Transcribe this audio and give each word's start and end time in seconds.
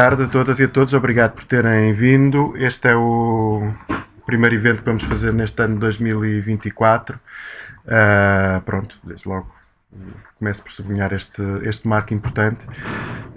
tarde 0.00 0.22
a 0.22 0.28
todas 0.28 0.58
e 0.58 0.64
a 0.64 0.68
todos, 0.68 0.94
obrigado 0.94 1.32
por 1.32 1.44
terem 1.44 1.92
vindo. 1.92 2.54
Este 2.56 2.88
é 2.88 2.96
o 2.96 3.70
primeiro 4.24 4.54
evento 4.54 4.78
que 4.78 4.86
vamos 4.86 5.02
fazer 5.02 5.30
neste 5.30 5.60
ano 5.60 5.74
de 5.74 5.80
2024. 5.80 7.20
Uh, 7.84 8.62
pronto, 8.62 8.98
desde 9.04 9.28
logo 9.28 9.54
começo 10.38 10.62
por 10.62 10.72
sublinhar 10.72 11.12
este, 11.12 11.42
este 11.64 11.86
marco 11.86 12.14
importante. 12.14 12.64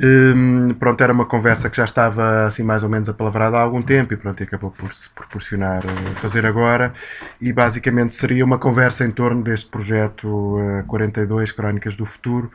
Um, 0.01 0.73
pronto, 0.75 1.03
era 1.03 1.11
uma 1.11 1.25
conversa 1.25 1.69
que 1.69 1.75
já 1.75 1.83
estava 1.83 2.45
assim 2.45 2.63
mais 2.63 2.81
ou 2.81 2.87
menos 2.87 3.09
apalavrada 3.09 3.57
há 3.57 3.61
algum 3.61 3.81
tempo 3.81 4.13
e 4.13 4.17
pronto, 4.17 4.39
e 4.39 4.43
acabou 4.43 4.71
por 4.71 4.95
se 4.95 5.09
proporcionar 5.09 5.83
uh, 5.83 6.15
fazer 6.15 6.45
agora. 6.45 6.93
E 7.41 7.51
basicamente 7.51 8.13
seria 8.13 8.45
uma 8.45 8.57
conversa 8.57 9.03
em 9.03 9.11
torno 9.11 9.43
deste 9.43 9.65
projeto 9.69 10.27
uh, 10.59 10.85
42 10.87 11.51
Crónicas 11.51 11.97
do 11.97 12.05
Futuro, 12.05 12.49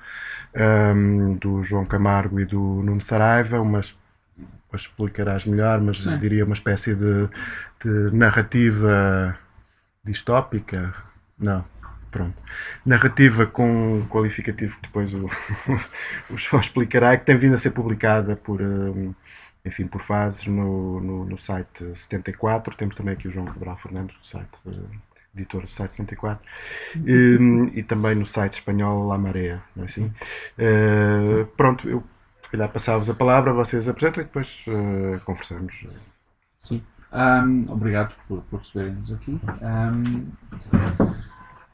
um, 0.57 1.35
do 1.35 1.63
João 1.63 1.85
Camargo 1.85 2.41
e 2.41 2.47
do 2.47 2.59
Nuno 2.59 3.03
Saraiva, 3.03 3.61
umas 3.61 3.95
explicarás 4.77 5.45
melhor, 5.45 5.81
mas 5.81 6.03
Sim. 6.03 6.19
diria 6.19 6.45
uma 6.45 6.55
espécie 6.55 6.95
de, 6.95 7.29
de 7.83 8.17
narrativa 8.17 9.39
distópica. 10.05 10.95
Não, 11.39 11.65
Pronto. 12.11 12.43
Narrativa 12.85 13.47
com 13.47 14.07
qualificativo 14.09 14.77
que 14.77 14.83
depois 14.83 15.13
o, 15.13 15.27
o 16.31 16.37
João 16.37 16.61
explicará, 16.61 17.17
que 17.17 17.27
tem 17.27 17.37
vindo 17.37 17.55
a 17.55 17.59
ser 17.59 17.71
publicada 17.73 18.35
por, 18.35 18.63
hum, 18.63 19.15
enfim, 19.65 19.87
por 19.87 20.01
fases 20.01 20.47
no, 20.47 21.01
no, 21.01 21.25
no, 21.25 21.39
site 21.39 21.85
74. 21.95 22.75
Temos 22.77 22.95
também 22.95 23.15
aqui 23.15 23.29
o 23.29 23.31
João 23.31 23.47
Cabral 23.47 23.77
Fernandes, 23.77 24.17
do 24.17 24.27
site, 24.27 24.49
uh, 24.67 24.91
editor 25.35 25.63
do 25.63 25.71
site 25.71 25.93
74, 25.93 26.45
um, 26.97 27.67
e 27.75 27.83
também 27.83 28.15
no 28.15 28.27
site 28.27 28.55
espanhol 28.55 29.07
La 29.07 29.19
Marea, 29.19 29.63
não 29.77 29.85
é 29.85 29.87
assim? 29.87 30.13
Uh, 30.59 31.47
pronto, 31.57 31.89
eu 31.89 32.03
se 32.49 32.53
calhar 32.53 32.73
passava-vos 32.73 33.11
a 33.11 33.15
palavra, 33.15 33.53
vocês 33.53 33.87
apresentam 33.87 34.23
e 34.23 34.25
depois 34.25 34.65
uh, 34.69 35.21
conversamos. 35.27 35.85
Sim. 36.59 36.83
Um, 37.13 37.67
obrigado 37.71 38.15
por, 38.27 38.41
por 38.45 38.61
receberem-nos 38.61 39.13
aqui. 39.13 39.39
Um, 39.61 40.31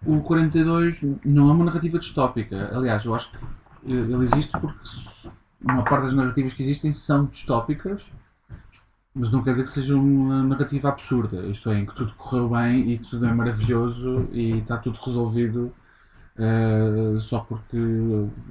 o 0.04 0.20
42 0.20 1.00
não 1.24 1.48
é 1.48 1.52
uma 1.52 1.64
narrativa 1.66 1.96
distópica. 1.96 2.76
Aliás, 2.76 3.04
eu 3.04 3.14
acho 3.14 3.30
que 3.30 3.38
ele 3.86 4.24
existe 4.24 4.50
porque 4.58 4.80
uma 5.62 5.84
parte 5.84 6.06
das 6.06 6.14
narrativas 6.14 6.52
que 6.52 6.62
existem 6.64 6.92
são 6.92 7.26
distópicas, 7.26 8.10
mas 9.14 9.30
não 9.30 9.44
quer 9.44 9.52
dizer 9.52 9.62
que 9.62 9.70
seja 9.70 9.94
uma 9.94 10.42
narrativa 10.42 10.88
absurda. 10.88 11.46
Isto 11.46 11.70
é, 11.70 11.78
em 11.78 11.86
que 11.86 11.94
tudo 11.94 12.12
correu 12.14 12.48
bem 12.48 12.90
e 12.90 12.98
que 12.98 13.10
tudo 13.10 13.24
é 13.26 13.32
maravilhoso 13.32 14.28
e 14.32 14.58
está 14.58 14.76
tudo 14.78 14.98
resolvido 14.98 15.72
uh, 16.36 17.20
só 17.20 17.38
porque 17.38 17.78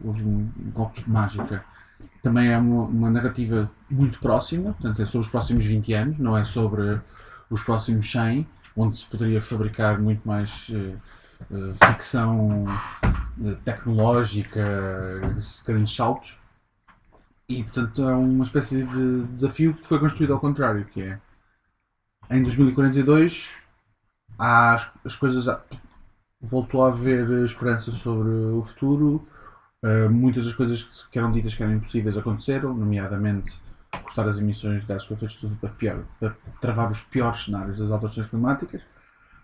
houve 0.05 0.23
um 0.23 0.50
golpe 0.73 1.03
de 1.03 1.09
mágica. 1.09 1.66
Também 2.21 2.49
é 2.51 2.57
uma, 2.57 2.83
uma, 2.83 3.09
narrativa 3.09 3.69
muito 3.89 4.19
próxima, 4.19 4.73
portanto 4.73 5.01
é 5.01 5.05
sobre 5.05 5.25
os 5.25 5.29
próximos 5.29 5.65
20 5.65 5.93
anos, 5.93 6.19
não 6.19 6.37
é 6.37 6.43
sobre 6.43 7.01
os 7.49 7.63
próximos 7.63 8.09
100, 8.09 8.47
onde 8.75 8.99
se 8.99 9.05
poderia 9.05 9.41
fabricar 9.41 9.99
muito 9.99 10.27
mais. 10.27 10.69
Uh, 10.69 10.97
eh, 11.51 11.73
ficção 11.87 12.65
uh, 12.65 13.55
tecnológica, 13.63 14.63
de 15.35 15.63
grandes 15.65 15.95
saltos. 15.95 16.37
E, 17.49 17.63
portanto, 17.63 18.01
é 18.07 18.15
uma 18.15 18.43
espécie 18.43 18.83
de 18.83 19.23
desafio 19.27 19.73
que 19.73 19.85
foi 19.85 19.99
construído 19.99 20.33
ao 20.33 20.39
contrário, 20.39 20.85
que 20.85 21.01
é 21.01 21.19
em 22.29 22.41
2042 22.41 23.49
há 24.39 24.73
as, 24.73 24.91
as 25.05 25.15
coisas 25.15 25.45
voltou 26.41 26.83
a 26.83 26.87
haver 26.87 27.43
esperança 27.43 27.91
sobre 27.91 28.29
o 28.29 28.63
futuro. 28.63 29.27
Uh, 29.83 30.09
muitas 30.09 30.45
das 30.45 30.53
coisas 30.53 31.07
que 31.11 31.19
eram 31.19 31.31
ditas 31.31 31.53
que 31.53 31.61
eram 31.61 31.73
impossíveis 31.73 32.16
aconteceram, 32.17 32.73
nomeadamente 32.73 33.61
cortar 34.01 34.27
as 34.27 34.38
emissões 34.39 34.81
de 34.81 34.88
gases 34.88 35.05
com 35.05 35.13
efeito 35.13 35.31
de 35.31 35.35
estufa 35.35 35.55
para, 35.59 35.69
pior, 35.69 36.03
para 36.19 36.35
travar 36.61 36.89
os 36.89 37.01
piores 37.01 37.44
cenários 37.45 37.79
das 37.79 37.91
alterações 37.91 38.27
climáticas. 38.27 38.81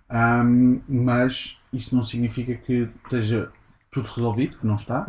Um, 0.10 0.82
mas 0.88 1.60
isso 1.72 1.96
não 1.96 2.02
significa 2.02 2.56
que 2.56 2.90
esteja 3.04 3.52
tudo 3.92 4.08
resolvido, 4.08 4.58
que 4.58 4.66
não 4.66 4.76
está, 4.76 5.08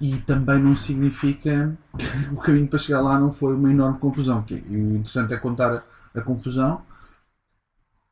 e 0.00 0.16
também 0.18 0.62
não 0.62 0.74
significa 0.74 1.76
que 1.96 2.06
o 2.34 2.36
caminho 2.36 2.68
para 2.68 2.78
chegar 2.78 3.00
lá 3.00 3.18
não 3.18 3.30
foi 3.30 3.54
uma 3.54 3.70
enorme 3.70 3.98
confusão. 3.98 4.42
Que, 4.42 4.54
e 4.54 4.76
o 4.76 4.96
interessante 4.96 5.34
é 5.34 5.36
contar 5.36 5.72
a, 6.14 6.18
a 6.18 6.22
confusão 6.22 6.82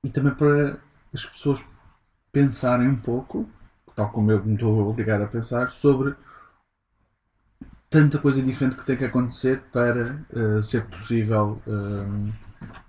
e 0.04 0.10
também 0.10 0.34
para 0.34 0.78
as 1.12 1.25
pessoas 1.25 1.64
pensarem 2.30 2.88
um 2.88 2.96
pouco, 2.96 3.48
tal 3.94 4.10
como 4.10 4.30
eu 4.30 4.44
me 4.44 4.54
estou 4.54 4.80
a 4.80 4.84
obrigar 4.84 5.20
a 5.22 5.26
pensar, 5.26 5.70
sobre 5.70 6.14
tanta 7.88 8.19
coisa 8.19 8.42
diferente 8.42 8.76
que 8.76 8.84
tem 8.84 8.97
que 8.97 9.04
acontecer 9.04 9.62
para 9.72 10.19
uh, 10.32 10.62
ser 10.62 10.84
possível. 10.86 11.60
Uh, 11.66 12.32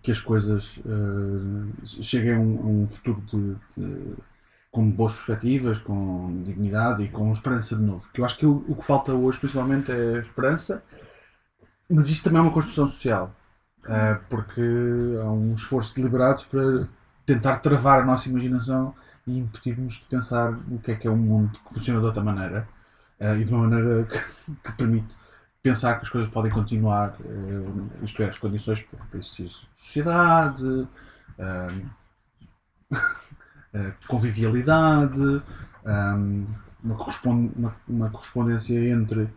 que 0.02 0.12
as 0.12 0.20
coisas 0.20 0.78
uh, 0.78 1.86
cheguem 1.86 2.36
a 2.36 2.40
um, 2.40 2.60
a 2.60 2.66
um 2.66 2.88
futuro 2.88 3.22
de, 3.28 3.56
de, 3.76 4.14
com 4.72 4.90
boas 4.90 5.14
perspectivas, 5.14 5.80
com 5.80 6.42
dignidade 6.44 7.04
e 7.04 7.10
com 7.10 7.32
esperança 7.32 7.76
de 7.76 7.84
novo. 7.84 8.08
Que 8.14 8.22
eu 8.22 8.26
acho 8.26 8.38
que 8.38 8.46
o, 8.46 8.64
o, 8.68 8.76
que 8.76 8.84
falta 8.84 9.14
hoje, 9.14 9.40
principalmente, 9.40 9.92
é 9.92 10.20
esperança, 10.20 10.82
mas 11.90 12.10
isto 12.10 12.24
também 12.24 12.40
é 12.40 12.42
uma 12.44 12.54
construção 12.54 12.88
social, 12.88 13.36
porque 14.30 14.62
há 15.22 15.30
um 15.30 15.54
esforço 15.54 15.94
deliberado 15.94 16.46
para 16.50 16.88
tentar 17.26 17.58
travar 17.58 18.02
a 18.02 18.06
nossa 18.06 18.30
imaginação 18.30 18.96
e 19.28 19.38
impedir-nos 19.38 19.96
de 19.96 20.06
pensar 20.06 20.54
o 20.72 20.80
que 20.80 20.92
é 20.92 20.96
que 20.96 21.08
é 21.08 21.12
um 21.12 21.18
mundo 21.18 21.60
que 21.68 21.74
funciona 21.74 22.00
de 22.00 22.06
outra 22.06 22.24
maneira 22.24 22.68
e 23.20 23.44
de 23.44 23.54
uma 23.54 23.68
maneira 23.68 24.04
que, 24.04 24.20
que 24.64 24.72
permite 24.74 25.16
pensar 25.68 25.96
que 25.96 26.04
as 26.04 26.10
coisas 26.10 26.30
podem 26.32 26.52
continuar, 26.52 27.16
uh, 27.20 27.90
isto 28.02 28.24
é, 28.24 28.30
as 28.30 28.38
condições 28.38 28.82
para 28.82 29.20
existir 29.20 29.50
sociedade, 29.76 30.88
uh, 31.40 31.90
convivialidade, 34.08 35.42
um, 35.86 36.46
uma, 37.88 38.10
correspondência 38.10 38.80
entre 38.90 39.30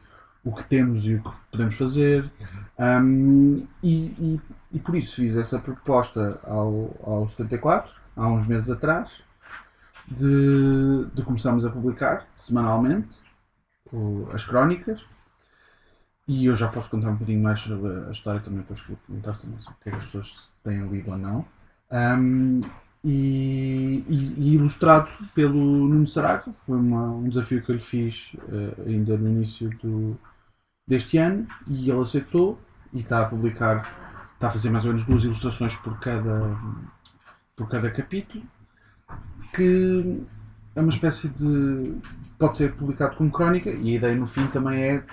o 0.45 0.53
que 0.53 0.65
temos 0.65 1.05
e 1.05 1.15
o 1.15 1.23
que 1.23 1.31
podemos 1.51 1.75
fazer. 1.77 2.31
Um, 2.79 3.67
e, 3.83 4.07
e, 4.19 4.41
e, 4.73 4.79
por 4.79 4.95
isso 4.95 5.17
fiz 5.17 5.37
essa 5.37 5.59
proposta 5.59 6.39
ao, 6.45 6.97
ao 7.03 7.29
74, 7.29 7.93
há 8.17 8.29
uns 8.29 8.47
meses 8.47 8.71
atrás, 8.71 9.23
de, 10.09 11.07
de 11.12 11.23
começarmos 11.23 11.67
a 11.67 11.71
publicar 11.71 12.27
semanalmente 12.37 13.19
as 14.33 14.45
crónicas 14.45 15.05
e 16.31 16.47
eu 16.47 16.55
já 16.55 16.69
posso 16.69 16.88
contar 16.88 17.09
um 17.09 17.14
bocadinho 17.14 17.43
mais 17.43 17.61
sobre 17.61 18.06
a 18.09 18.11
história 18.12 18.41
também, 18.41 18.61
depois 18.61 18.81
vou 18.82 18.97
comentar 19.06 19.37
também 19.37 19.59
o 19.59 19.75
que 19.82 19.88
é 19.88 19.91
que 19.91 19.99
as 19.99 20.05
pessoas 20.05 20.49
têm 20.62 20.87
lido 20.88 21.11
ou 21.11 21.19
não. 21.19 21.44
Um, 21.91 22.61
e, 23.03 24.05
e, 24.09 24.35
e, 24.38 24.55
ilustrado 24.55 25.11
pelo 25.35 25.88
Nuno 25.88 26.06
Saraiva, 26.06 26.53
foi 26.64 26.79
uma, 26.79 27.11
um 27.11 27.29
desafio 27.29 27.61
que 27.62 27.70
eu 27.70 27.75
lhe 27.75 27.81
fiz 27.81 28.32
uh, 28.35 28.88
ainda 28.88 29.17
no 29.17 29.29
início 29.29 29.70
do, 29.82 30.17
deste 30.87 31.19
ano 31.19 31.49
e 31.67 31.91
ele 31.91 32.00
aceitou 32.00 32.61
e 32.93 33.00
está 33.00 33.23
a 33.23 33.25
publicar, 33.25 34.31
está 34.35 34.47
a 34.47 34.50
fazer 34.50 34.70
mais 34.70 34.85
ou 34.85 34.93
menos 34.93 35.06
duas 35.06 35.25
ilustrações 35.25 35.75
por 35.75 35.99
cada, 35.99 36.56
por 37.56 37.69
cada 37.69 37.91
capítulo, 37.91 38.44
que 39.53 40.23
é 40.81 40.82
uma 40.82 40.91
espécie 40.91 41.29
de. 41.29 41.94
pode 42.38 42.56
ser 42.56 42.73
publicado 42.73 43.17
como 43.17 43.31
crónica 43.31 43.71
e 43.71 43.93
a 43.93 43.97
ideia 43.97 44.17
no 44.17 44.27
fim 44.27 44.47
também 44.49 44.82
é 44.82 45.05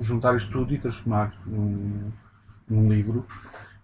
juntar 0.00 0.34
isto 0.36 0.50
tudo 0.50 0.72
e 0.74 0.78
transformar 0.78 1.34
num, 1.46 2.10
num 2.68 2.88
livro 2.88 3.26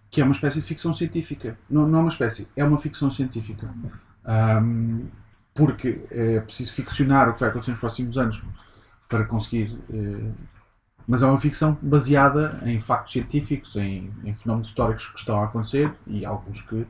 que 0.09 0.21
é 0.21 0.23
uma 0.23 0.33
espécie 0.33 0.59
de 0.59 0.65
ficção 0.65 0.93
científica. 0.93 1.57
Não, 1.69 1.87
não 1.87 1.99
é 1.99 2.01
uma 2.01 2.09
espécie, 2.09 2.47
é 2.55 2.63
uma 2.63 2.79
ficção 2.79 3.11
científica. 3.11 3.71
Um, 4.25 5.07
porque 5.53 6.03
é 6.09 6.39
preciso 6.39 6.73
ficcionar 6.73 7.29
o 7.29 7.33
que 7.33 7.39
vai 7.39 7.49
acontecer 7.49 7.71
nos 7.71 7.79
próximos 7.79 8.17
anos 8.17 8.41
para 9.07 9.25
conseguir. 9.25 9.77
Eh, 9.93 10.31
mas 11.07 11.21
é 11.21 11.27
uma 11.27 11.37
ficção 11.39 11.77
baseada 11.81 12.59
em 12.65 12.79
factos 12.79 13.13
científicos, 13.13 13.75
em, 13.75 14.11
em, 14.23 14.33
fenómenos 14.33 14.67
históricos 14.67 15.07
que 15.07 15.19
estão 15.19 15.41
a 15.41 15.45
acontecer 15.45 15.91
e 16.07 16.25
alguns 16.25 16.61
que 16.61 16.87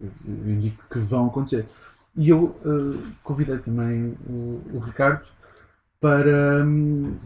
eh, 0.00 0.06
indico 0.46 0.84
que 0.90 0.98
vão 1.00 1.26
acontecer. 1.26 1.66
E 2.16 2.28
eu 2.28 2.44
uh, 2.44 3.02
convidei 3.22 3.58
também 3.58 4.16
o, 4.28 4.62
o 4.72 4.78
Ricardo 4.78 5.26
para, 6.00 6.64
um, 6.64 7.16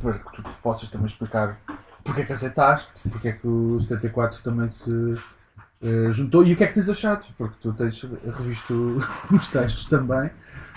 para 0.00 0.18
que 0.18 0.42
tu 0.42 0.42
possas 0.62 0.88
também 0.88 1.06
explicar 1.06 1.58
porque 2.04 2.22
é 2.22 2.24
que 2.24 2.32
aceitaste, 2.32 3.08
porque 3.08 3.28
é 3.28 3.32
que 3.32 3.46
o 3.46 3.80
74 3.80 4.42
também 4.42 4.68
se 4.68 4.90
uh, 4.90 6.12
juntou 6.12 6.44
e 6.44 6.52
o 6.52 6.56
que 6.56 6.64
é 6.64 6.66
que 6.66 6.74
tens 6.74 6.88
achado, 6.88 7.26
porque 7.36 7.56
tu 7.60 7.72
tens 7.72 8.02
revisto 8.02 9.00
os 9.30 9.48
textos 9.48 9.86
também. 9.86 10.30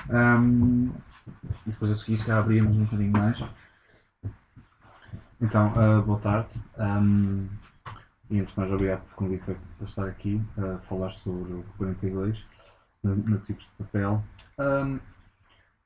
Um, 0.10 0.92
e 1.66 1.72
depois 1.72 1.92
a 1.92 1.96
seguir 1.96 2.18
se 2.18 2.32
abríamos 2.32 2.78
um 2.78 2.84
bocadinho 2.84 3.12
mais. 3.12 3.44
Então, 5.42 5.74
uh, 5.74 6.02
boa 6.04 6.20
tarde. 6.20 6.54
Um, 6.78 7.48
e 8.30 8.40
antes 8.40 8.54
de 8.54 8.60
mais, 8.60 8.72
obrigado 8.72 9.02
por 9.02 9.16
convite 9.16 9.44
para, 9.44 9.56
estar 9.82 10.08
aqui 10.08 10.42
a 10.58 10.78
falar 10.80 11.10
sobre 11.10 11.54
o 11.54 11.66
42 11.78 12.46
nativos 13.08 13.64
de 13.64 13.84
papel. 13.84 14.24
Um, 14.60 15.00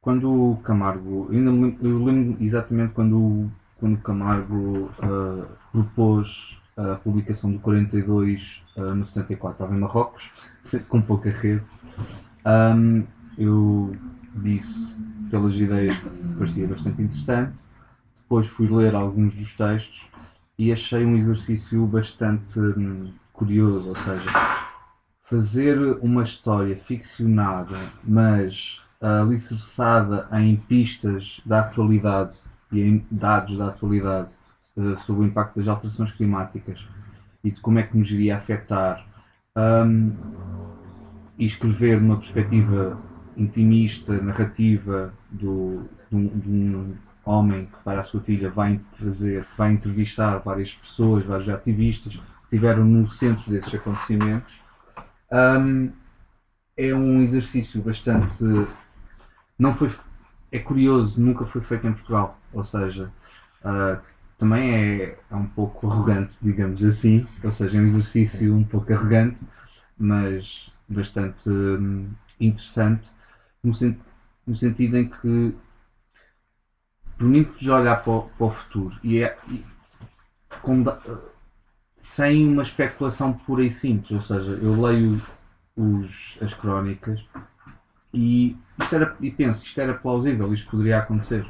quando 0.01 0.51
o 0.51 0.57
Camargo, 0.57 1.27
me 1.29 1.39
lembro, 1.39 1.77
eu 1.87 2.03
lembro 2.03 2.37
exatamente 2.43 2.93
quando 2.93 3.51
quando 3.79 3.95
o 3.95 4.01
Camargo 4.01 4.91
uh, 4.99 5.47
propôs 5.71 6.59
a 6.75 6.95
publicação 6.95 7.51
do 7.51 7.59
42 7.59 8.63
uh, 8.75 8.95
no 8.95 9.05
74, 9.05 9.51
estava 9.51 9.75
em 9.75 9.79
Marrocos, 9.79 10.31
com 10.87 11.01
pouca 11.01 11.29
rede. 11.29 11.65
Um, 12.45 13.05
eu 13.37 13.95
disse 14.35 14.97
pelas 15.29 15.55
ideias 15.55 15.97
que 15.97 16.09
parecia 16.37 16.67
bastante 16.67 17.01
interessante. 17.01 17.59
Depois 18.15 18.47
fui 18.47 18.67
ler 18.67 18.95
alguns 18.95 19.35
dos 19.35 19.55
textos 19.55 20.09
e 20.57 20.71
achei 20.71 21.05
um 21.05 21.15
exercício 21.15 21.85
bastante 21.85 22.59
hum, 22.59 23.13
curioso, 23.33 23.89
ou 23.89 23.95
seja, 23.95 24.29
fazer 25.29 25.77
uma 26.01 26.23
história 26.23 26.75
ficcionada, 26.75 27.77
mas 28.03 28.81
alicerçada 28.99 30.27
em 30.33 30.55
pistas 30.57 31.39
da 31.45 31.61
atualidade 31.61 32.35
e 32.71 32.81
em 32.81 33.05
dados 33.09 33.57
da 33.57 33.67
atualidade 33.67 34.31
uh, 34.75 34.97
sobre 34.97 35.23
o 35.23 35.25
impacto 35.25 35.57
das 35.57 35.67
alterações 35.67 36.11
climáticas 36.11 36.87
e 37.43 37.51
de 37.51 37.61
como 37.61 37.79
é 37.79 37.83
que 37.83 37.97
nos 37.97 38.11
iria 38.11 38.35
afetar 38.35 39.05
um, 39.55 40.13
e 41.37 41.45
escrever 41.45 42.01
numa 42.01 42.17
perspectiva 42.17 42.99
intimista, 43.37 44.21
narrativa 44.21 45.13
do, 45.31 45.85
de, 46.09 46.15
um, 46.15 46.27
de 46.27 46.49
um 46.49 46.95
homem 47.23 47.65
que 47.65 47.77
para 47.83 48.01
a 48.01 48.03
sua 48.03 48.19
filha 48.19 48.49
vai 48.49 48.79
fazer, 48.91 49.45
vai 49.57 49.71
entrevistar 49.71 50.37
várias 50.39 50.73
pessoas, 50.73 51.25
vários 51.25 51.49
ativistas 51.49 52.17
que 52.17 52.21
estiveram 52.43 52.83
no 52.83 53.07
centro 53.07 53.49
desses 53.49 53.73
acontecimentos. 53.73 54.59
Um, 55.31 55.91
é 56.75 56.93
um 56.93 57.21
exercício 57.21 57.81
bastante 57.81 58.43
não 59.59 59.75
foi 59.75 59.91
é 60.51 60.57
curioso, 60.57 61.21
nunca 61.21 61.45
foi 61.45 61.61
feito 61.61 61.85
em 61.85 61.93
Portugal, 61.93 62.39
ou 62.51 62.63
seja, 62.63 63.11
uh, 63.61 64.01
também 64.37 64.73
é, 64.73 65.19
é 65.29 65.35
um 65.35 65.45
pouco 65.45 65.87
arrogante, 65.87 66.37
digamos 66.41 66.83
assim, 66.83 67.27
ou 67.43 67.51
seja, 67.51 67.77
é 67.77 67.81
um 67.81 67.85
exercício 67.85 68.55
um 68.55 68.63
pouco 68.63 68.91
arrogante, 68.91 69.45
mas 69.97 70.73
bastante 70.87 71.47
hum, 71.49 72.09
interessante, 72.39 73.09
no, 73.61 73.73
sen 73.73 73.99
no, 74.47 74.55
sentido 74.55 74.97
em 74.97 75.07
que 75.07 75.53
permite-nos 77.17 77.67
olhar 77.67 78.01
para 78.01 78.13
o, 78.13 78.21
para 78.23 78.45
o, 78.47 78.51
futuro 78.51 78.97
e, 79.03 79.21
é, 79.21 79.37
e 79.49 79.63
sem 82.01 82.47
uma 82.47 82.63
especulação 82.63 83.33
pura 83.33 83.63
e 83.63 83.71
simples, 83.71 84.11
ou 84.11 84.21
seja, 84.21 84.51
eu 84.53 84.81
leio 84.81 85.21
os, 85.75 86.37
as 86.41 86.53
crónicas 86.53 87.25
e, 88.13 88.55
era, 88.91 89.15
e 89.19 89.31
penso 89.31 89.61
que 89.61 89.67
isto 89.67 89.81
era 89.81 89.93
plausível, 89.93 90.51
isto 90.53 90.69
poderia 90.69 90.99
acontecer. 90.99 91.45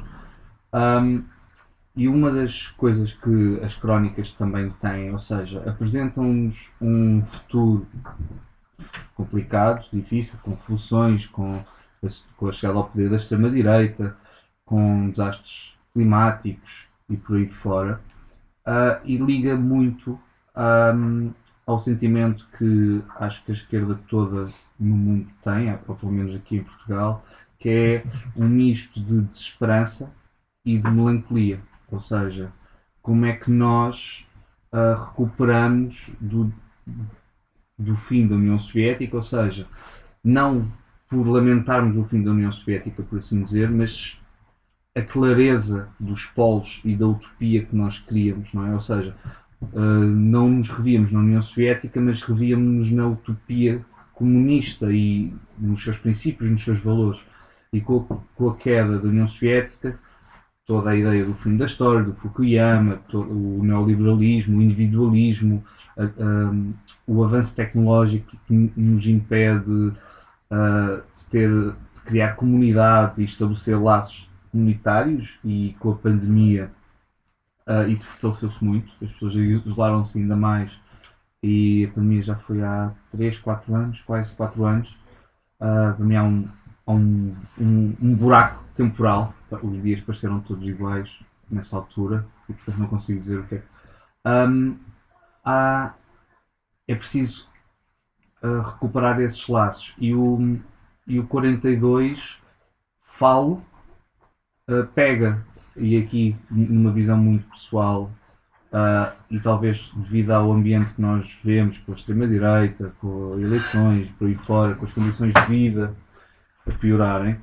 Um, 0.72 1.24
e 1.96 2.08
uma 2.08 2.30
das 2.30 2.68
coisas 2.68 3.14
que 3.14 3.60
as 3.62 3.76
crónicas 3.76 4.32
também 4.32 4.70
têm, 4.80 5.10
ou 5.10 5.18
seja, 5.18 5.68
apresentam-nos 5.68 6.72
um 6.80 7.24
futuro 7.24 7.86
complicado, 9.14 9.86
difícil, 9.92 10.38
com 10.42 10.54
revoluções, 10.54 11.26
com, 11.26 11.62
com 12.36 12.48
a 12.48 12.52
chegada 12.52 12.78
ao 12.78 12.88
poder 12.88 13.10
da 13.10 13.16
extrema-direita, 13.16 14.16
com 14.64 15.10
desastres 15.10 15.76
climáticos 15.92 16.86
e 17.08 17.16
por 17.16 17.36
aí 17.36 17.48
fora, 17.48 18.00
uh, 18.66 19.00
e 19.04 19.16
liga 19.16 19.56
muito 19.56 20.18
um, 20.60 21.32
ao 21.66 21.78
sentimento 21.78 22.46
que 22.58 23.02
acho 23.18 23.44
que 23.44 23.50
a 23.50 23.54
esquerda 23.54 23.98
toda 24.08 24.52
no 24.78 24.96
mundo 24.96 25.28
tem, 25.42 25.78
ou 25.86 25.94
pelo 25.94 26.12
menos 26.12 26.34
aqui 26.34 26.56
em 26.56 26.64
Portugal, 26.64 27.24
que 27.58 27.68
é 27.68 28.04
um 28.36 28.48
misto 28.48 29.00
de 29.00 29.22
desesperança 29.22 30.10
e 30.64 30.78
de 30.78 30.90
melancolia. 30.90 31.60
Ou 31.90 32.00
seja, 32.00 32.52
como 33.02 33.26
é 33.26 33.34
que 33.34 33.50
nós 33.50 34.26
uh, 34.72 35.04
recuperamos 35.04 36.10
do, 36.20 36.52
do 37.78 37.96
fim 37.96 38.26
da 38.26 38.36
União 38.36 38.58
Soviética, 38.58 39.16
ou 39.16 39.22
seja, 39.22 39.66
não 40.22 40.70
por 41.08 41.26
lamentarmos 41.26 41.96
o 41.96 42.04
fim 42.04 42.22
da 42.22 42.30
União 42.30 42.52
Soviética, 42.52 43.02
por 43.02 43.18
assim 43.18 43.42
dizer, 43.42 43.68
mas 43.70 44.20
a 44.94 45.02
clareza 45.02 45.88
dos 45.98 46.26
polos 46.26 46.80
e 46.84 46.96
da 46.96 47.06
utopia 47.06 47.64
que 47.64 47.74
nós 47.74 47.98
queríamos, 47.98 48.52
não 48.52 48.66
é? 48.66 48.72
Ou 48.72 48.80
seja, 48.80 49.16
uh, 49.62 49.78
não 49.78 50.48
nos 50.48 50.70
revíamos 50.70 51.12
na 51.12 51.20
União 51.20 51.42
Soviética, 51.42 52.00
mas 52.00 52.22
revíamos-nos 52.22 52.90
na 52.90 53.06
utopia 53.08 53.84
comunista 54.12 54.92
e 54.92 55.32
nos 55.58 55.82
seus 55.82 55.98
princípios, 55.98 56.50
nos 56.50 56.62
seus 56.62 56.80
valores. 56.80 57.24
E 57.72 57.80
com, 57.80 58.00
com 58.34 58.48
a 58.48 58.56
queda 58.56 58.98
da 58.98 59.08
União 59.08 59.26
Soviética, 59.26 59.98
toda 60.66 60.90
a 60.90 60.96
ideia 60.96 61.24
do 61.24 61.34
fim 61.34 61.56
da 61.56 61.66
história, 61.66 62.04
do 62.04 62.14
Fukuyama, 62.14 63.00
todo, 63.08 63.30
o 63.30 63.64
neoliberalismo, 63.64 64.58
o 64.58 64.62
individualismo, 64.62 65.64
a, 65.96 66.04
a, 66.04 66.52
o 67.06 67.24
avanço 67.24 67.56
tecnológico 67.56 68.36
que 68.46 68.72
nos 68.76 69.06
impede 69.06 69.92
a, 70.50 71.00
de, 71.14 71.26
ter, 71.30 71.50
de 71.50 72.00
criar 72.04 72.36
comunidade 72.36 73.22
e 73.22 73.24
estabelecer 73.24 73.80
laços 73.80 74.30
comunitários 74.52 75.38
e 75.44 75.74
com 75.78 75.92
a 75.92 75.94
pandemia 75.94 76.70
isso 77.88 78.06
fortaleceu-se 78.06 78.64
muito, 78.64 78.92
as 79.02 79.12
pessoas 79.12 79.34
isolaram-se 79.36 80.18
ainda 80.18 80.34
mais 80.34 80.72
e 81.42 81.86
a 81.86 81.94
pandemia 81.94 82.22
já 82.22 82.36
foi 82.36 82.62
há 82.62 82.92
3, 83.12 83.38
4 83.38 83.74
anos, 83.74 84.02
quase 84.02 84.34
4 84.34 84.64
anos. 84.64 84.90
Uh, 85.58 85.94
para 85.94 86.04
mim 86.04 86.16
há 86.16 86.22
um, 86.22 86.48
há 86.86 86.92
um, 86.92 87.36
um, 87.58 87.96
um, 88.00 88.14
buraco 88.14 88.62
temporal. 88.74 89.34
Os 89.62 89.82
dias 89.82 90.00
pareceram 90.00 90.40
todos 90.40 90.66
iguais 90.68 91.10
nessa 91.50 91.76
altura 91.76 92.26
e 92.48 92.52
portanto 92.52 92.78
não 92.78 92.86
consigo 92.86 93.18
dizer 93.18 93.38
o 93.40 93.46
que 93.46 93.56
é. 93.56 93.62
Um, 94.26 94.78
há, 95.44 95.94
é 96.86 96.94
preciso 96.94 97.48
uh, 98.42 98.60
recuperar 98.60 99.20
esses 99.20 99.46
laços 99.48 99.94
e 99.98 100.14
o, 100.14 100.58
e 101.06 101.18
o 101.18 101.26
42 101.26 102.38
falo 103.02 103.62
uh, 104.68 104.86
pega 104.94 105.44
e 105.76 105.96
aqui 105.96 106.36
numa 106.50 106.92
visão 106.92 107.16
muito 107.16 107.48
pessoal 107.50 108.10
Uh, 108.70 109.10
e 109.28 109.40
talvez 109.40 109.90
devido 109.96 110.30
ao 110.30 110.52
ambiente 110.52 110.94
que 110.94 111.02
nós 111.02 111.40
vemos 111.42 111.78
com 111.78 111.90
a 111.90 111.94
extrema-direita, 111.96 112.94
com 113.00 113.36
eleições, 113.36 114.08
por 114.10 114.28
aí 114.28 114.36
fora, 114.36 114.76
com 114.76 114.84
as 114.84 114.92
condições 114.92 115.34
de 115.34 115.40
vida 115.40 115.92
a 116.64 116.70
piorarem, 116.70 117.36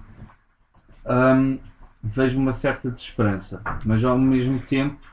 um, 1.05 1.59
vejo 2.01 2.39
uma 2.39 2.53
certa 2.53 2.89
desesperança, 2.89 3.61
mas 3.85 4.05
ao 4.05 4.17
mesmo 4.17 4.59
tempo 4.59 5.05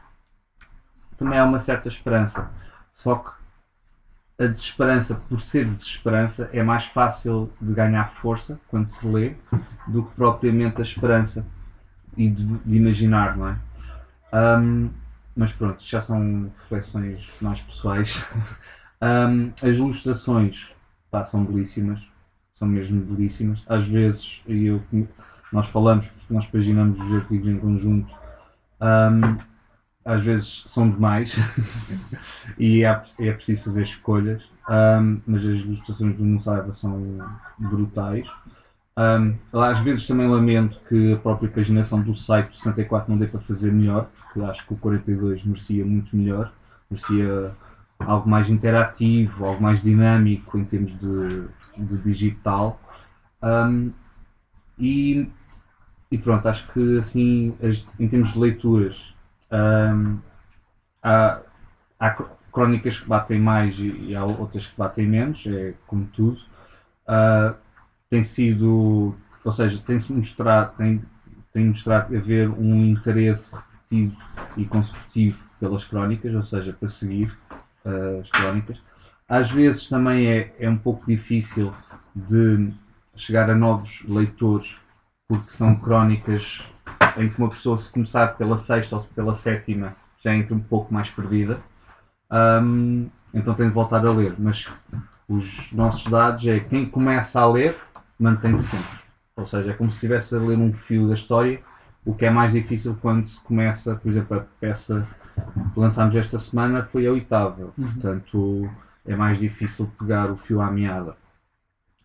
também 1.16 1.37
há 1.37 1.44
uma 1.44 1.59
certa 1.59 1.88
esperança. 1.88 2.49
Só 2.94 3.16
que 3.16 3.33
a 4.44 4.47
desesperança, 4.47 5.16
por 5.28 5.40
ser 5.40 5.64
desesperança, 5.64 6.49
é 6.52 6.62
mais 6.62 6.85
fácil 6.85 7.52
de 7.61 7.75
ganhar 7.75 8.09
força 8.09 8.61
quando 8.68 8.87
se 8.87 9.04
lê 9.04 9.35
do 9.88 10.04
que 10.04 10.14
propriamente 10.14 10.78
a 10.78 10.83
esperança 10.83 11.44
e 12.16 12.28
de, 12.28 12.44
de 12.44 12.76
imaginar, 12.76 13.37
não 13.37 13.49
é? 13.49 13.59
Um, 14.33 14.90
mas 15.37 15.52
pronto, 15.52 15.83
já 15.83 16.00
são 16.00 16.50
reflexões 16.56 17.30
mais 17.40 17.61
pessoais. 17.61 18.25
um, 19.02 19.52
as 19.62 19.76
ilustrações 19.76 20.73
pá, 21.11 21.25
são 21.25 21.44
belíssimas, 21.44 22.06
são 22.54 22.68
mesmo 22.68 23.00
belíssimas. 23.00 23.64
Às 23.68 23.87
vezes, 23.87 24.42
eu, 24.47 24.83
nós 25.52 25.68
falamos, 25.68 26.09
porque 26.09 26.33
nós 26.33 26.47
paginamos 26.47 27.00
os 27.00 27.14
artigos 27.14 27.49
em 27.49 27.59
conjunto, 27.59 28.14
um, 28.80 29.38
às 30.04 30.23
vezes 30.23 30.64
são 30.66 30.90
demais 30.90 31.37
e 32.59 32.85
é, 32.85 33.02
é 33.18 33.33
preciso 33.33 33.64
fazer 33.64 33.83
escolhas, 33.83 34.50
mas 35.26 35.47
as 35.47 35.61
ilustrações 35.61 36.16
do 36.16 36.25
Nussaiba 36.25 36.73
são 36.73 37.18
brutais. 37.59 38.28
Um, 38.96 39.36
às 39.52 39.80
vezes 39.80 40.06
também 40.06 40.28
lamento 40.28 40.80
que 40.88 41.14
a 41.14 41.16
própria 41.16 41.50
paginação 41.50 42.00
do 42.00 42.14
site 42.14 42.50
do 42.50 42.54
74 42.54 43.10
não 43.10 43.18
dê 43.18 43.26
para 43.26 43.40
fazer 43.40 43.72
melhor, 43.72 44.06
porque 44.06 44.40
acho 44.40 44.64
que 44.66 44.72
o 44.72 44.76
42 44.76 45.44
merecia 45.44 45.84
muito 45.84 46.16
melhor, 46.16 46.52
merecia 46.88 47.52
algo 47.98 48.28
mais 48.28 48.48
interativo, 48.50 49.44
algo 49.44 49.62
mais 49.62 49.82
dinâmico 49.82 50.56
em 50.56 50.64
termos 50.64 50.96
de, 50.96 51.48
de 51.76 51.98
digital. 51.98 52.80
Um, 53.42 53.92
e, 54.78 55.28
e, 56.10 56.18
pronto, 56.18 56.46
acho 56.46 56.68
que 56.72 56.98
assim, 56.98 57.56
as, 57.62 57.86
em 57.98 58.08
termos 58.08 58.32
de 58.32 58.38
leituras, 58.38 59.14
um, 59.50 60.18
há, 61.02 61.40
há 61.98 62.10
crónicas 62.52 63.00
que 63.00 63.08
batem 63.08 63.40
mais 63.40 63.78
e, 63.78 63.90
e, 64.08 64.16
há 64.16 64.24
outras 64.24 64.68
que 64.68 64.78
batem 64.78 65.06
menos, 65.06 65.44
é 65.46 65.74
como 65.86 66.06
tudo. 66.06 66.38
Uh, 67.08 67.63
tem 68.14 68.23
sido, 68.23 69.12
ou 69.44 69.50
seja, 69.50 69.83
tem-se 69.85 70.12
mostrado, 70.12 70.76
tem, 70.76 71.02
tem 71.52 71.66
mostrado 71.66 72.16
haver 72.16 72.49
um 72.49 72.85
interesse 72.85 73.52
repetido 73.52 74.16
e 74.56 74.64
consecutivo 74.64 75.50
pelas 75.59 75.85
crónicas, 75.85 76.33
ou 76.33 76.42
seja, 76.44 76.73
para 76.73 76.88
seguir 76.88 77.37
uh, 77.85 78.21
as 78.21 78.30
crónicas. 78.30 78.80
Às 79.28 79.50
vezes 79.50 79.88
também 79.88 80.28
é, 80.28 80.54
é 80.61 80.71
um 80.71 80.76
pouco 80.76 81.04
difícil 81.04 81.75
de 82.14 82.73
chegar 83.16 83.50
a 83.50 83.54
novos 83.56 84.04
leitores, 84.09 84.76
porque 85.26 85.50
são 85.50 85.75
crónicas 85.75 86.73
em 87.16 87.28
que 87.28 87.38
uma 87.38 87.50
pessoa, 87.50 87.76
se 87.78 87.90
começar 87.90 88.37
pela 88.37 88.56
sexta 88.56 88.94
ou 88.94 89.02
pela 89.02 89.35
sétima, 89.35 89.97
já 90.23 90.33
entra 90.33 90.54
um 90.54 90.61
pouco 90.61 90.94
mais 90.94 91.11
perdida. 91.11 91.61
Um, 92.30 93.09
então 93.33 93.54
tem 93.54 93.66
de 93.66 93.75
voltar 93.75 94.06
a 94.06 94.12
ler. 94.12 94.37
Mas 94.38 94.73
os 95.28 95.73
nossos 95.73 96.09
dados 96.09 96.47
é 96.47 96.61
quem 96.61 96.87
começa 96.87 97.40
a 97.40 97.50
ler 97.50 97.76
mantém-se 98.18 98.68
sempre. 98.68 99.04
Ou 99.37 99.44
seja, 99.44 99.73
é 99.73 99.75
como 99.75 99.90
se 99.90 99.97
estivesse 99.97 100.35
a 100.37 100.38
ler 100.38 100.59
um 100.59 100.73
fio 100.73 101.09
da 101.09 101.14
história, 101.14 101.61
o 102.04 102.14
que 102.14 102.25
é 102.25 102.30
mais 102.30 102.52
difícil 102.52 102.97
quando 103.00 103.25
se 103.25 103.40
começa, 103.40 103.97
por 103.97 104.09
exemplo, 104.09 104.37
a 104.37 104.40
peça 104.61 105.06
que 105.73 105.80
lançámos 105.80 106.14
esta 106.14 106.38
semana 106.38 106.85
foi 106.85 107.06
a 107.06 107.12
oitava. 107.12 107.73
Uhum. 107.76 107.85
Portanto, 107.85 108.71
é 109.04 109.16
mais 109.16 109.38
difícil 109.38 109.90
pegar 109.99 110.30
o 110.30 110.37
fio 110.37 110.61
à 110.61 110.71
meada. 110.71 111.16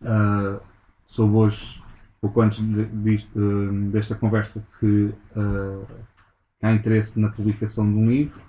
Uh, 0.00 0.60
soube 1.06 1.34
hoje, 1.36 1.82
pouco 2.20 2.40
antes 2.40 2.60
de- 2.60 2.86
disto, 2.86 3.38
uh, 3.38 3.90
desta 3.90 4.14
conversa, 4.14 4.64
que 4.78 5.14
uh, 5.36 5.86
há 6.62 6.72
interesse 6.72 7.20
na 7.20 7.28
publicação 7.28 7.90
de 7.90 7.96
um 7.96 8.10
livro 8.10 8.40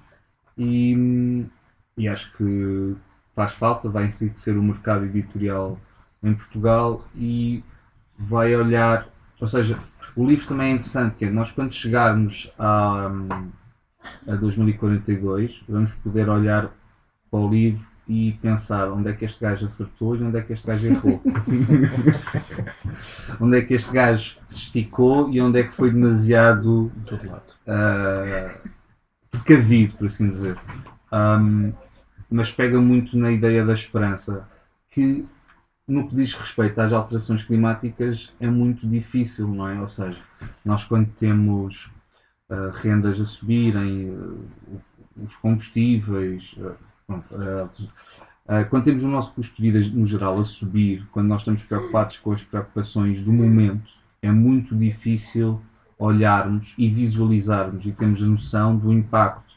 e, 0.58 1.46
e 1.98 2.08
acho 2.08 2.36
que 2.38 2.96
faz 3.36 3.53
falta, 3.53 3.89
vai 3.89 4.06
enriquecer 4.06 4.58
o 4.58 4.63
mercado 4.63 5.06
editorial 5.06 5.77
em 6.23 6.33
Portugal 6.33 7.05
e 7.15 7.63
vai 8.17 8.55
olhar, 8.55 9.07
ou 9.39 9.47
seja, 9.47 9.77
o 10.15 10.25
livro 10.25 10.47
também 10.47 10.71
é 10.71 10.75
interessante, 10.75 11.15
que 11.15 11.25
é 11.25 11.29
nós 11.29 11.51
quando 11.51 11.73
chegarmos 11.73 12.51
a, 12.59 13.11
a 14.27 14.35
2042 14.35 15.63
vamos 15.67 15.93
poder 15.93 16.29
olhar 16.29 16.69
para 17.29 17.39
o 17.39 17.49
livro 17.49 17.89
e 18.07 18.33
pensar 18.41 18.91
onde 18.91 19.09
é 19.09 19.13
que 19.13 19.23
este 19.23 19.39
gajo 19.39 19.65
acertou 19.65 20.15
e 20.15 20.23
onde 20.23 20.37
é 20.37 20.41
que 20.41 20.51
este 20.51 20.67
gajo 20.67 20.87
errou. 20.87 21.21
onde 23.39 23.57
é 23.57 23.61
que 23.61 23.73
este 23.73 23.93
gajo 23.93 24.37
se 24.45 24.57
esticou 24.57 25.31
e 25.31 25.39
onde 25.39 25.59
é 25.59 25.63
que 25.63 25.73
foi 25.73 25.91
demasiado 25.91 26.91
uh, 27.07 28.69
precavido, 29.31 29.93
por 29.93 30.07
assim 30.07 30.27
dizer. 30.27 30.57
Um, 31.11 31.71
mas 32.29 32.51
pega 32.51 32.79
muito 32.81 33.17
na 33.17 33.31
ideia 33.31 33.65
da 33.65 33.73
esperança, 33.73 34.47
que 34.89 35.25
no 35.91 36.07
que 36.07 36.15
diz 36.15 36.33
respeito 36.33 36.79
às 36.79 36.93
alterações 36.93 37.43
climáticas 37.43 38.33
é 38.39 38.48
muito 38.48 38.88
difícil, 38.88 39.48
não 39.50 39.67
é? 39.67 39.79
Ou 39.79 39.88
seja, 39.89 40.21
nós 40.63 40.86
quando 40.86 41.07
temos 41.10 41.91
uh, 42.50 42.69
rendas 42.75 43.19
a 43.19 43.25
subirem, 43.25 44.10
uh, 44.10 44.48
os 45.21 45.36
combustíveis, 45.36 46.55
uh, 46.57 46.75
pronto, 47.05 47.25
quando 48.69 48.83
temos 48.83 49.03
o 49.03 49.07
nosso 49.07 49.33
custo 49.33 49.62
de 49.62 49.69
vida 49.69 49.89
no 49.93 50.05
geral 50.05 50.39
a 50.39 50.43
subir, 50.43 51.05
quando 51.12 51.27
nós 51.27 51.41
estamos 51.41 51.63
preocupados 51.63 52.17
com 52.17 52.31
as 52.31 52.43
preocupações 52.43 53.21
do 53.21 53.31
momento, 53.31 53.91
é 54.21 54.31
muito 54.31 54.75
difícil 54.75 55.62
olharmos 55.98 56.74
e 56.77 56.89
visualizarmos 56.89 57.86
e 57.86 57.91
termos 57.91 58.24
a 58.24 58.25
noção 58.25 58.77
do 58.77 58.91
impacto 58.91 59.55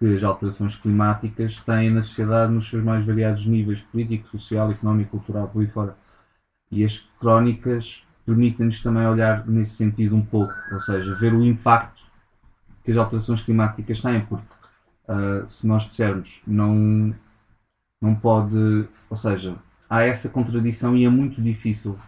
que 0.00 0.14
as 0.14 0.24
alterações 0.24 0.76
climáticas 0.76 1.60
têm 1.60 1.90
na 1.90 2.00
sociedade 2.00 2.50
nos 2.50 2.70
seus 2.70 2.82
mais 2.82 3.04
variados 3.04 3.44
níveis 3.44 3.82
político, 3.82 4.28
social, 4.28 4.70
económico, 4.70 5.10
cultural, 5.10 5.46
por 5.48 5.60
aí 5.60 5.68
fora. 5.68 5.94
E 6.72 6.82
as 6.82 7.06
crónicas 7.20 8.02
permitem-nos 8.24 8.82
também 8.82 9.06
olhar 9.06 9.46
nesse 9.46 9.72
sentido 9.72 10.16
um 10.16 10.24
pouco, 10.24 10.54
ou 10.72 10.80
seja, 10.80 11.14
ver 11.16 11.34
o 11.34 11.44
impacto 11.44 12.02
que 12.82 12.90
as 12.90 12.96
alterações 12.96 13.42
climáticas 13.42 14.00
têm, 14.00 14.24
porque 14.24 14.46
ah, 15.06 15.44
se 15.48 15.66
nós 15.66 15.82
dissermos 15.86 16.40
não, 16.46 17.14
não 18.00 18.14
pode, 18.14 18.88
ou 19.10 19.16
seja, 19.16 19.54
há 19.88 20.02
essa 20.02 20.30
contradição 20.30 20.96
e 20.96 21.04
é 21.04 21.10
muito 21.10 21.42
difícil, 21.42 21.98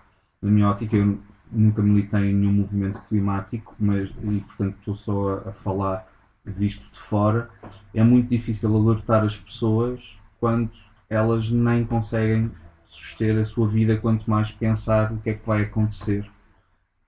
na 0.40 0.50
minha 0.50 0.68
ótica, 0.68 0.96
eu 0.96 1.18
nunca 1.50 1.82
militei 1.82 2.30
em 2.30 2.34
nenhum 2.34 2.52
movimento 2.52 3.02
climático, 3.02 3.74
mas, 3.78 4.08
e 4.22 4.40
portanto 4.40 4.76
estou 4.78 4.94
só 4.94 5.34
a, 5.34 5.50
a 5.50 5.52
falar 5.52 6.11
visto 6.44 6.90
de 6.90 6.98
fora, 6.98 7.48
é 7.94 8.02
muito 8.02 8.28
difícil 8.28 8.74
alertar 8.74 9.24
as 9.24 9.36
pessoas 9.36 10.18
quando 10.40 10.70
elas 11.08 11.50
nem 11.50 11.84
conseguem 11.84 12.50
suster 12.86 13.38
a 13.38 13.44
sua 13.44 13.68
vida, 13.68 13.96
quanto 13.96 14.28
mais 14.28 14.50
pensar 14.50 15.12
o 15.12 15.18
que 15.18 15.30
é 15.30 15.34
que 15.34 15.46
vai 15.46 15.62
acontecer 15.62 16.28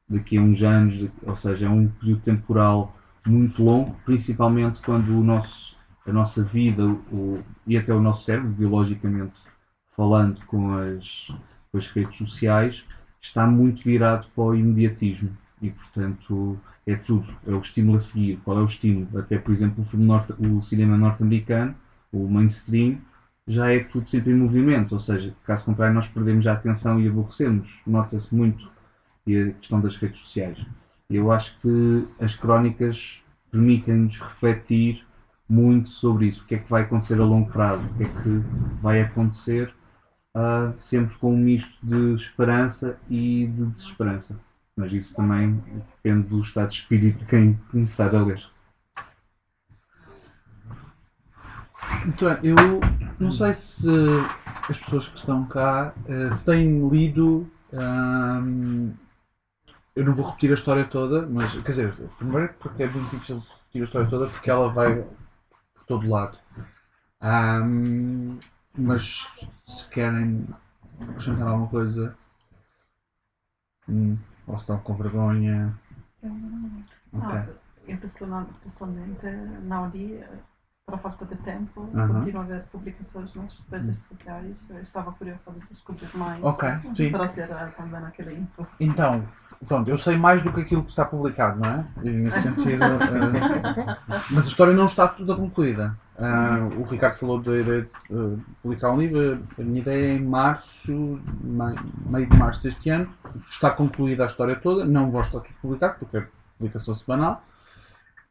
daqui 0.09 0.38
a 0.38 0.41
uns 0.41 0.62
anos, 0.62 1.09
ou 1.23 1.35
seja, 1.35 1.67
é 1.67 1.69
um 1.69 1.88
período 1.88 2.21
temporal 2.21 2.97
muito 3.26 3.62
longo, 3.62 3.97
principalmente 4.05 4.81
quando 4.83 5.19
o 5.19 5.25
nosso, 5.25 5.76
a 6.07 6.12
nossa 6.12 6.43
vida 6.43 6.85
o, 6.87 7.43
e 7.67 7.76
até 7.76 7.93
o 7.93 8.00
nosso 8.00 8.25
cérebro, 8.25 8.50
biologicamente 8.50 9.41
falando 9.97 10.45
com 10.47 10.75
as, 10.75 11.29
com 11.71 11.79
as 11.79 11.88
redes 11.88 12.19
sociais, 12.19 12.85
está 13.21 13.47
muito 13.47 13.83
virado 13.83 14.26
para 14.35 14.45
o 14.45 14.55
imediatismo. 14.55 15.37
E, 15.62 15.71
portanto, 15.71 16.59
é 16.87 16.95
tudo. 16.97 17.35
É 17.47 17.50
o 17.53 17.59
estímulo 17.59 17.97
a 17.97 18.00
seguir. 18.00 18.41
Qual 18.45 18.59
é 18.59 18.62
o 18.62 18.67
estímulo? 18.67 19.19
Até, 19.19 19.38
por 19.38 19.53
exemplo, 19.53 19.83
o, 19.83 19.87
filme 19.87 20.07
norte, 20.07 20.33
o 20.38 20.61
cinema 20.61 20.97
norte-americano, 20.97 21.75
o 22.12 22.29
mainstream, 22.29 22.99
já 23.47 23.73
é 23.73 23.81
tudo 23.81 24.09
sempre 24.09 24.33
em 24.33 24.37
movimento. 24.37 24.93
Ou 24.93 24.99
seja, 24.99 25.35
caso 25.45 25.64
contrário, 25.64 25.95
nós 25.95 26.09
perdemos 26.09 26.47
a 26.47 26.53
atenção 26.53 27.00
e 27.00 27.09
aborrecemos. 27.09 27.83
Nota-se 27.87 28.35
muito 28.35 28.71
e 29.26 29.38
a 29.38 29.53
questão 29.53 29.81
das 29.81 29.97
redes 29.97 30.21
sociais. 30.21 30.59
Eu 31.09 31.31
acho 31.33 31.59
que 31.61 32.07
as 32.21 32.35
crónicas 32.35 33.23
permitem-nos 33.50 34.21
refletir 34.21 35.05
muito 35.49 35.88
sobre 35.88 36.26
isso. 36.26 36.43
O 36.43 36.47
que 36.47 36.55
é 36.55 36.59
que 36.59 36.71
vai 36.71 36.83
acontecer 36.83 37.21
a 37.21 37.25
longo 37.25 37.50
prazo? 37.50 37.87
O 37.87 37.95
que 37.95 38.05
é 38.05 38.07
que 38.07 38.43
vai 38.81 39.00
acontecer 39.00 39.73
ah, 40.35 40.73
sempre 40.79 41.14
com 41.17 41.33
um 41.33 41.37
misto 41.37 41.79
de 41.81 42.14
esperança 42.14 42.99
e 43.09 43.47
de 43.47 43.67
desesperança. 43.67 44.38
Mas 44.76 44.93
isso 44.93 45.14
também 45.14 45.62
depende 45.97 46.28
do 46.28 46.40
estado 46.40 46.69
de 46.69 46.75
espírito 46.75 47.19
de 47.19 47.26
quem 47.26 47.54
começar 47.71 48.14
a 48.14 48.23
ler. 48.23 48.45
Então, 52.07 52.28
eu 52.43 52.54
não 53.19 53.31
sei 53.31 53.54
se 53.54 53.88
as 54.69 54.78
pessoas 54.78 55.09
que 55.09 55.19
estão 55.19 55.47
cá 55.47 55.95
eh, 56.07 56.31
se 56.31 56.45
têm 56.45 56.88
lido. 56.88 57.49
ahm, 57.73 58.93
eu 59.95 60.04
não 60.04 60.12
vou 60.12 60.26
repetir 60.26 60.50
a 60.50 60.54
história 60.54 60.85
toda, 60.85 61.26
mas 61.26 61.52
quer 61.52 61.71
dizer, 61.71 61.95
primeiro 62.19 62.52
porque 62.59 62.83
é 62.83 62.88
muito 62.88 63.11
difícil 63.11 63.38
repetir 63.38 63.81
a 63.81 63.85
história 63.85 64.11
toda 64.11 64.26
porque 64.28 64.50
ela 64.50 64.69
vai 64.71 64.97
por 65.75 65.85
todo 65.87 66.09
lado. 66.09 66.38
Ahm, 67.21 68.38
mas 68.76 69.28
se 69.66 69.88
querem 69.88 70.47
acrescentar 71.00 71.49
alguma 71.49 71.69
coisa, 71.69 72.16
hum, 73.88 74.16
ou 74.46 74.54
estão 74.56 74.78
com 74.78 74.94
vergonha. 74.94 75.74
Ok. 76.22 76.30
Ah, 77.22 77.46
eu 77.86 77.98
pessoal- 77.98 78.46
pessoalmente 78.62 79.26
não 79.62 79.88
li 79.90 80.22
por 80.86 80.98
falta 80.98 81.24
de 81.24 81.36
tempo. 81.36 81.88
Aham. 81.94 82.20
Continuo 82.20 82.42
a 82.42 82.44
ver 82.44 82.64
publicações 82.64 83.34
nas 83.34 83.66
redes 83.70 83.98
sociais. 83.98 84.66
Eu 84.70 84.80
estava 84.80 85.12
curiosa 85.12 85.50
de 85.52 85.60
descobrir 85.68 86.14
mais. 86.16 86.42
Ok, 86.44 86.68
sim. 86.94 87.10
Para 87.10 87.28
ter 87.28 87.50
eh, 87.50 87.66
também 87.76 88.04
aquele 88.04 88.34
info. 88.34 88.66
Então, 88.80 89.26
pronto, 89.66 89.88
eu 89.90 89.99
sei 89.99 90.16
mais 90.16 90.42
do 90.42 90.52
que 90.52 90.61
aquilo 90.61 90.83
que 90.83 90.90
está 90.90 91.04
publicado, 91.04 91.61
não 91.61 91.71
é? 91.71 91.85
E 92.02 92.11
nesse 92.11 92.42
sentido. 92.42 92.85
eh, 92.85 93.97
mas 94.30 94.47
a 94.47 94.49
história 94.49 94.73
não 94.73 94.87
está 94.87 95.09
toda 95.09 95.35
concluída. 95.35 95.97
Ah, 96.18 96.68
o 96.76 96.83
Ricardo 96.85 97.14
falou 97.14 97.40
da 97.42 97.56
ideia 97.59 97.83
de 97.83 97.90
eh, 98.11 98.37
publicar 98.62 98.92
um 98.92 98.99
livro. 99.00 99.42
A 99.59 99.62
minha 99.62 99.80
ideia 99.80 100.12
é 100.12 100.14
em 100.14 100.23
março, 100.25 101.21
mei- 101.42 101.75
meio 102.06 102.26
de 102.28 102.37
março 102.37 102.62
deste 102.62 102.88
ano. 102.90 103.09
Está 103.50 103.71
concluída 103.71 104.23
a 104.23 104.26
história 104.26 104.54
toda. 104.56 104.85
Não 104.85 105.11
vai 105.11 105.23
estar 105.23 105.40
tudo 105.40 105.54
publicado, 105.61 105.97
porque 105.99 106.16
é 106.18 106.26
publicação 106.59 106.94
semanal. 106.94 107.42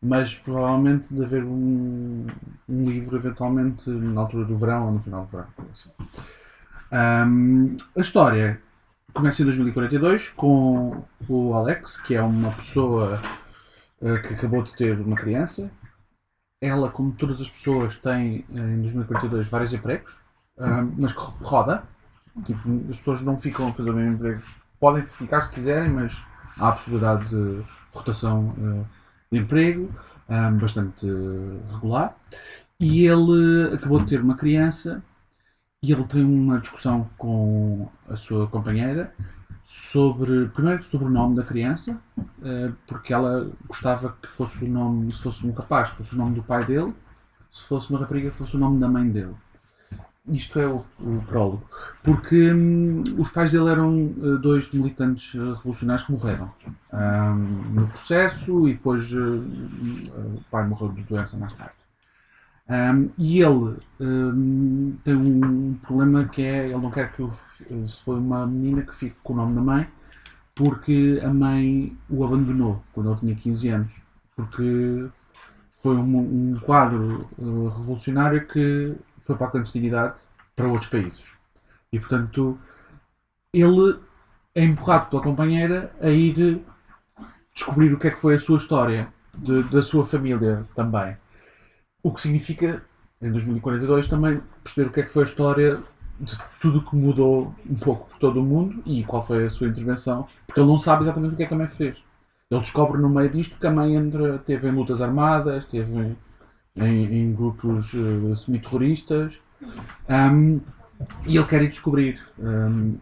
Mas 0.02 0.36
provavelmente 0.36 1.14
de 1.14 1.24
haver 1.24 1.44
um, 1.46 2.26
um 2.68 2.86
livro, 2.86 3.16
eventualmente, 3.18 3.90
na 3.90 4.22
altura 4.22 4.46
do 4.46 4.56
verão 4.58 4.86
ou 4.88 4.92
no 4.94 5.00
final 5.00 5.24
do 5.26 5.32
verão. 5.32 5.48
assim. 5.72 5.90
Ahm, 6.92 7.76
a 7.98 8.02
história 8.02 8.60
começa 9.14 9.42
em 9.42 9.46
2042 9.46 10.30
com 10.30 11.04
o 11.30 11.54
Alex, 11.54 11.98
que 11.98 12.16
é 12.16 12.22
uma 12.22 12.52
pessoa 12.52 13.22
eh, 14.02 14.18
que 14.20 14.34
acabou 14.34 14.64
de 14.64 14.76
ter 14.76 15.00
uma 15.00 15.16
criança. 15.16 15.72
Ela, 16.62 16.90
como 16.90 17.12
todas 17.14 17.40
as 17.42 17.50
pessoas, 17.50 17.96
tem 17.98 18.46
eh, 18.54 18.60
em 18.60 18.82
2042 18.82 19.48
vários 19.48 19.74
empregos, 19.74 20.18
ah, 20.58 20.86
mas 20.98 21.12
roda. 21.14 21.84
Tipo, 22.44 22.68
as 22.90 22.98
pessoas 22.98 23.22
não 23.22 23.38
ficam 23.38 23.68
a 23.68 23.74
fazer 23.74 23.92
o 23.92 23.94
mesmo 23.94 24.14
emprego. 24.14 24.42
Podem 24.80 25.04
ficar 25.04 25.42
se 25.42 25.54
quiserem, 25.54 25.90
mas 25.90 26.22
há 26.58 26.70
a 26.70 26.72
possibilidade 26.74 27.28
de 27.28 27.64
rotação 27.94 28.54
eh, 28.58 28.84
de 29.32 29.40
emprego, 29.40 29.90
bastante 30.60 31.08
eh, 31.08 31.74
regular. 31.74 32.16
E 32.80 33.06
ele 33.06 33.76
acabou 33.76 34.00
de 34.00 34.08
ter 34.08 34.22
uma 34.22 34.36
criança 34.36 35.04
e 35.84 35.92
ele 35.92 36.06
tem 36.06 36.24
uma 36.24 36.62
discussão 36.62 37.10
com 37.18 37.90
a 38.08 38.16
sua 38.16 38.48
companheira 38.48 39.14
sobre, 39.66 40.48
primeiro, 40.48 40.82
sobre 40.86 41.08
o 41.08 41.10
nome 41.10 41.36
da 41.36 41.44
criança, 41.44 42.00
eh, 42.42 42.72
porque 42.88 43.14
ela 43.14 43.52
gostava 43.68 44.16
que 44.22 44.32
fosse 44.32 44.64
o 44.64 44.70
nome, 44.70 45.12
se 45.14 45.22
fosse 45.22 45.46
um 45.46 45.52
rapaz, 45.52 45.90
fosse 45.90 46.16
o 46.16 46.18
nome 46.18 46.36
do 46.36 46.44
pai 46.44 46.64
dele, 46.66 46.94
se 47.52 47.66
fosse 47.68 47.90
uma 47.90 48.00
rapariga, 48.00 48.32
fosse 48.32 48.56
o 48.56 48.60
nome 48.60 48.80
da 48.80 48.88
mãe 48.88 49.10
dele. 49.10 49.36
isto 50.28 50.58
é 50.58 50.66
o, 50.68 50.86
o 51.00 51.22
prólogo, 51.28 51.70
porque 52.02 52.54
hum, 52.54 53.04
os 53.18 53.30
pais 53.30 53.52
dele 53.52 53.70
eram 53.70 54.14
eh, 54.22 54.38
dois 54.42 54.72
militantes 54.72 55.36
eh, 55.36 55.40
revolucionários 55.58 56.06
que 56.06 56.14
morreram 56.14 56.50
hum, 56.94 57.74
no 57.74 57.88
processo 57.88 58.70
e 58.70 58.74
depois 58.74 59.12
o 59.14 60.42
pai 60.50 60.66
morreu 60.66 60.94
de 60.94 61.04
doença 61.04 61.38
mais 61.38 61.54
tarde. 61.54 61.84
Hum, 62.70 63.10
e 63.18 63.42
ele 63.42 63.76
hum, 64.00 64.96
tem 65.04 65.16
um 65.16 65.74
problema 65.82 66.26
que 66.30 66.42
é, 66.42 66.66
ele 66.66 66.78
não 66.78 66.90
quer 66.92 67.12
que, 67.12 67.22
fi- 67.30 67.88
se 67.88 68.04
for 68.04 68.18
uma 68.18 68.48
menina, 68.48 68.82
que 68.84 68.96
fique 68.96 69.16
com 69.22 69.34
o 69.34 69.36
nome 69.36 69.56
da 69.56 69.62
mãe, 69.62 69.88
porque 70.56 71.20
a 71.24 71.34
mãe 71.34 71.98
o 72.10 72.24
abandonou 72.26 72.84
quando 72.94 73.12
ele 73.12 73.20
tinha 73.22 73.36
15 73.36 73.70
anos, 73.70 73.92
porque 74.36 75.08
foi 75.82 75.96
um, 75.98 76.54
um 76.56 76.60
quadro 76.62 77.30
eh, 77.40 77.78
revolucionário 77.78 78.48
que 78.48 78.96
foi 79.22 79.36
para 79.38 79.48
a 79.48 79.52
clandestinidade 79.52 80.22
para 80.56 80.68
outros 80.68 80.90
países. 80.90 81.24
E 81.94 82.00
portanto, 82.00 82.60
ele 83.54 84.00
é 84.56 84.64
empurrado 84.64 85.10
pela 85.10 85.24
companheira 85.24 85.92
a 86.02 86.10
ir 86.10 86.62
descobrir 87.54 87.94
o 87.94 88.00
que 88.00 88.08
é 88.08 88.12
que 88.12 88.20
foi 88.20 88.36
a 88.36 88.40
sua 88.40 88.58
história, 88.58 89.08
de- 89.34 89.64
da 89.64 89.82
sua 89.82 90.06
família 90.06 90.66
também. 90.76 91.16
O 92.04 92.12
que 92.12 92.22
significa, 92.22 92.84
em 93.22 93.32
2042, 93.32 94.08
também 94.08 94.42
perceber 94.64 94.90
o 94.90 94.92
que 94.92 95.00
é 95.00 95.04
que 95.04 95.10
foi 95.12 95.24
a 95.24 95.26
história 95.26 95.82
de 96.20 96.38
tudo 96.62 96.82
que 96.84 96.96
mudou 96.96 97.56
um 97.68 97.76
pouco 97.76 98.08
por 98.10 98.18
todo 98.20 98.40
o 98.40 98.44
mundo 98.44 98.84
e 98.86 99.04
qual 99.04 99.24
foi 99.26 99.46
a 99.46 99.50
sua 99.50 99.68
intervenção, 99.68 100.28
porque 100.46 100.60
ele 100.60 100.68
não 100.68 100.78
sabe 100.78 101.04
exatamente 101.04 101.34
o 101.34 101.38
que 101.38 101.44
é 101.44 101.46
que 101.48 101.54
a 101.54 101.58
mãe 101.58 101.68
fez. 101.68 101.98
Ele 102.52 102.62
descobre 102.62 103.02
no 103.02 103.10
meio 103.10 103.30
disto 103.30 103.58
que 103.58 103.66
a 103.66 103.72
mãe 103.72 103.96
entra, 103.96 104.38
teve 104.40 104.68
em 104.68 104.72
lutas 104.72 105.02
armadas, 105.02 105.66
teve 105.66 105.92
em, 105.98 106.18
em- 106.76 107.22
em 107.22 107.34
grupos 107.34 107.92
eh, 107.96 108.36
semi-terroristas, 108.36 109.34
um, 110.10 110.60
e 111.26 111.36
ele 111.38 111.46
quer 111.48 111.64
ir 111.64 111.70
descobrir. 111.70 112.22
Um, 112.38 112.98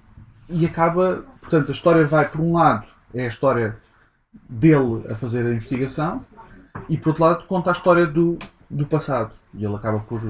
e 0.48 0.66
acaba, 0.66 1.26
portanto, 1.42 1.70
a 1.70 1.72
história 1.72 2.06
vai, 2.06 2.30
por 2.30 2.40
um 2.42 2.54
lado, 2.54 2.88
é 3.14 3.26
a 3.26 3.28
história 3.28 3.78
dele 4.50 5.04
a 5.10 5.16
fazer 5.16 5.46
a 5.46 5.52
investigação, 5.54 6.26
e 6.88 6.98
por 6.98 7.10
outro 7.10 7.24
lado, 7.24 7.46
conta 7.46 7.70
a 7.72 7.74
história 7.74 8.06
do, 8.08 8.38
do 8.72 8.86
passado. 8.86 9.34
E 9.54 9.64
ele 9.66 9.76
acaba 9.76 10.00
por. 10.00 10.22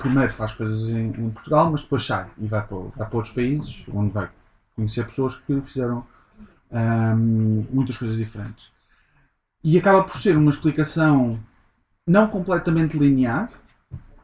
Primeiro 0.00 0.32
faz 0.32 0.52
coisas 0.52 0.88
em, 0.88 1.08
em 1.08 1.30
Portugal, 1.30 1.70
mas 1.70 1.82
depois 1.82 2.04
sai 2.04 2.26
e 2.38 2.46
vai 2.46 2.62
para, 2.62 2.76
vai 2.76 3.08
para 3.08 3.16
outros 3.16 3.34
países, 3.34 3.84
onde 3.92 4.12
vai 4.12 4.28
conhecer 4.76 5.04
pessoas 5.04 5.34
que 5.34 5.60
fizeram 5.62 6.06
hum, 6.70 7.66
muitas 7.70 7.96
coisas 7.96 8.16
diferentes. 8.16 8.70
E 9.64 9.76
acaba 9.78 10.04
por 10.04 10.16
ser 10.16 10.36
uma 10.36 10.50
explicação 10.50 11.38
não 12.06 12.28
completamente 12.28 12.96
linear, 12.96 13.50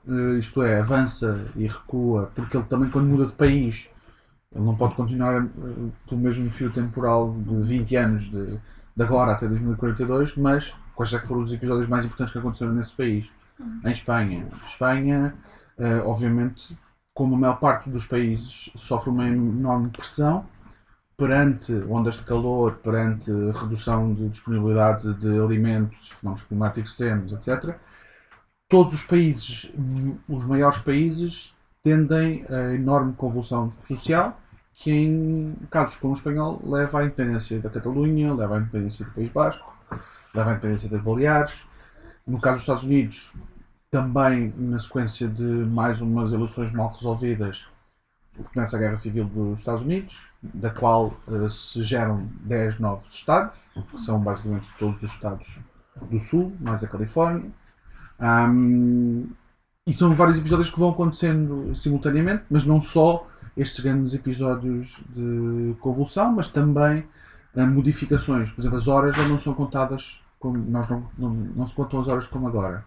eh, 0.08 0.38
isto 0.38 0.62
é, 0.62 0.80
avança 0.80 1.44
e 1.56 1.66
recua, 1.66 2.30
porque 2.34 2.56
ele 2.56 2.66
também, 2.66 2.90
quando 2.90 3.06
muda 3.06 3.26
de 3.26 3.32
país, 3.32 3.88
ele 4.54 4.64
não 4.64 4.76
pode 4.76 4.94
continuar 4.94 5.44
eh, 5.44 5.48
pelo 6.08 6.20
mesmo 6.20 6.50
fio 6.50 6.70
temporal 6.70 7.34
de 7.36 7.62
20 7.62 7.96
anos, 7.96 8.24
de, 8.24 8.58
de 8.96 9.02
agora 9.02 9.32
até 9.32 9.48
2042, 9.48 10.36
mas 10.36 10.74
quais 10.94 11.12
é 11.12 11.18
que 11.18 11.26
foram 11.26 11.42
os 11.42 11.52
episódios 11.52 11.88
mais 11.88 12.04
importantes 12.04 12.32
que 12.32 12.38
aconteceram 12.38 12.72
nesse 12.72 12.92
país? 12.92 13.30
Em 13.84 13.90
Espanha. 13.90 14.46
Espanha, 14.66 15.34
eh, 15.78 16.02
obviamente, 16.04 16.76
como 17.12 17.36
a 17.36 17.38
maior 17.38 17.60
parte 17.60 17.88
dos 17.88 18.06
países, 18.06 18.70
sofre 18.74 19.10
uma 19.10 19.28
enorme 19.28 19.90
pressão 19.90 20.46
perante 21.16 21.72
ondas 21.88 22.16
de 22.16 22.24
calor, 22.24 22.76
perante 22.82 23.30
redução 23.52 24.12
de 24.14 24.28
disponibilidade 24.28 25.14
de 25.14 25.40
alimentos, 25.40 26.08
fenómenos 26.08 26.42
climáticos 26.42 26.90
extremos, 26.90 27.32
etc. 27.32 27.76
Todos 28.68 28.94
os 28.94 29.04
países, 29.04 29.70
os 30.28 30.44
maiores 30.44 30.78
países, 30.78 31.54
tendem 31.82 32.44
a 32.48 32.74
enorme 32.74 33.12
convulsão 33.12 33.72
social 33.82 34.40
que, 34.74 34.90
em 34.90 35.54
casos 35.70 35.96
como 35.96 36.14
o 36.14 36.16
espanhol, 36.16 36.60
leva 36.64 37.00
à 37.00 37.04
independência 37.04 37.60
da 37.60 37.70
Catalunha, 37.70 38.34
leva 38.34 38.56
à 38.56 38.60
independência 38.60 39.04
do 39.04 39.12
País 39.12 39.28
Basco, 39.28 39.73
leva 40.34 40.50
à 40.50 40.52
independência 40.54 40.88
das 40.88 41.00
Baleares. 41.00 41.64
No 42.26 42.40
caso 42.40 42.54
dos 42.54 42.62
Estados 42.62 42.84
Unidos, 42.84 43.32
também 43.90 44.52
na 44.56 44.78
sequência 44.78 45.28
de 45.28 45.42
mais 45.42 46.00
umas 46.00 46.32
eleições 46.32 46.72
mal 46.72 46.90
resolvidas, 46.92 47.66
começa 48.52 48.76
a 48.76 48.80
Guerra 48.80 48.96
Civil 48.96 49.26
dos 49.26 49.60
Estados 49.60 49.82
Unidos, 49.82 50.26
da 50.42 50.70
qual 50.70 51.14
eh, 51.28 51.48
se 51.48 51.82
geram 51.82 52.28
10 52.40 52.80
novos 52.80 53.12
estados, 53.12 53.60
que 53.90 53.98
são 53.98 54.18
basicamente 54.18 54.66
todos 54.78 55.02
os 55.02 55.12
estados 55.12 55.60
do 56.10 56.18
Sul, 56.18 56.52
mais 56.60 56.82
a 56.82 56.88
Califórnia. 56.88 57.48
Ahm, 58.18 59.26
e 59.86 59.92
são 59.92 60.12
vários 60.14 60.38
episódios 60.38 60.70
que 60.70 60.80
vão 60.80 60.90
acontecendo 60.90 61.74
simultaneamente, 61.74 62.44
mas 62.50 62.64
não 62.64 62.80
só 62.80 63.28
estes 63.56 63.80
grandes 63.80 64.14
episódios 64.14 65.00
de 65.10 65.76
convulsão, 65.78 66.32
mas 66.32 66.48
também 66.48 67.06
ah, 67.54 67.66
modificações. 67.66 68.50
Por 68.50 68.60
exemplo, 68.60 68.76
as 68.76 68.88
horas 68.88 69.14
já 69.14 69.28
não 69.28 69.38
são 69.38 69.54
contadas 69.54 70.23
como 70.44 70.58
nós 70.58 70.86
não, 70.90 71.08
não, 71.16 71.30
não 71.30 71.66
se 71.66 71.74
contam 71.74 71.98
as 72.00 72.06
horas 72.06 72.26
como 72.26 72.46
agora. 72.46 72.84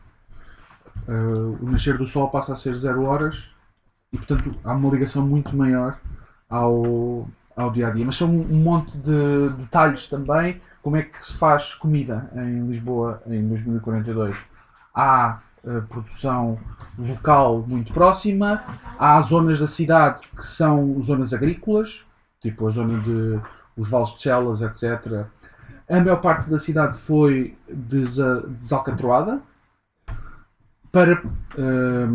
Ah, 1.08 1.12
o 1.60 1.72
nascer 1.72 1.98
do 1.98 2.06
sol 2.06 2.30
passa 2.30 2.54
a 2.54 2.56
ser 2.56 2.76
zero 2.76 3.04
horas 3.06 3.52
e 4.14 4.18
portanto 4.18 4.52
há 4.64 4.74
uma 4.74 4.92
ligação 4.92 5.26
muito 5.26 5.58
maior 5.58 5.98
ao, 6.48 7.28
ao 7.56 7.72
dia 7.72 7.88
a 7.88 7.90
dia. 7.90 8.06
Mas 8.06 8.16
são 8.16 8.30
um 8.30 8.62
monte 8.62 8.96
de 9.00 9.50
detalhes 9.58 10.06
também. 10.06 10.62
Como 10.84 10.98
é 10.98 11.02
que 11.02 11.26
se 11.26 11.36
faz 11.36 11.74
comida 11.74 12.30
em 12.36 12.68
Lisboa 12.68 13.24
em 13.26 13.48
2042? 13.48 14.38
Há 14.94 15.40
eh, 15.66 15.82
produção 15.90 16.60
local 16.98 17.66
muito 17.68 17.92
próxima, 17.92 18.64
há 19.00 19.20
zonas 19.24 19.60
da 19.60 19.68
cidade 19.68 20.22
que 20.36 20.46
são 20.46 21.02
zonas 21.02 21.34
agrícolas, 21.34 22.06
tipo 22.40 22.68
a 22.68 22.70
zona 22.70 23.00
de 23.00 23.40
os 23.76 23.90
vales 23.90 24.12
de 24.12 24.22
Chelas, 24.22 24.62
etc. 24.62 25.26
A 25.90 26.00
maior 26.00 26.20
parte 26.20 26.50
da 26.50 26.58
cidade 26.60 26.98
foi 26.98 27.58
desa- 27.68 28.46
desalcatroada 28.60 29.42
para, 30.92 31.22
eh, 31.58 32.08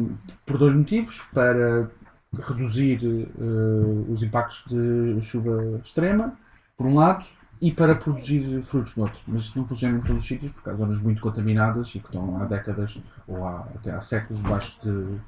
por 0.44 0.58
dois 0.58 0.74
motivos. 0.74 1.22
Para 1.32 1.90
reduzir 2.34 2.98
eh, 3.04 4.10
os 4.10 4.22
impactos 4.22 4.64
de 4.66 5.20
chuva 5.20 5.80
extrema, 5.84 6.34
por 6.76 6.86
um 6.86 6.94
lado, 6.94 7.26
e 7.60 7.70
para 7.70 7.94
produzir 7.94 8.62
frutos 8.62 8.96
no 8.96 9.04
outro. 9.04 9.20
Mas 9.26 9.42
isto 9.42 9.58
não 9.58 9.66
funciona 9.66 9.98
em 9.98 10.00
todos 10.00 10.22
os 10.22 10.26
sítios, 10.26 10.50
porque 10.50 10.68
há 10.70 10.74
zonas 10.74 10.98
muito 10.98 11.20
contaminadas 11.20 11.88
e 11.94 12.00
que 12.00 12.06
estão 12.06 12.40
há 12.42 12.46
décadas 12.46 12.98
ou 13.28 13.46
há, 13.46 13.60
até 13.76 13.90
há 13.92 14.00
séculos 14.00 14.42
debaixo 14.42 14.80
de. 14.82 15.18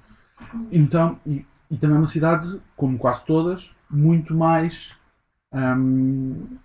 Então, 0.73 1.19
e, 1.27 1.45
e 1.71 1.77
também 1.77 1.97
é 1.97 1.99
uma 1.99 2.07
cidade, 2.07 2.61
como 2.77 2.99
quase 2.99 3.25
todas, 3.25 3.75
muito 3.91 4.35
mais 4.35 4.97
hum, 5.53 6.57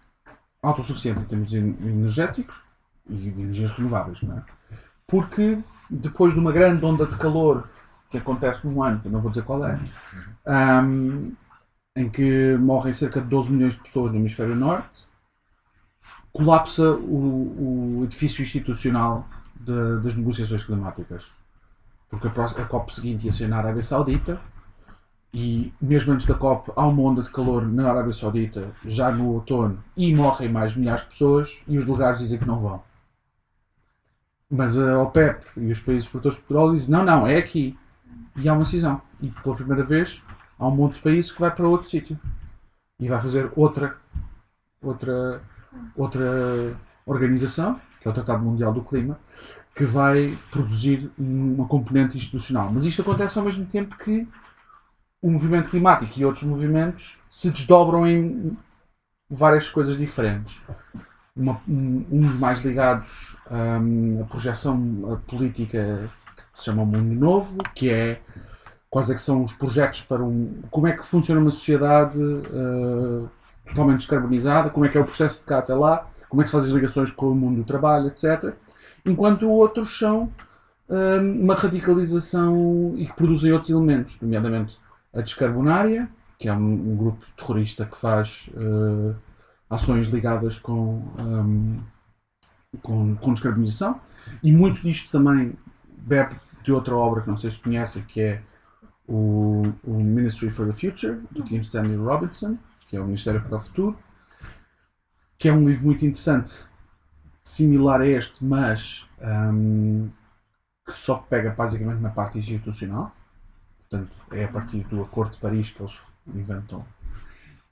autossuficiente 0.61 1.21
em 1.21 1.25
termos 1.25 1.53
en- 1.53 1.75
energéticos 1.81 2.61
e 3.09 3.15
de 3.15 3.41
energias 3.41 3.71
renováveis, 3.71 4.21
não 4.21 4.37
é? 4.37 4.43
Porque 5.07 5.59
depois 5.89 6.33
de 6.33 6.39
uma 6.39 6.51
grande 6.51 6.85
onda 6.85 7.05
de 7.05 7.15
calor 7.17 7.67
que 8.09 8.17
acontece 8.17 8.65
num 8.67 8.81
ano, 8.83 8.99
que 8.99 9.07
eu 9.07 9.11
não 9.11 9.21
vou 9.21 9.29
dizer 9.29 9.43
qual 9.43 9.65
é, 9.65 9.79
hum, 10.83 11.33
em 11.95 12.09
que 12.09 12.57
morrem 12.57 12.93
cerca 12.93 13.21
de 13.21 13.27
12 13.27 13.51
milhões 13.51 13.73
de 13.73 13.81
pessoas 13.81 14.11
no 14.11 14.17
hemisfério 14.17 14.55
norte, 14.55 15.05
colapsa 16.31 16.91
o, 16.91 17.99
o 17.99 18.03
edifício 18.03 18.41
institucional 18.43 19.27
de- 19.55 19.99
das 20.01 20.15
negociações 20.15 20.63
climáticas. 20.63 21.25
Porque 22.09 22.27
a, 22.27 22.45
a 22.45 22.65
COP 22.65 22.93
seguinte 22.93 23.25
ia 23.25 23.31
ser 23.33 23.47
na 23.49 23.57
Arábia 23.57 23.83
Saudita 23.83 24.39
e 25.33 25.71
mesmo 25.79 26.13
antes 26.13 26.25
da 26.25 26.33
COP 26.33 26.71
há 26.75 26.87
uma 26.87 27.03
onda 27.03 27.21
de 27.21 27.29
calor 27.29 27.65
na 27.67 27.89
Arábia 27.89 28.13
Saudita, 28.13 28.71
já 28.83 29.11
no 29.11 29.33
outono, 29.33 29.83
e 29.95 30.13
morrem 30.15 30.49
mais 30.49 30.75
milhares 30.75 31.01
de 31.01 31.09
pessoas 31.09 31.61
e 31.67 31.77
os 31.77 31.85
delegados 31.85 32.19
dizem 32.19 32.39
que 32.39 32.47
não 32.47 32.59
vão. 32.59 32.81
Mas 34.49 34.75
a 34.75 34.99
OPEP 35.01 35.45
e 35.57 35.71
os 35.71 35.79
países 35.79 36.07
produtores 36.07 36.37
de 36.37 36.43
petróleo 36.43 36.73
dizem 36.73 36.91
não, 36.91 37.05
não, 37.05 37.27
é 37.27 37.37
aqui. 37.37 37.77
E 38.35 38.49
há 38.49 38.53
uma 38.53 38.65
cisão. 38.65 38.99
E 39.21 39.27
pela 39.27 39.55
primeira 39.55 39.83
vez 39.83 40.23
há 40.57 40.67
um 40.67 40.71
monte 40.71 40.95
de 40.95 41.01
países 41.01 41.31
que 41.31 41.39
vai 41.39 41.51
para 41.53 41.67
outro 41.67 41.87
sítio. 41.87 42.19
E 42.99 43.07
vai 43.07 43.19
fazer 43.19 43.51
outra, 43.55 43.95
outra, 44.81 45.41
outra 45.95 46.75
organização, 47.05 47.79
que 48.01 48.07
é 48.07 48.11
o 48.11 48.13
Tratado 48.13 48.43
Mundial 48.43 48.73
do 48.73 48.81
Clima, 48.81 49.19
que 49.75 49.85
vai 49.85 50.35
produzir 50.49 51.11
uma 51.17 51.67
componente 51.67 52.17
institucional. 52.17 52.71
Mas 52.73 52.85
isto 52.85 53.03
acontece 53.03 53.37
ao 53.37 53.45
mesmo 53.45 53.65
tempo 53.65 53.95
que 53.97 54.27
o 55.21 55.29
movimento 55.29 55.69
climático 55.69 56.13
e 56.19 56.25
outros 56.25 56.43
movimentos 56.43 57.17
se 57.29 57.49
desdobram 57.49 58.07
em 58.07 58.57
várias 59.29 59.69
coisas 59.69 59.97
diferentes. 59.97 60.61
Uma- 61.35 61.59
um- 61.67 62.05
uns 62.11 62.37
mais 62.39 62.59
ligados 62.63 63.35
hum, 63.51 64.21
à 64.21 64.25
projeção 64.25 65.21
política 65.27 66.09
que 66.35 66.59
se 66.59 66.65
chama 66.65 66.83
Mundo 66.85 67.13
Novo, 67.15 67.57
que 67.75 67.89
é 67.89 68.19
quais 68.89 69.09
é 69.09 69.13
que 69.13 69.21
são 69.21 69.43
os 69.43 69.53
projetos 69.53 70.01
para 70.01 70.23
um. 70.23 70.61
como 70.71 70.87
é 70.87 70.93
que 70.93 71.05
funciona 71.05 71.39
uma 71.39 71.51
sociedade 71.51 72.17
eh, 72.19 73.27
totalmente 73.67 73.99
descarbonizada, 73.99 74.69
como 74.71 74.85
é 74.85 74.89
que 74.89 74.97
é 74.97 75.01
o 75.01 75.05
processo 75.05 75.41
de 75.41 75.45
cá 75.45 75.59
até 75.59 75.73
lá, 75.75 76.07
como 76.27 76.41
é 76.41 76.43
que 76.43 76.49
se 76.49 76.53
fazem 76.55 76.69
as 76.69 76.75
ligações 76.75 77.11
com 77.11 77.29
o 77.31 77.35
mundo 77.35 77.57
do 77.57 77.63
trabalho, 77.63 78.07
etc. 78.07 78.53
Enquanto 79.05 79.47
outros 79.49 79.97
são 79.97 80.29
hum, 80.89 81.43
uma 81.43 81.53
radicalização 81.55 82.93
e 82.97 83.05
que 83.05 83.13
produzem 83.13 83.51
outros 83.53 83.69
elementos, 83.69 84.17
nomeadamente 84.21 84.77
a 85.13 85.21
descarbonária, 85.21 86.09
que 86.37 86.47
é 86.47 86.53
um, 86.53 86.91
um 86.91 86.95
grupo 86.95 87.25
terrorista 87.35 87.85
que 87.85 87.97
faz 87.97 88.49
eh, 88.55 89.15
ações 89.69 90.07
ligadas 90.07 90.57
com, 90.57 91.03
hum, 91.19 91.79
com, 92.81 93.15
com 93.15 93.33
descarbonização, 93.33 93.99
e 94.41 94.51
muito 94.51 94.81
disto 94.81 95.11
também 95.11 95.53
bebe 95.97 96.35
de 96.63 96.71
outra 96.71 96.95
obra 96.95 97.21
que 97.21 97.27
não 97.27 97.37
sei 97.37 97.51
se 97.51 97.59
conhecem, 97.59 98.03
que 98.03 98.21
é 98.21 98.41
o, 99.07 99.63
o 99.83 99.93
Ministry 99.99 100.49
for 100.51 100.67
the 100.67 100.73
Future, 100.73 101.19
do 101.31 101.43
Kim 101.43 101.59
Stanley 101.59 101.97
Robinson, 101.97 102.57
que 102.87 102.95
é 102.95 103.01
o 103.01 103.05
Ministério 103.05 103.41
para 103.41 103.57
o 103.57 103.59
Futuro, 103.59 103.97
que 105.37 105.47
é 105.47 105.53
um 105.53 105.67
livro 105.67 105.85
muito 105.85 106.05
interessante, 106.05 106.63
similar 107.43 108.01
a 108.01 108.07
este, 108.07 108.43
mas 108.43 109.07
hum, 109.21 110.09
que 110.85 110.93
só 110.93 111.15
pega 111.15 111.51
basicamente 111.51 111.99
na 111.99 112.09
parte 112.09 112.37
institucional. 112.37 113.15
Portanto, 113.89 114.15
é 114.31 114.43
a 114.43 114.47
partir 114.47 114.83
do 114.83 115.01
Acordo 115.01 115.31
de 115.31 115.39
Paris 115.39 115.69
que 115.71 115.81
eles 115.81 115.99
inventam. 116.27 116.85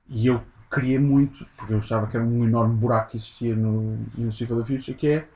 E 0.10 0.27
eu 0.27 0.41
queria 0.71 0.99
muito, 0.99 1.45
porque 1.56 1.73
eu 1.73 1.77
achava 1.77 2.08
que 2.08 2.17
era 2.17 2.25
um 2.25 2.43
enorme 2.43 2.75
buraco 2.75 3.12
que 3.12 3.17
existia 3.17 3.56
no 3.56 3.97
for 4.47 4.63
the 4.63 4.65
Future, 4.65 4.97
que 4.97 5.08
é 5.08 5.27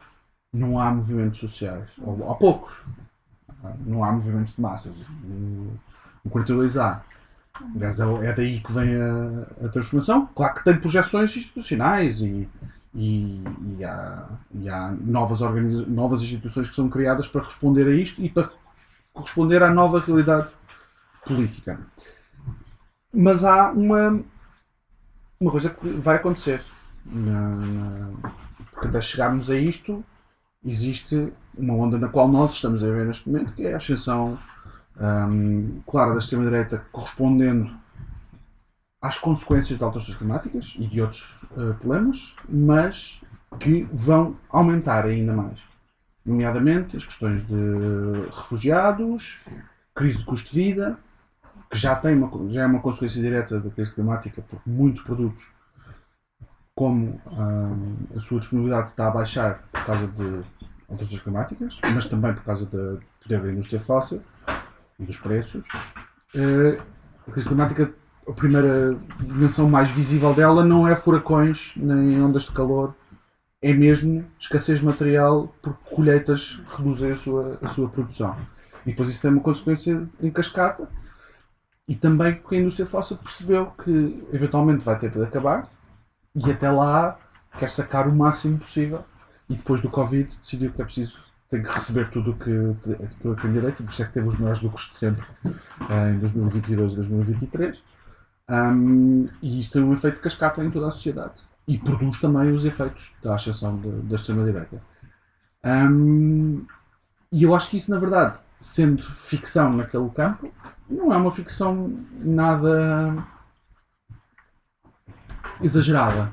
não 0.54 0.80
há 0.80 0.92
movimentos 0.92 1.40
sociais. 1.40 1.90
Ou 2.00 2.30
há 2.30 2.36
poucos. 2.36 2.82
Não 3.86 4.04
há 4.04 4.12
movimentos 4.12 4.56
de 4.56 4.62
massas. 4.62 5.00
No 5.24 5.78
42 6.30 6.78
há. 6.78 7.04
Aliás, 7.76 8.00
é, 8.00 8.26
é 8.28 8.34
daí 8.34 8.60
que 8.62 8.72
vem 8.72 8.96
a, 8.96 9.66
a 9.66 9.70
transformação. 9.70 10.28
Claro 10.34 10.56
que 10.56 10.64
tem 10.64 10.80
projeções 10.80 11.36
institucionais 11.36 12.22
e, 12.22 12.50
e, 12.96 13.44
e 13.78 13.84
há, 13.84 14.26
e 14.54 14.70
há 14.70 14.92
novas, 14.92 15.42
organiza- 15.42 15.86
novas 15.86 16.22
instituições 16.24 16.70
que 16.70 16.76
são 16.76 16.90
criadas 16.90 17.28
para 17.28 17.44
responder 17.44 17.88
a 17.88 17.94
isto 17.94 18.22
e 18.22 18.30
para 18.30 18.50
corresponder 19.14 19.62
à 19.62 19.70
nova 19.70 20.00
realidade 20.00 20.50
política. 21.26 21.80
Mas 23.14 23.44
há 23.44 23.72
uma, 23.72 24.24
uma 25.40 25.52
coisa 25.52 25.70
que 25.70 25.88
vai 25.88 26.16
acontecer. 26.16 26.64
Porque 28.72 28.88
até 28.88 29.02
chegarmos 29.02 29.50
a 29.50 29.56
isto, 29.56 30.04
existe 30.64 31.32
uma 31.58 31.74
onda 31.74 31.98
na 31.98 32.08
qual 32.08 32.28
nós 32.28 32.54
estamos 32.54 32.84
a 32.84 32.88
ver 32.88 33.06
neste 33.06 33.30
momento, 33.30 33.54
que 33.54 33.66
é 33.66 33.74
a 33.74 33.78
ascensão 33.78 34.38
hum, 35.00 35.82
clara 35.86 36.14
da 36.14 36.20
extrema-direita 36.20 36.86
correspondendo 36.92 37.76
às 39.02 39.18
consequências 39.18 39.78
de 39.78 39.84
alterações 39.84 40.16
climáticas 40.16 40.74
e 40.78 40.86
de 40.86 41.02
outros 41.02 41.40
eh, 41.58 41.74
problemas, 41.74 42.36
mas 42.48 43.22
que 43.60 43.84
vão 43.92 44.38
aumentar 44.50 45.06
ainda 45.06 45.34
mais. 45.34 45.60
Nomeadamente 46.24 46.96
as 46.96 47.04
questões 47.04 47.46
de 47.48 48.30
refugiados, 48.36 49.40
crise 49.96 50.20
de 50.20 50.26
custo 50.26 50.52
de 50.52 50.56
vida, 50.56 51.00
que 51.72 51.78
já, 51.78 51.96
tem 51.96 52.14
uma, 52.14 52.30
já 52.50 52.64
é 52.64 52.66
uma 52.66 52.82
consequência 52.82 53.22
direta 53.22 53.58
da 53.58 53.70
crise 53.70 53.94
climática, 53.94 54.42
porque 54.42 54.70
muitos 54.70 55.02
produtos, 55.04 55.42
como 56.76 57.22
hum, 57.26 57.96
a 58.14 58.20
sua 58.20 58.42
disponibilidade 58.42 58.90
está 58.90 59.08
a 59.08 59.12
baixar 59.12 59.64
por 59.72 59.86
causa 59.86 60.08
de 60.08 60.44
alterações 60.90 61.22
climáticas, 61.22 61.80
mas 61.94 62.06
também 62.08 62.34
por 62.34 62.44
causa 62.44 62.66
do 62.66 63.02
poder 63.24 63.42
da 63.42 63.52
indústria 63.52 63.80
fóssil 63.80 64.22
e 65.00 65.06
dos 65.06 65.18
preços. 65.18 65.66
Eh, 66.36 66.78
a 67.26 67.32
crise 67.32 67.48
climática, 67.48 67.94
a 68.28 68.34
primeira 68.34 68.98
dimensão 69.22 69.70
mais 69.70 69.90
visível 69.90 70.34
dela 70.34 70.66
não 70.66 70.86
é 70.86 70.94
furacões 70.94 71.72
nem 71.78 72.22
ondas 72.22 72.44
de 72.44 72.52
calor, 72.52 72.94
é 73.62 73.72
mesmo 73.72 74.26
escassez 74.38 74.80
de 74.80 74.86
material 74.86 75.56
porque 75.62 75.96
colheitas 75.96 76.62
reduzem 76.76 77.12
a 77.12 77.16
sua, 77.16 77.58
a 77.62 77.68
sua 77.70 77.88
produção. 77.88 78.36
E 78.86 78.90
depois 78.90 79.08
isso 79.08 79.22
tem 79.22 79.32
uma 79.32 79.42
consequência 79.42 80.06
em 80.20 80.30
cascata 80.30 80.90
e 81.88 81.96
também 81.96 82.36
porque 82.36 82.56
a 82.56 82.60
indústria 82.60 82.86
fóssil 82.86 83.18
percebeu 83.18 83.68
que 83.84 84.28
eventualmente 84.32 84.84
vai 84.84 84.98
ter 84.98 85.10
de 85.10 85.22
acabar 85.24 85.70
e 86.36 86.50
até 86.50 86.70
lá 86.70 87.18
quer 87.58 87.70
sacar 87.70 88.08
o 88.08 88.16
máximo 88.16 88.60
possível 88.60 89.04
e 89.50 89.56
depois 89.56 89.82
do 89.82 89.90
Covid 89.90 90.38
decidiu 90.38 90.72
que 90.72 90.82
é 90.82 90.86
preciso 90.86 91.22
tem 91.52 91.62
que 91.62 91.70
receber 91.70 92.10
tudo 92.10 92.32
o 92.32 92.36
que, 92.36 92.50
aquilo 93.04 93.36
que 93.36 93.42
tem 93.42 93.52
direito, 93.52 93.84
por 93.84 93.92
isso 93.92 94.02
é 94.02 94.06
que 94.06 94.14
teve 94.14 94.26
os 94.26 94.40
maiores 94.40 94.62
lucros 94.62 94.88
de 94.88 94.96
sempre 94.96 95.26
eh, 95.90 96.12
em 96.12 96.20
2022 96.20 96.94
e 96.94 96.96
2023. 96.96 97.84
Um, 98.50 99.26
e 99.42 99.60
isto 99.60 99.74
tem 99.74 99.84
um 99.84 99.94
efeito 99.94 100.22
cascata 100.22 100.64
em 100.64 100.72
toda 100.72 100.88
a 100.88 100.92
sociedade 100.92 101.42
e 101.68 101.78
produz 101.78 102.22
também 102.22 102.54
os 102.54 102.64
efeitos 102.64 103.12
da 103.22 103.36
ascensão 103.36 103.78
da 104.04 104.16
extrema-direita. 104.16 104.82
Um, 105.66 106.66
e 107.32 107.44
eu 107.44 107.54
acho 107.54 107.70
que 107.70 107.76
isso, 107.76 107.92
na 107.92 108.00
verdade, 108.00 108.40
sendo 108.62 109.02
ficção 109.02 109.74
naquele 109.74 110.08
campo, 110.12 110.54
não 110.88 111.12
é 111.12 111.18
uma 111.18 111.32
ficção 111.32 111.98
nada 112.14 113.18
exagerada. 115.60 116.32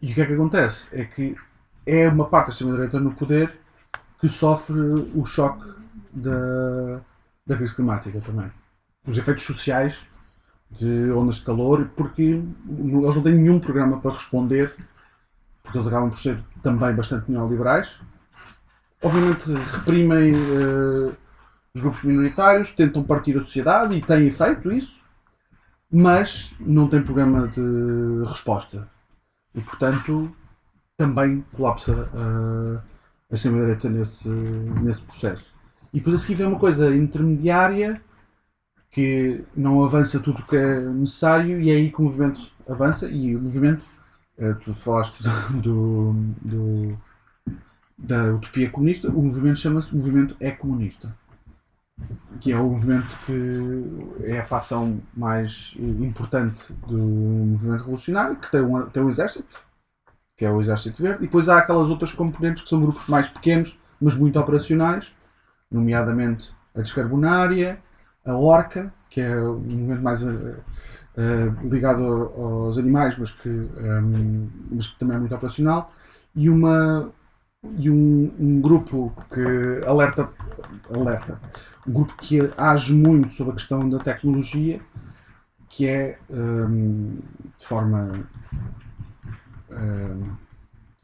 E 0.00 0.12
o 0.12 0.14
que 0.14 0.20
é 0.20 0.26
que 0.26 0.34
acontece? 0.34 0.88
É 0.92 1.04
que 1.04 1.36
é 1.84 2.08
uma 2.08 2.26
parte 2.26 2.46
da 2.46 2.52
extrema-direita 2.52 3.00
no 3.00 3.12
poder 3.12 3.58
que 4.20 4.28
sofre 4.28 4.78
o 5.14 5.24
choque 5.24 5.68
da, 6.12 7.00
da 7.44 7.56
crise 7.56 7.74
climática 7.74 8.20
também. 8.20 8.50
Os 9.04 9.18
efeitos 9.18 9.44
sociais 9.44 10.06
de 10.70 11.10
ondas 11.10 11.36
de 11.36 11.44
calor, 11.44 11.90
porque 11.96 12.22
eles 12.22 13.14
não 13.14 13.22
têm 13.22 13.34
nenhum 13.34 13.58
programa 13.58 14.00
para 14.00 14.12
responder, 14.12 14.74
porque 15.62 15.78
eles 15.78 15.88
acabam 15.88 16.10
por 16.10 16.18
ser 16.18 16.38
também 16.62 16.94
bastante 16.94 17.30
neoliberais. 17.30 17.98
Obviamente 19.02 19.52
reprimem 19.72 20.32
eh, 20.34 21.12
os 21.74 21.80
grupos 21.82 22.02
minoritários, 22.04 22.72
tentam 22.72 23.02
partir 23.04 23.36
a 23.36 23.40
sociedade 23.40 23.96
e 23.96 24.00
têm 24.00 24.30
feito 24.30 24.72
isso, 24.72 25.02
mas 25.90 26.54
não 26.60 26.88
têm 26.88 27.02
programa 27.02 27.48
de 27.48 27.60
resposta. 28.26 28.88
E 29.54 29.60
portanto 29.60 30.30
também 30.96 31.44
colapsa 31.52 31.92
uh, 31.94 32.80
a 33.30 33.34
extrema-direita 33.34 33.88
nesse, 33.88 34.28
nesse 34.28 35.02
processo. 35.02 35.54
E 35.92 35.98
depois 35.98 36.16
a 36.16 36.18
seguir 36.18 36.36
vem 36.36 36.46
uma 36.46 36.58
coisa 36.58 36.94
intermediária 36.94 38.00
que 38.90 39.44
não 39.56 39.84
avança 39.84 40.20
tudo 40.20 40.40
o 40.40 40.46
que 40.46 40.56
é 40.56 40.80
necessário 40.80 41.60
e 41.60 41.70
é 41.70 41.74
aí 41.74 41.90
que 41.90 42.00
o 42.00 42.04
movimento 42.04 42.50
avança 42.68 43.08
e 43.08 43.36
o 43.36 43.40
movimento, 43.40 43.84
uh, 44.38 44.54
tu 44.56 44.72
falaste 44.74 45.22
do, 45.62 46.12
do- 46.42 46.98
da 47.98 48.34
utopia 48.34 48.70
comunista, 48.70 49.08
o 49.10 49.22
movimento 49.22 49.60
chama-se 49.60 49.94
movimento 49.94 50.36
é 50.40 50.50
comunista 50.50 51.14
que 52.40 52.52
é 52.52 52.58
o 52.58 52.68
movimento 52.68 53.16
que 53.24 54.24
é 54.24 54.38
a 54.38 54.42
facção 54.42 55.00
mais 55.16 55.74
importante 55.78 56.72
do 56.86 56.96
movimento 56.98 57.80
revolucionário, 57.80 58.36
que 58.36 58.50
tem 58.50 58.60
um, 58.60 58.86
tem 58.86 59.02
um 59.02 59.08
exército, 59.08 59.46
que 60.36 60.44
é 60.44 60.50
o 60.50 60.60
Exército 60.60 61.02
Verde, 61.02 61.24
e 61.24 61.26
depois 61.26 61.48
há 61.48 61.58
aquelas 61.58 61.90
outras 61.90 62.12
componentes 62.12 62.62
que 62.64 62.68
são 62.68 62.80
grupos 62.80 63.06
mais 63.08 63.28
pequenos, 63.28 63.78
mas 64.00 64.14
muito 64.16 64.38
operacionais, 64.38 65.14
nomeadamente 65.70 66.52
a 66.74 66.80
descarbonária, 66.80 67.78
a 68.24 68.34
Orca, 68.34 68.92
que 69.08 69.20
é 69.20 69.36
um 69.40 69.58
movimento 69.60 70.02
mais 70.02 70.22
eh, 71.16 71.52
ligado 71.64 72.04
ao- 72.04 72.64
aos 72.66 72.78
animais, 72.78 73.16
mas 73.18 73.30
que, 73.30 73.48
ehm, 73.48 74.48
mas 74.70 74.88
que 74.88 74.98
também 74.98 75.16
é 75.16 75.20
muito 75.20 75.34
operacional, 75.34 75.90
e, 76.34 76.50
uma, 76.50 77.10
e 77.76 77.90
um, 77.90 78.32
um 78.38 78.60
grupo 78.60 79.12
que 79.32 79.86
alerta, 79.86 80.28
alerta, 80.92 81.40
um 81.86 81.92
grupo 81.92 82.14
que 82.16 82.50
age 82.56 82.94
muito 82.94 83.32
sobre 83.32 83.52
a 83.52 83.56
questão 83.56 83.88
da 83.88 83.98
tecnologia, 83.98 84.80
que 85.68 85.86
é 85.86 86.18
ehm, 86.30 87.18
de 87.56 87.64
forma 87.64 88.26
ehm, 89.70 90.22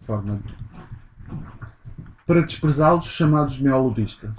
de 0.01 0.07
forma 0.07 0.41
para 2.27 2.43
desprezá-los 2.43 3.07
chamados 3.07 3.61
neoludistas 3.61 4.31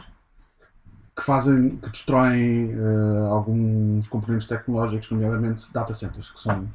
que 1.15 1.23
fazem 1.23 1.69
que 1.77 1.89
destroem 1.89 2.71
eh, 2.71 3.27
alguns 3.29 4.07
componentes 4.07 4.47
tecnológicos, 4.47 5.11
nomeadamente 5.11 5.71
data 5.71 5.93
centers, 5.93 6.31
que 6.31 6.39
são 6.39 6.67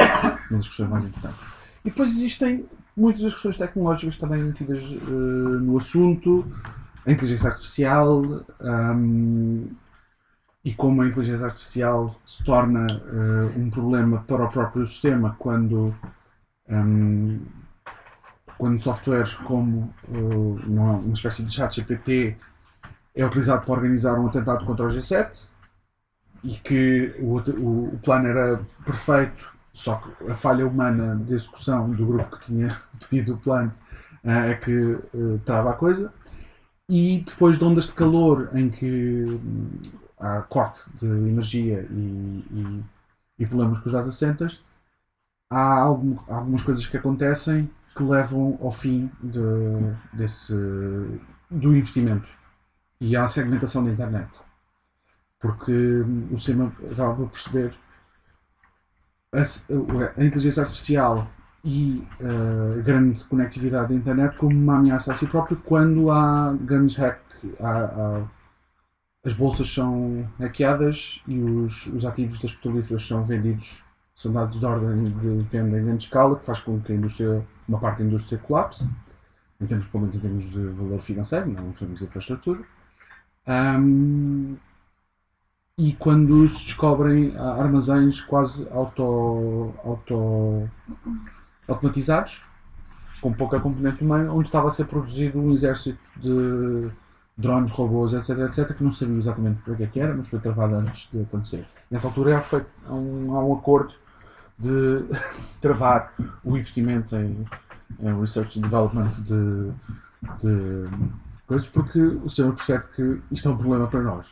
uma 0.51 0.59
das 0.59 0.69
questões 0.69 0.89
mais 0.89 1.05
importantes. 1.05 1.41
E 1.85 1.91
depois 1.91 2.11
existem 2.11 2.65
muitas 2.99 3.23
das 3.23 3.33
questões 3.33 3.57
tecnológicas 3.57 4.17
também 4.17 4.43
metidas 4.43 4.83
eh, 4.83 5.11
no 5.11 5.77
assunto, 5.77 6.47
a 7.07 7.13
inteligência 7.13 7.49
artificial 7.49 8.45
ahm, 8.61 9.67
e 10.65 10.75
como 10.75 11.03
a 11.03 11.07
inteligência 11.07 11.47
artificial 11.47 12.15
se 12.27 12.45
torna 12.45 12.87
eh, 12.87 13.59
um 13.59 13.71
problema 13.71 14.25
para 14.27 14.45
o 14.45 14.51
próprio 14.51 14.87
sistema 14.87 15.37
quando 15.39 15.95
ahm, 16.69 17.39
quando 18.59 18.83
softwares 18.83 19.35
como 19.35 19.95
uh, 20.09 20.57
uma, 20.67 20.95
uma 20.95 21.13
espécie 21.13 21.45
de 21.45 21.55
chat 21.55 21.77
GPT 21.77 22.37
é 23.15 23.25
utilizado 23.25 23.65
para 23.65 23.75
organizar 23.75 24.19
um 24.19 24.27
atentado 24.27 24.65
contra 24.67 24.85
o 24.85 24.89
G7 24.89 25.45
e 26.43 26.55
que 26.57 27.15
o, 27.21 27.37
o, 27.37 27.95
o 27.95 27.99
plano 28.03 28.27
era 28.27 28.61
perfeito, 28.85 29.49
só 29.79 29.97
que 29.97 30.31
a 30.31 30.35
falha 30.35 30.67
humana 30.67 31.17
de 31.17 31.35
execução 31.35 31.91
do 31.91 32.07
grupo 32.07 32.37
que 32.39 32.47
tinha 32.47 32.69
pedido 33.09 33.35
o 33.35 33.39
plano 33.39 33.73
uh, 34.25 34.31
é 34.31 34.55
que 34.55 34.73
uh, 34.73 35.41
trava 35.45 35.71
a 35.71 35.75
coisa. 35.75 36.13
e 36.89 37.25
depois 37.27 37.59
de 37.59 37.65
ondas 37.65 37.87
de 37.87 37.93
calor 37.93 38.51
em 38.57 38.71
que 38.71 39.25
hum, 39.27 39.71
há 40.19 40.43
corte 40.43 40.91
de 41.01 41.07
energia 41.07 41.87
e, 41.91 42.45
e, 42.53 42.85
e 43.41 43.47
problemas 43.47 43.79
com 43.81 43.87
os 43.87 43.93
data 43.93 44.13
centers, 44.13 44.65
há 45.51 45.81
algum- 45.81 46.19
algumas 46.29 46.63
coisas 46.63 46.87
que 46.87 46.97
acontecem 46.97 47.71
que 47.97 48.03
levam 48.03 48.59
ao 48.63 48.71
fim 48.73 49.11
de- 49.23 49.39
desse, 50.17 50.55
do 51.51 51.75
investimento 51.77 52.29
e 53.01 53.17
à 53.17 53.29
segmentação 53.29 53.85
da 53.85 53.93
internet. 53.93 54.31
Porque 55.41 55.73
hum, 55.73 56.29
o 56.33 56.39
sistema 56.39 56.73
acaba 56.93 57.15
por 57.15 57.31
perceber 57.31 57.75
a, 59.33 59.43
a 60.21 60.25
inteligência 60.25 60.63
artificial 60.63 61.29
e 61.65 62.03
a 62.21 62.81
grande 62.83 63.25
conectividade 63.25 63.89
da 63.89 63.95
internet 63.95 64.37
como 64.37 64.55
uma 64.57 64.77
ameaça 64.77 65.13
a 65.13 65.15
si 65.15 65.27
próprio 65.27 65.57
quando 65.65 66.11
há 66.11 66.57
grandes 66.61 66.97
hack, 66.97 67.21
as 69.25 69.33
bolsas 69.35 69.73
são 69.73 70.29
hackeadas 70.39 71.21
e 71.27 71.39
os, 71.39 71.87
os 71.87 72.05
ativos 72.05 72.39
das 72.39 72.55
petrolíferas 72.55 73.07
são 73.07 73.25
vendidos, 73.25 73.83
são 74.15 74.33
dados 74.33 74.59
de 74.59 74.65
ordem 74.65 75.03
de 75.03 75.45
venda 75.51 75.79
em 75.79 75.85
grande 75.85 76.05
escala, 76.05 76.37
que 76.37 76.45
faz 76.45 76.61
com 76.61 76.81
que 76.81 76.93
a 76.93 76.97
indústria, 76.97 77.45
uma 77.69 77.79
parte 77.79 77.99
da 77.99 78.05
indústria 78.05 78.39
colapse, 78.39 78.89
em 79.61 79.67
termos, 79.67 79.87
pelo 79.89 80.03
menos 80.03 80.17
em 80.17 80.21
termos 80.21 80.51
de 80.51 80.67
valor 80.69 81.01
financeiro, 81.01 81.47
não 81.49 81.69
em 81.69 81.73
termos 81.73 81.99
de 81.99 82.05
infraestrutura. 82.05 82.61
Ahm, 83.47 84.57
e 85.79 85.93
quando 85.93 86.49
se 86.49 86.65
descobrem 86.65 87.33
ah, 87.37 87.63
armazéns 87.63 88.21
quase 88.21 88.67
auto, 88.73 89.73
auto 89.85 90.69
automatizados, 91.69 92.43
com 93.21 93.33
pouca 93.33 93.61
componente 93.61 94.03
humana, 94.03 94.33
onde 94.33 94.49
estava 94.49 94.67
a 94.67 94.71
ser 94.73 94.87
produzido 94.87 95.39
um 95.39 95.53
exército 95.53 95.99
de 96.17 96.91
drones, 97.37 97.71
robôs, 97.71 98.13
etc, 98.13 98.41
etc, 98.41 98.77
que 98.77 98.83
não 98.83 98.91
sabia 98.91 99.17
exatamente 99.19 99.63
para 99.63 99.77
que 99.77 99.85
é 99.85 99.87
que 99.87 100.01
era, 100.01 100.15
mas 100.15 100.27
foi 100.27 100.41
travado 100.41 100.75
antes 100.75 101.09
de 101.13 101.23
acontecer. 101.23 101.65
Nessa 101.89 102.09
altura 102.09 102.39
há, 102.39 102.57
há, 102.89 102.95
um, 102.95 103.37
há 103.37 103.45
um 103.45 103.55
acordo 103.55 103.95
de 104.59 105.05
travar 105.61 106.13
o 106.43 106.57
investimento 106.57 107.15
em, 107.15 107.45
em 108.01 108.21
research 108.21 108.59
and 108.59 108.63
development 108.63 109.11
de, 109.23 109.71
de 110.43 110.91
coisas, 111.47 111.69
porque 111.69 112.01
o 112.01 112.29
sistema 112.29 112.53
percebe 112.53 112.85
que 112.97 113.21
isto 113.31 113.49
é 113.49 113.53
um 113.53 113.57
problema 113.57 113.87
para 113.87 114.03
nós. 114.03 114.27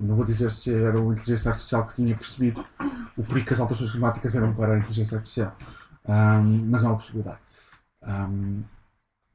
Não 0.00 0.16
vou 0.16 0.24
dizer 0.24 0.50
se 0.50 0.72
era 0.72 0.98
uma 0.98 1.12
inteligência 1.12 1.50
artificial 1.50 1.86
que 1.86 1.94
tinha 1.94 2.16
percebido 2.16 2.64
o 3.16 3.22
perigo 3.22 3.46
que 3.46 3.52
as 3.52 3.60
alterações 3.60 3.90
climáticas 3.90 4.34
eram 4.34 4.54
para 4.54 4.74
a 4.74 4.78
inteligência 4.78 5.18
artificial. 5.18 5.54
Ahm, 6.08 6.66
mas 6.70 6.82
é 6.82 6.86
uma 6.86 6.96
possibilidade. 6.96 7.38
Ahm, 8.02 8.62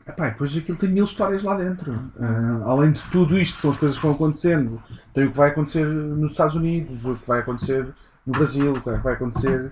epá, 0.08 0.30
depois 0.30 0.56
aquilo 0.58 0.78
tem 0.78 0.90
mil 0.90 1.04
histórias 1.04 1.44
lá 1.44 1.56
dentro. 1.56 1.94
Ah, 2.20 2.64
além 2.66 2.92
de 2.92 3.04
tudo 3.12 3.38
isto, 3.38 3.62
são 3.62 3.70
as 3.72 3.78
coisas 3.78 3.98
que 3.98 4.04
vão 4.04 4.16
acontecendo. 4.16 4.82
Tem 5.14 5.26
o 5.26 5.32
que 5.32 5.38
vai 5.38 5.52
acontecer 5.52 5.86
nos 5.86 6.32
Estados 6.32 6.56
Unidos, 6.56 7.06
o 7.06 7.16
que 7.16 7.28
vai 7.28 7.40
acontecer 7.42 7.94
no 8.26 8.34
Brasil, 8.34 8.74
o 8.74 8.82
que 8.82 8.90
vai 8.90 9.14
acontecer 9.14 9.72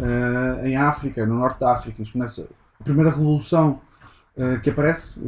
ah, 0.00 0.66
em 0.66 0.76
África, 0.76 1.24
no 1.24 1.36
norte 1.36 1.60
da 1.60 1.72
África. 1.72 2.02
Começa, 2.12 2.48
a 2.80 2.84
primeira 2.84 3.10
revolução 3.10 3.80
ah, 4.38 4.58
que 4.58 4.70
aparece, 4.70 5.20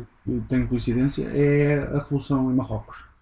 tenho 0.49 0.67
coincidência, 0.69 1.25
é 1.33 1.79
a 1.95 1.99
revolução 1.99 2.51
em 2.51 2.55
Marrocos. 2.55 3.14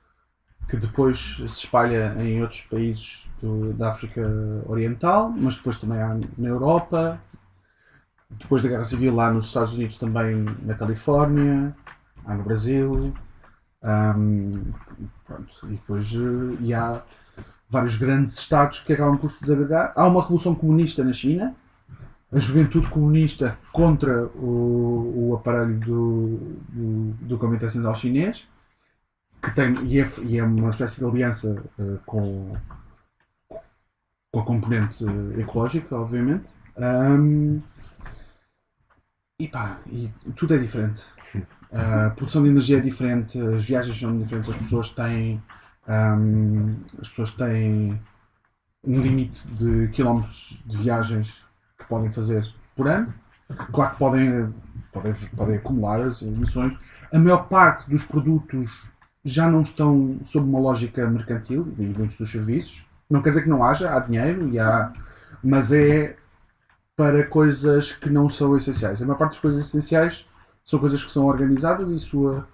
Que 0.73 0.79
depois 0.79 1.37
se 1.37 1.45
espalha 1.45 2.15
em 2.19 2.41
outros 2.41 2.63
países 2.63 3.29
do- 3.43 3.75
da 3.75 3.91
África 3.91 4.23
Oriental, 4.67 5.29
mas 5.29 5.55
depois 5.57 5.77
também 5.77 6.01
há 6.01 6.19
na 6.39 6.49
Europa, 6.49 7.21
depois 8.31 8.63
da 8.63 8.71
Guerra 8.71 8.85
Civil 8.85 9.15
lá 9.15 9.31
nos 9.31 9.45
Estados 9.49 9.75
Unidos 9.75 9.99
também 9.99 10.47
na 10.63 10.73
Califórnia, 10.75 11.77
há 12.25 12.35
no 12.35 12.43
Brasil, 12.43 13.13
ahm, 13.83 14.63
pronto, 15.27 15.53
e 15.65 15.73
depois 15.73 16.11
eh, 16.15 16.57
e 16.63 16.73
há 16.73 17.03
vários 17.69 17.97
grandes 17.97 18.39
estados 18.39 18.81
que 18.81 18.95
acabam 18.95 19.19
por 19.19 19.31
se 19.31 19.41
desagregar. 19.43 19.93
Há 19.95 20.07
uma 20.09 20.23
revolução 20.23 20.55
comunista 20.55 21.05
na 21.05 21.13
China, 21.13 21.55
a 22.33 22.39
juventude 22.39 22.89
comunista 22.89 23.59
contra 23.73 24.25
o, 24.37 25.29
o 25.33 25.35
aparelho 25.37 25.79
do, 25.81 26.39
do, 26.71 27.13
do 27.29 27.37
Comitê 27.39 27.69
Central 27.69 27.95
Chinês, 27.95 28.49
que 29.43 29.51
tem, 29.51 29.75
e, 29.85 30.01
é, 30.01 30.09
e 30.23 30.39
é 30.39 30.45
uma 30.45 30.71
espécie 30.71 31.01
de 31.01 31.05
aliança 31.05 31.63
eh, 31.79 31.99
com, 32.07 32.57
com 34.31 34.41
a 34.41 34.45
componente 34.45 35.05
eh, 35.05 35.41
ecológica, 35.41 35.97
obviamente. 35.97 36.55
Ahm, 36.77 37.61
e 39.41 39.49
pá, 39.49 39.81
e 39.91 40.09
tudo 40.37 40.55
é 40.55 40.59
diferente. 40.59 41.05
A 41.73 42.11
produção 42.11 42.43
de 42.43 42.51
energia 42.51 42.77
é 42.79 42.81
diferente, 42.81 43.41
as 43.41 43.65
viagens 43.65 43.99
são 43.99 44.17
diferentes, 44.17 44.51
as 44.51 44.57
pessoas 44.57 44.91
têm, 44.91 45.43
ahm, 45.89 46.77
as 47.01 47.09
pessoas 47.09 47.33
têm 47.33 48.01
um 48.85 49.01
limite 49.01 49.49
de 49.49 49.89
quilómetros 49.89 50.63
de 50.67 50.77
viagens 50.77 51.45
que 51.79 51.85
podem 51.87 52.11
fazer 52.11 52.47
por 52.77 52.87
ano. 52.87 53.13
Claro 53.73 53.93
que 53.93 53.99
podem, 53.99 54.55
podem, 54.93 55.15
podem 55.37 55.57
acumular 55.57 56.01
as 56.01 56.23
emissões. 56.23 56.79
A 57.13 57.19
maior 57.19 57.49
parte 57.49 57.89
dos 57.91 58.05
produtos 58.05 58.92
já 59.25 59.49
não 59.49 59.63
estão 59.63 60.19
sob 60.25 60.49
uma 60.49 60.59
lógica 60.59 61.09
mercantil 61.09 61.73
e 61.79 61.83
muitos 61.83 62.17
dos 62.17 62.31
serviços. 62.31 62.85
Não 63.09 63.23
quer 63.23 63.31
dizer 63.31 63.43
que 63.43 63.49
não 63.49 63.63
haja, 63.63 63.95
há 63.95 64.01
dinheiro 64.01 64.49
e 64.49 64.59
há, 64.59 64.93
mas 65.43 65.73
é 65.73 66.17
para 66.97 67.27
coisas 67.27 67.93
que 67.93 68.11
não 68.11 68.29
são 68.29 68.57
essenciais. 68.57 69.01
A 69.01 69.07
maior 69.07 69.19
parte 69.19 69.33
das 69.33 69.41
coisas 69.41 69.67
essenciais 69.67 70.27
são 70.65 70.79
coisas 70.79 71.05
que 71.05 71.11
são 71.11 71.27
organizadas 71.27 71.91
e 71.91 71.99
sua 71.99 72.47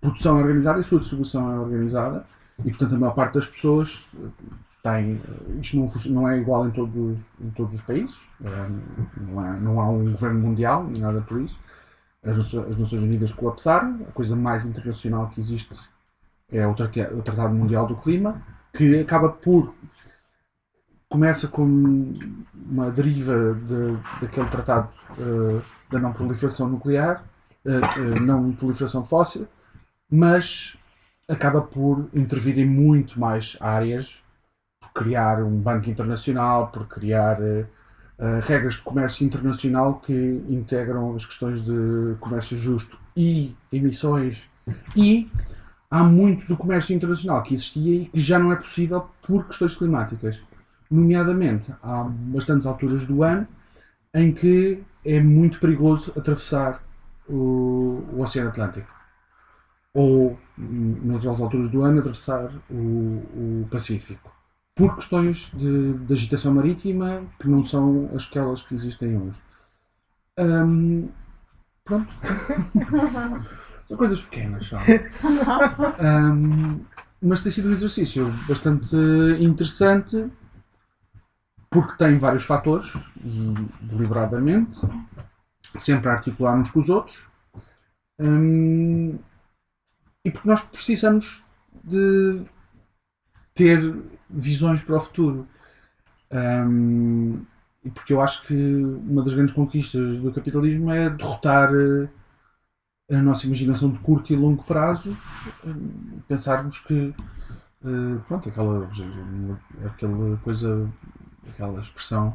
produção 0.00 0.38
é 0.38 0.42
organizada 0.42 0.80
e 0.80 0.84
sua 0.84 0.98
distribuição 0.98 1.50
é 1.50 1.58
organizada 1.58 2.26
e 2.58 2.68
portanto 2.68 2.94
a 2.94 2.98
maior 2.98 3.14
parte 3.14 3.34
das 3.34 3.46
pessoas 3.46 4.06
eh, 4.14 4.28
tem 4.82 5.14
eh, 5.14 5.60
isto 5.60 5.78
não, 5.78 5.88
não 6.10 6.28
é 6.28 6.38
igual 6.38 6.68
em 6.68 6.70
todos, 6.70 7.20
em 7.40 7.50
todos 7.50 7.74
os 7.74 7.80
países 7.80 8.28
eh, 8.44 8.68
não, 9.16 9.40
há, 9.40 9.52
não 9.54 9.80
há 9.80 9.88
um 9.88 10.12
governo 10.12 10.40
mundial 10.40 10.84
nem 10.84 11.00
nada 11.00 11.22
por 11.22 11.40
isso 11.40 11.58
as 12.22 12.36
Nações 12.36 13.02
Unidas 13.02 13.32
colapsaram 13.32 14.00
a 14.08 14.12
coisa 14.12 14.36
mais 14.36 14.66
internacional 14.66 15.28
que 15.30 15.40
existe 15.40 15.74
é 16.56 16.66
o, 16.66 16.74
Tratado 16.74 17.54
Mundial 17.54 17.86
do 17.86 17.96
Clima 17.96 18.42
que 18.72 19.00
acaba 19.00 19.28
por 19.28 19.74
começa 21.08 21.46
com 21.48 21.64
uma 22.54 22.90
deriva 22.90 23.54
de, 23.54 23.96
daquele 24.20 24.48
tratado 24.48 24.88
eh, 25.18 25.60
da 25.90 26.00
não 26.00 26.12
proliferação 26.12 26.68
nuclear, 26.68 27.22
eh, 27.64 27.70
eh, 27.70 28.20
não 28.20 28.50
proliferação 28.52 29.04
fóssil, 29.04 29.46
mas 30.10 30.76
acaba 31.28 31.62
por 31.62 32.08
intervir 32.12 32.58
em 32.58 32.66
muito 32.66 33.20
mais 33.20 33.56
áreas, 33.60 34.22
por 34.80 34.92
criar 34.92 35.42
um 35.42 35.56
banco 35.56 35.88
internacional, 35.88 36.68
por 36.68 36.88
criar 36.88 37.38
eh, 38.16 38.40
regras 38.44 38.74
de 38.74 38.82
comércio 38.82 39.26
internacional 39.26 39.96
que 40.00 40.12
integram 40.48 41.16
as 41.16 41.26
questões 41.26 41.64
de 41.64 42.14
comércio 42.20 42.56
justo 42.56 42.96
e 43.16 43.56
emissões 43.72 44.42
e 44.94 45.28
há 45.94 46.02
muito 46.02 46.44
do 46.48 46.56
comércio 46.56 46.92
internacional 46.92 47.40
que 47.44 47.54
existia 47.54 48.02
e 48.02 48.06
que 48.06 48.18
já 48.18 48.36
não 48.36 48.50
é 48.50 48.56
possível 48.56 49.08
por 49.22 49.46
questões 49.46 49.76
climáticas 49.76 50.42
nomeadamente 50.90 51.72
há 51.80 52.02
bastantes 52.02 52.66
alturas 52.66 53.06
do 53.06 53.22
ano 53.22 53.46
em 54.12 54.32
que 54.32 54.82
é 55.04 55.20
muito 55.20 55.60
perigoso 55.60 56.12
atravessar 56.16 56.82
o, 57.28 58.02
o 58.12 58.20
Oceano 58.20 58.48
Atlântico. 58.48 58.92
Ou, 59.94 60.36
noutras 60.58 61.40
alturas 61.40 61.70
do 61.70 61.82
ano, 61.82 62.00
atravessar 62.00 62.50
o, 62.68 63.62
o 63.62 63.68
Pacífico. 63.70 64.32
Por 64.74 64.96
questões 64.96 65.52
de, 65.54 65.92
de 65.92 66.12
agitação 66.12 66.54
marítima 66.54 67.22
que 67.38 67.48
não 67.48 67.62
são 67.62 68.10
aquelas 68.16 68.62
que 68.62 68.74
existem 68.74 69.16
hoje. 69.16 69.40
Pronto. 71.84 72.12
são 73.86 73.96
coisas 73.96 74.20
pequenas, 74.20 74.66
só. 74.66 74.76
Hum, 76.00 76.80
mas 77.22 77.42
tem 77.42 77.50
sido 77.52 77.68
um 77.68 77.72
exercício 77.72 78.30
bastante 78.48 78.96
interessante 79.40 80.30
porque 81.70 81.96
tem 81.96 82.18
vários 82.18 82.44
fatores 82.44 82.94
e 83.24 83.54
deliberadamente, 83.80 84.80
sempre 85.76 86.08
a 86.08 86.12
articular 86.12 86.54
uns 86.56 86.70
com 86.70 86.78
os 86.78 86.88
outros, 86.88 87.26
hum, 88.20 89.18
e 90.24 90.30
porque 90.30 90.48
nós 90.48 90.62
precisamos 90.62 91.40
de 91.82 92.42
ter 93.54 93.94
visões 94.30 94.82
para 94.82 94.96
o 94.96 95.00
futuro. 95.00 95.48
Hum, 96.32 97.44
e 97.84 97.90
porque 97.90 98.12
eu 98.12 98.20
acho 98.20 98.46
que 98.46 98.54
uma 98.54 99.22
das 99.22 99.34
grandes 99.34 99.54
conquistas 99.54 100.18
do 100.20 100.32
capitalismo 100.32 100.90
é 100.90 101.10
derrotar 101.10 101.70
eh, 101.74 102.08
a 103.10 103.16
nossa 103.18 103.46
imaginação 103.46 103.90
de 103.90 103.98
curto 103.98 104.32
e 104.32 104.36
longo 104.36 104.64
prazo, 104.64 105.16
hum, 105.64 106.20
pensarmos 106.26 106.78
que 106.78 107.14
eh, 107.84 108.18
pronto, 108.26 108.48
aquela, 108.48 108.90
aquela 109.84 110.36
coisa 110.38 110.90
aquela 111.50 111.80
expressão 111.80 112.34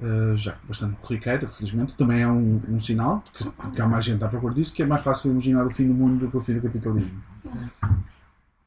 uh, 0.00 0.34
já 0.36 0.56
bastante 0.64 0.96
corriqueira, 0.96 1.46
felizmente, 1.48 1.94
também 1.96 2.22
é 2.22 2.28
um, 2.28 2.62
um 2.68 2.80
sinal 2.80 3.22
de 3.26 3.30
que, 3.32 3.44
de 3.44 3.70
que 3.74 3.82
há 3.82 3.86
mais 3.86 4.06
gente 4.06 4.24
à 4.24 4.28
procura 4.28 4.54
disso, 4.54 4.72
que 4.72 4.82
é 4.82 4.86
mais 4.86 5.02
fácil 5.02 5.30
imaginar 5.30 5.66
o 5.66 5.70
fim 5.70 5.86
do 5.86 5.92
mundo 5.92 6.20
do 6.20 6.30
que 6.30 6.36
o 6.36 6.40
fim 6.40 6.54
do 6.54 6.62
capitalismo. 6.62 7.22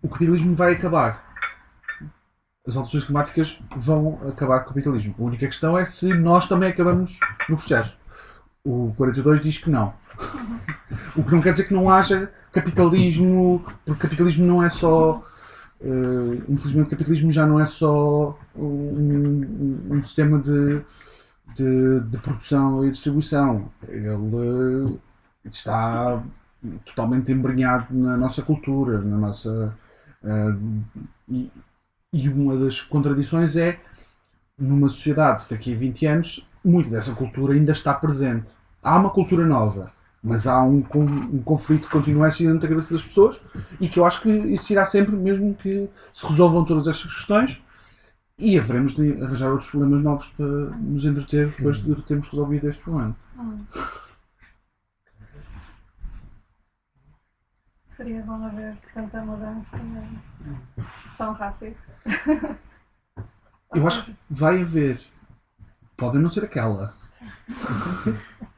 O 0.04 0.08
capitalismo 0.08 0.56
vai 0.56 0.74
acabar. 0.74 1.34
As 2.66 2.78
alterações 2.78 3.06
climáticas 3.06 3.60
vão 3.76 4.22
acabar 4.28 4.60
com 4.60 4.66
o 4.66 4.68
capitalismo. 4.70 5.16
A 5.18 5.24
única 5.24 5.48
questão 5.48 5.78
é 5.78 5.86
se 5.86 6.14
nós 6.14 6.48
também 6.48 6.70
acabamos 6.70 7.20
no 7.50 7.58
processo. 7.58 7.98
O 8.66 8.94
42 8.96 9.42
diz 9.42 9.58
que 9.58 9.70
não. 9.70 9.94
O 11.16 11.24
que 11.24 11.32
não 11.32 11.42
quer 11.42 11.52
dizer 11.52 11.66
que 11.66 11.74
não 11.74 11.90
haja 11.90 12.32
capitalismo, 12.52 13.64
porque 13.86 14.02
capitalismo 14.04 14.46
não 14.46 14.64
é 14.64 14.70
só. 14.70 15.24
eh, 15.82 16.44
infelizmente, 16.50 16.90
capitalismo 16.90 17.32
já 17.32 17.46
não 17.48 17.60
é 17.60 17.66
só 17.66 18.38
um, 18.56 19.96
um 19.98 20.04
sistema 20.04 20.40
de, 20.40 20.82
de, 21.56 22.02
de 22.02 22.18
produção 22.20 22.86
e 22.86 22.92
distribuição. 22.92 23.72
Ele 23.88 24.96
eh, 25.46 25.50
está 25.50 26.24
totalmente 26.86 27.32
embrenhado 27.32 27.88
na 27.94 28.18
nossa 28.18 28.42
cultura, 28.44 29.02
na 29.02 29.18
nossa. 29.18 29.78
eh, 30.24 30.56
e, 31.30 31.52
e 32.14 32.30
uma 32.30 32.58
das 32.58 32.82
contradições 32.82 33.58
é, 33.58 33.80
numa 34.58 34.90
sociedade 34.90 35.46
daqui 35.50 35.74
a 35.74 35.78
20 35.78 36.06
anos, 36.06 36.48
muito 36.64 36.90
dessa 36.90 37.14
cultura 37.14 37.54
ainda 37.54 37.72
está 37.72 37.94
presente. 37.94 38.52
Há 38.82 38.98
uma 38.98 39.10
cultura 39.10 39.46
nova, 39.46 39.92
mas 40.22 40.48
há 40.48 40.62
um, 40.64 40.84
um 40.96 41.42
conflito 41.44 41.88
que 41.88 41.94
continua 41.94 42.28
a 42.28 42.32
ser 42.32 42.46
dentro 42.46 42.62
da 42.62 42.68
cabeça 42.68 42.94
das 42.94 43.04
pessoas 43.04 43.42
e 43.80 43.90
que 43.90 44.00
eu 44.00 44.06
acho 44.06 44.22
que 44.22 44.30
existirá 44.30 44.86
sempre, 44.86 45.16
mesmo 45.16 45.54
que 45.54 45.90
se 46.14 46.26
resolvam 46.26 46.64
todas 46.64 46.88
estas 46.88 47.14
questões 47.14 47.62
e 48.38 48.58
haveremos 48.58 48.96
de 48.96 49.22
arranjar 49.22 49.52
outros 49.52 49.70
problemas 49.70 50.02
novos 50.02 50.28
para 50.30 50.46
nos 50.46 51.06
entreter 51.06 51.50
depois 51.50 51.84
de 51.84 51.96
termos 52.04 52.28
resolvido 52.28 52.68
este 52.70 52.82
problema. 52.82 53.16
Hum. 53.38 53.58
Seria 57.86 58.24
bom 58.24 58.44
haver 58.44 58.76
tanta 58.94 59.22
mudança 59.22 59.80
tão 61.16 61.34
rápido. 61.34 61.78
Eu 63.74 63.86
acho 63.88 64.06
que 64.06 64.16
vai 64.30 64.62
haver. 64.62 65.00
Pode 66.04 66.20
não 66.20 66.30
ser 66.30 66.44
aquela. 66.44 66.94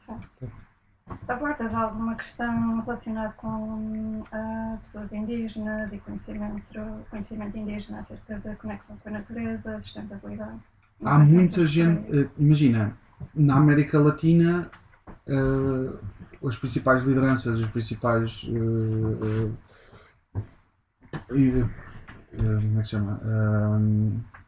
Abordas 1.27 1.75
alguma 1.75 2.15
questão 2.15 2.81
relacionada 2.81 3.31
com 3.37 4.23
ah, 4.31 4.77
pessoas 4.81 5.13
indígenas 5.13 5.93
e 5.93 5.99
conhecimento, 5.99 6.73
conhecimento 7.11 7.55
indígena 7.55 7.99
acerca 7.99 8.39
da 8.39 8.55
conexão 8.55 8.97
com 8.97 9.09
a 9.09 9.11
natureza, 9.11 9.79
sustentabilidade? 9.81 10.59
Não 10.99 11.11
Há 11.11 11.15
é 11.15 11.23
muita 11.23 11.67
gente. 11.67 12.11
eh, 12.11 12.27
Imagina, 12.39 12.97
na 13.35 13.57
América 13.57 13.99
Latina, 13.99 14.67
eh, 15.27 15.93
as 16.47 16.57
principais 16.57 17.03
lideranças, 17.03 17.59
os 17.59 17.69
principais. 17.69 18.47
eh, 18.49 19.51
como 22.37 22.77
é 22.77 22.81
que 22.81 22.83
se 22.83 22.89
chama? 22.89 23.19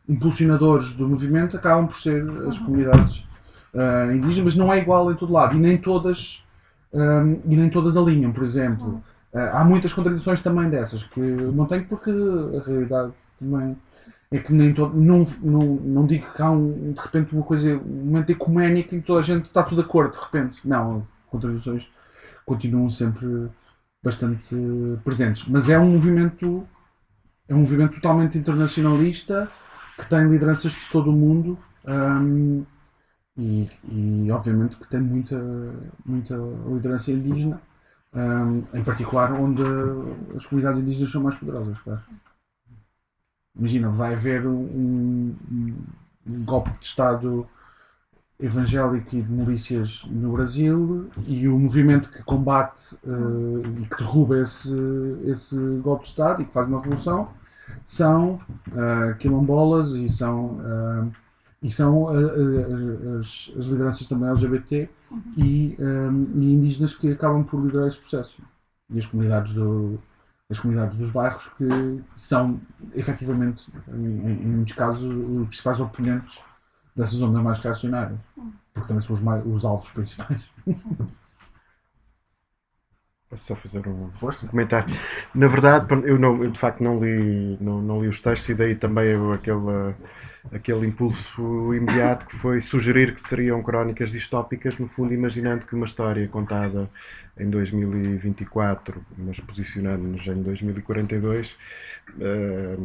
Impulsionadores 0.08 0.94
do 0.94 1.08
movimento 1.08 1.58
acabam 1.58 1.88
por 1.88 1.98
ser 1.98 2.24
as 2.48 2.58
comunidades 2.58 3.28
eh, 3.74 4.16
indígenas, 4.16 4.46
mas 4.46 4.56
não 4.56 4.74
é 4.74 4.80
igual 4.80 5.12
em 5.12 5.16
todo 5.16 5.32
lado 5.32 5.56
e 5.56 5.60
nem 5.60 5.78
todas, 5.78 6.44
eh, 6.94 7.38
e 7.46 7.56
nem 7.56 7.70
todas 7.70 7.98
alinham, 7.98 8.32
por 8.32 8.44
exemplo. 8.44 9.04
Eh, 9.34 9.50
há 9.54 9.64
muitas 9.64 9.94
contradições 9.94 10.42
também 10.42 10.70
dessas 10.70 11.04
que 11.04 11.20
não 11.20 11.66
tenho 11.66 11.86
porque 11.86 12.10
a 12.10 12.66
realidade 12.66 13.14
também 13.40 13.78
é 14.32 14.40
que 14.40 14.52
nem 14.54 14.74
todo, 14.74 14.96
não, 14.96 15.28
não, 15.42 15.62
não 15.76 16.06
digo 16.06 16.26
que 16.34 16.42
há 16.42 16.52
um, 16.52 16.92
de 16.92 17.00
repente 17.00 17.34
uma 17.34 17.44
coisa, 17.44 17.78
um 17.78 18.06
momento 18.06 18.32
ecuménico 18.32 18.96
em 18.96 19.00
que 19.00 19.08
toda 19.08 19.20
a 19.20 19.24
gente 19.24 19.46
está 19.46 19.64
tudo 19.64 19.82
de 19.82 19.88
acordo 19.88 20.14
de 20.14 20.20
repente. 20.20 20.60
Não, 20.68 21.08
contradições 21.30 21.88
continuam 22.46 22.90
sempre 22.90 23.50
bastante 24.04 24.56
presentes. 25.04 25.46
Mas 25.48 25.70
é 25.70 25.78
um 25.78 25.92
movimento 25.92 26.66
é 27.48 27.56
um 27.56 27.60
movimento 27.60 27.96
totalmente 27.96 28.38
internacionalista 28.38 29.50
que 29.98 30.10
tem 30.10 30.28
lideranças 30.30 30.72
de 30.74 30.86
todo 30.92 31.10
o 31.10 31.14
mundo 31.14 31.58
hum, 31.88 32.64
e, 33.38 33.70
e 33.90 34.32
obviamente 34.32 34.78
que 34.78 34.88
tem 34.90 35.02
muita, 35.02 35.38
muita 36.06 36.36
liderança 36.68 37.12
indígena, 37.12 37.62
hum, 38.14 38.64
em 38.74 38.84
particular 38.84 39.34
onde 39.34 39.64
as 40.38 40.46
comunidades 40.46 40.82
indígenas 40.82 41.12
são 41.12 41.24
mais 41.24 41.36
poderosas. 41.40 41.78
Imagina, 43.56 43.90
vai 43.90 44.14
haver 44.14 44.46
um, 44.46 44.56
um- 45.52 45.86
um 46.28 46.46
golpe 46.46 46.70
de 46.80 46.86
Estado 46.86 47.48
evangélico 48.40 49.16
e 49.16 49.22
de 49.22 49.32
milícias 49.32 50.04
no 50.08 50.34
Brasil 50.34 51.10
e 51.28 51.48
o 51.48 51.58
movimento 51.60 52.12
que 52.12 52.24
combate 52.24 52.96
eh, 53.06 53.82
e 53.84 53.86
que 53.88 53.98
derruba 53.98 54.40
esse, 54.40 54.70
esse 55.26 55.56
golpe 55.84 56.04
de 56.04 56.10
Estado 56.10 56.42
e 56.44 56.46
que 56.46 56.54
faz 56.54 56.68
uma 56.68 56.82
revolução 56.82 57.30
são 57.86 58.40
eh, 58.76 59.14
quilombolas 59.20 59.92
e 59.96 60.10
são, 60.10 60.60
eh, 60.64 61.18
e 61.64 61.72
são 61.72 62.10
eh, 62.16 63.20
as, 63.20 63.52
as 63.58 63.66
lideranças 63.66 64.08
também 64.08 64.30
LGBT 64.30 64.90
e, 65.38 65.76
eh, 65.80 66.10
e 66.36 66.54
indígenas 66.54 66.96
que 66.96 67.12
acabam 67.12 67.44
por 67.44 67.62
liderar 67.64 67.88
esse 67.88 68.00
processo. 68.00 68.42
E 68.90 68.98
as 69.00 69.06
comunidades, 69.06 69.54
do, 69.54 70.00
as 70.50 70.60
comunidades 70.60 70.98
dos 70.98 71.12
bairros 71.12 71.48
que 71.58 71.66
são 72.16 72.60
efetivamente, 72.94 73.66
em, 73.90 74.06
em- 74.06 74.42
em 74.44 74.48
muitos 74.48 74.74
casos, 74.74 75.14
os 75.14 75.48
principais 75.48 75.80
oponentes 75.80 76.40
dessas 76.96 77.22
ondas 77.22 77.44
mais 77.44 77.60
reacionárias. 77.60 78.20
Porque 78.74 78.88
também 78.88 79.02
são 79.02 79.16
os, 79.16 79.22
mais, 79.22 79.46
os 79.46 79.66
alvos 79.66 79.90
principais. 79.92 80.52
Posso 83.30 83.44
só 83.44 83.56
fazer 83.56 83.86
um, 83.88 84.10
Força. 84.14 84.48
comentário? 84.48 84.96
Na 85.36 85.48
verdade, 85.48 85.86
eu, 86.06 86.18
não, 86.18 86.42
eu 86.44 86.50
de 86.50 86.58
facto 86.60 86.82
não 86.82 86.98
li, 86.98 87.58
não, 87.60 87.82
não 87.82 88.02
li 88.02 88.08
os 88.08 88.22
textos 88.22 88.48
e 88.50 88.54
daí 88.54 88.74
também 88.76 89.08
eu, 89.08 89.34
aquele, 89.34 89.94
aquele 90.52 90.88
impulso 90.88 91.74
imediato 91.74 92.26
que 92.26 92.36
foi 92.36 92.62
sugerir 92.62 93.14
que 93.14 93.20
seriam 93.20 93.62
crónicas 93.62 94.12
distópicas, 94.12 94.78
no 94.80 94.88
fundo 94.88 95.14
imaginando 95.14 95.66
que 95.66 95.76
uma 95.76 95.86
história 95.86 96.26
contada 96.30 96.90
em 97.38 97.50
2024, 97.50 99.06
mas 99.18 99.40
posicionando-nos 99.42 100.26
em 100.26 100.42
2042, 100.42 101.56
eh, 102.20 102.78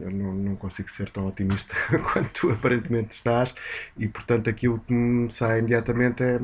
eu 0.00 0.10
não, 0.10 0.34
não 0.34 0.56
consigo 0.56 0.90
ser 0.90 1.10
tão 1.10 1.26
otimista 1.28 1.74
quanto 2.12 2.30
tu 2.32 2.50
aparentemente 2.50 3.14
estás 3.14 3.54
e 3.96 4.08
portanto 4.08 4.48
aquilo 4.48 4.78
que 4.80 4.92
me 4.92 5.30
sai 5.30 5.58
imediatamente 5.58 6.22
é 6.22 6.38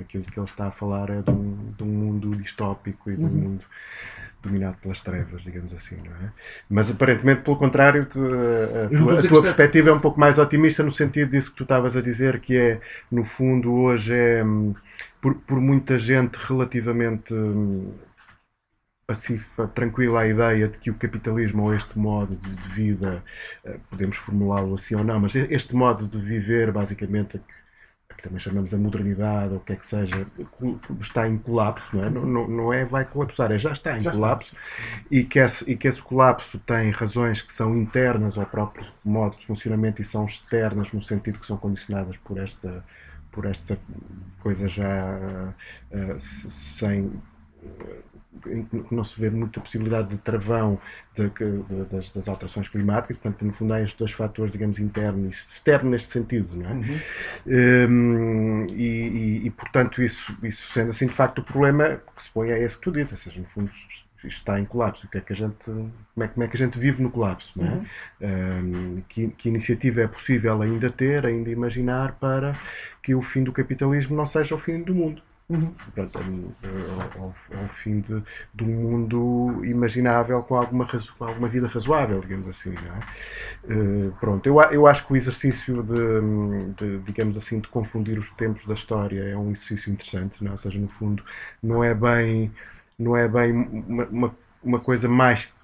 aquilo 0.00 0.24
que 0.24 0.38
ele 0.38 0.46
está 0.46 0.68
a 0.68 0.70
falar 0.72 1.10
é 1.10 1.22
de 1.22 1.30
um, 1.30 1.72
de 1.76 1.82
um 1.82 1.86
mundo 1.86 2.30
distópico 2.36 3.10
e 3.10 3.16
de 3.16 3.24
um 3.26 3.28
Uhum. 3.28 3.30
mundo 3.30 3.64
dominado 4.42 4.78
pelas 4.78 5.00
trevas, 5.02 5.42
digamos 5.42 5.72
assim, 5.74 5.96
não 5.96 6.12
é? 6.12 6.32
Mas 6.68 6.90
aparentemente, 6.90 7.42
pelo 7.42 7.56
contrário, 7.56 8.06
tu- 8.06 8.20
a, 8.86 8.90
tua, 8.90 9.20
a 9.20 9.24
tua 9.24 9.42
é- 9.42 9.42
perspectiva 9.42 9.90
é 9.90 9.92
um 9.92 10.00
pouco 10.00 10.18
mais 10.18 10.38
otimista 10.38 10.82
no 10.82 10.90
sentido 10.92 11.30
disso 11.32 11.50
que 11.50 11.56
tu 11.58 11.62
estavas 11.64 11.96
a 11.96 12.02
dizer, 12.02 12.40
que 12.40 12.56
é, 12.56 12.80
no 13.10 13.24
fundo, 13.24 13.72
hoje 13.72 14.14
é, 14.14 14.42
hum, 14.44 14.74
por, 15.20 15.34
por 15.34 15.60
muita 15.60 15.98
gente 15.98 16.36
relativamente 16.36 17.34
hum, 17.34 17.92
pacífica, 19.06 19.66
tranquila 19.68 20.20
a 20.22 20.28
ideia 20.28 20.68
de 20.68 20.78
que 20.78 20.90
o 20.90 20.94
capitalismo 20.94 21.64
ou 21.64 21.74
este 21.74 21.98
modo 21.98 22.36
de, 22.36 22.50
vida, 22.68 23.22
eh, 23.64 23.78
podemos 23.90 24.16
formulá-lo 24.16 24.74
assim 24.74 24.94
ou 24.94 25.02
não, 25.04 25.18
mas 25.20 25.34
este 25.34 25.74
modo 25.74 26.06
de 26.06 26.18
viver, 26.18 26.70
basicamente, 26.70 27.40
que, 28.20 28.28
também 28.28 28.40
chamamos 28.40 28.74
a 28.74 28.78
modernidade, 28.78 29.52
ou 29.52 29.58
o 29.58 29.60
que 29.60 29.72
é 29.72 29.76
que 29.76 29.86
seja, 29.86 30.26
está 31.00 31.28
em 31.28 31.38
colapso, 31.38 31.96
não 31.96 32.04
é? 32.04 32.10
Não, 32.10 32.26
não, 32.26 32.48
não 32.48 32.72
é 32.72 32.84
vai 32.84 33.04
colapsar, 33.04 33.50
é 33.52 33.58
já 33.58 33.72
está 33.72 33.98
em 33.98 34.04
Já 34.04 34.10
está. 34.10 34.12
colapso 34.16 34.54
e 35.10 35.24
que, 35.24 35.38
esse, 35.38 35.70
e 35.70 35.76
que 35.76 35.88
esse 35.88 36.02
colapso 36.02 36.58
tem 36.60 36.90
razões 36.90 37.42
que 37.42 37.52
são 37.52 37.76
internas 37.76 38.38
ao 38.38 38.46
próprio 38.46 38.86
modo 39.04 39.36
de 39.38 39.46
funcionamento 39.46 40.02
e 40.02 40.04
são 40.04 40.24
externas 40.26 40.92
no 40.92 41.02
sentido 41.02 41.38
que 41.38 41.46
são 41.46 41.56
condicionadas 41.56 42.16
por 42.18 42.38
esta 42.38 42.84
por 43.32 43.46
esta 43.46 43.78
coisa 44.42 44.68
já 44.68 45.18
se- 46.18 46.50
sem 46.50 47.10
em 48.46 48.64
que 48.64 48.94
não 48.94 49.02
se 49.04 49.20
vê 49.20 49.28
muita 49.30 49.60
possibilidade 49.60 50.08
de 50.08 50.18
travão 50.18 50.80
de- 51.16 51.28
de- 51.30 51.84
das, 51.90 52.10
das 52.12 52.28
alterações 52.28 52.68
climáticas, 52.68 53.16
portanto, 53.18 53.44
no 53.44 53.52
fundo, 53.52 53.72
há 53.74 53.80
estes 53.82 53.98
dois 53.98 54.12
fatores, 54.12 54.52
digamos, 54.52 54.78
internos 54.78 55.26
e 55.36 55.40
externos 55.52 55.90
neste 55.92 56.12
sentido, 56.12 56.56
não 56.56 56.70
é? 56.70 56.78
Hum, 57.46 58.66
e, 58.70 59.42
e- 59.42 59.46
e, 59.46 59.50
portanto, 59.50 60.02
isso, 60.02 60.36
isso 60.42 60.72
sendo 60.72 60.90
assim, 60.90 61.06
de 61.06 61.12
facto, 61.12 61.38
o 61.38 61.44
problema 61.44 62.00
que 62.16 62.22
se 62.22 62.30
põe 62.30 62.50
é 62.50 62.62
esse 62.62 62.76
que 62.76 62.82
tu 62.82 62.92
dizes, 62.92 63.12
ou 63.12 63.18
seja, 63.18 63.40
no 63.40 63.46
fundo, 63.46 63.70
isto 64.24 64.26
está 64.28 64.60
em 64.60 64.64
colapso. 64.66 65.06
O 65.06 65.10
que 65.10 65.18
é 65.18 65.20
que 65.20 65.32
a 65.32 65.36
gente, 65.36 65.64
como, 65.64 66.24
é, 66.24 66.28
como 66.28 66.44
é 66.44 66.48
que 66.48 66.56
a 66.56 66.58
gente 66.58 66.78
vive 66.78 67.02
no 67.02 67.10
colapso? 67.10 67.52
Não 67.58 67.66
é? 67.66 67.80
Hum, 68.26 69.02
que, 69.08 69.28
que 69.30 69.48
iniciativa 69.48 70.02
é 70.02 70.06
possível 70.08 70.60
ainda 70.62 70.90
ter, 70.90 71.24
ainda 71.26 71.50
imaginar 71.50 72.12
para 72.20 72.52
que 73.02 73.14
o 73.14 73.22
fim 73.22 73.42
do 73.44 73.52
capitalismo 73.52 74.16
não 74.16 74.26
seja 74.26 74.54
o 74.54 74.58
fim 74.58 74.82
do 74.82 74.94
mundo? 74.94 75.22
Portanto, 75.94 76.18
é, 76.62 77.18
ao, 77.18 77.24
ao- 77.24 77.34
ao 77.62 77.68
fim 77.68 78.00
de, 78.00 78.22
de 78.54 78.64
um 78.64 78.68
mundo 78.68 79.64
imaginável 79.64 80.42
com 80.42 80.56
alguma, 80.56 80.86
com 80.86 81.24
alguma 81.24 81.48
vida 81.48 81.66
razoável, 81.66 82.20
digamos 82.20 82.46
assim. 82.48 82.72
É? 83.68 83.72
Eh, 83.72 84.10
pronto, 84.20 84.46
eu, 84.46 84.60
eu 84.72 84.86
acho 84.86 85.06
que 85.06 85.12
o 85.12 85.16
exercício 85.16 85.82
de, 85.82 86.72
de, 86.76 86.98
digamos 87.00 87.36
assim, 87.36 87.60
de 87.60 87.68
confundir 87.68 88.18
os 88.18 88.30
tempos 88.32 88.64
da 88.66 88.74
história 88.74 89.22
é 89.28 89.36
um 89.36 89.50
exercício 89.50 89.92
interessante, 89.92 90.42
não 90.42 90.48
é? 90.50 90.52
ou 90.52 90.56
seja, 90.56 90.78
no 90.78 90.88
fundo, 90.88 91.22
não 91.62 91.82
é 91.84 91.94
bem 91.94 92.52
não 92.98 93.16
é 93.16 93.26
bem 93.26 93.52
uma, 93.52 94.04
uma, 94.06 94.36
uma 94.62 94.78
coisa 94.80 95.08
mais 95.08 95.54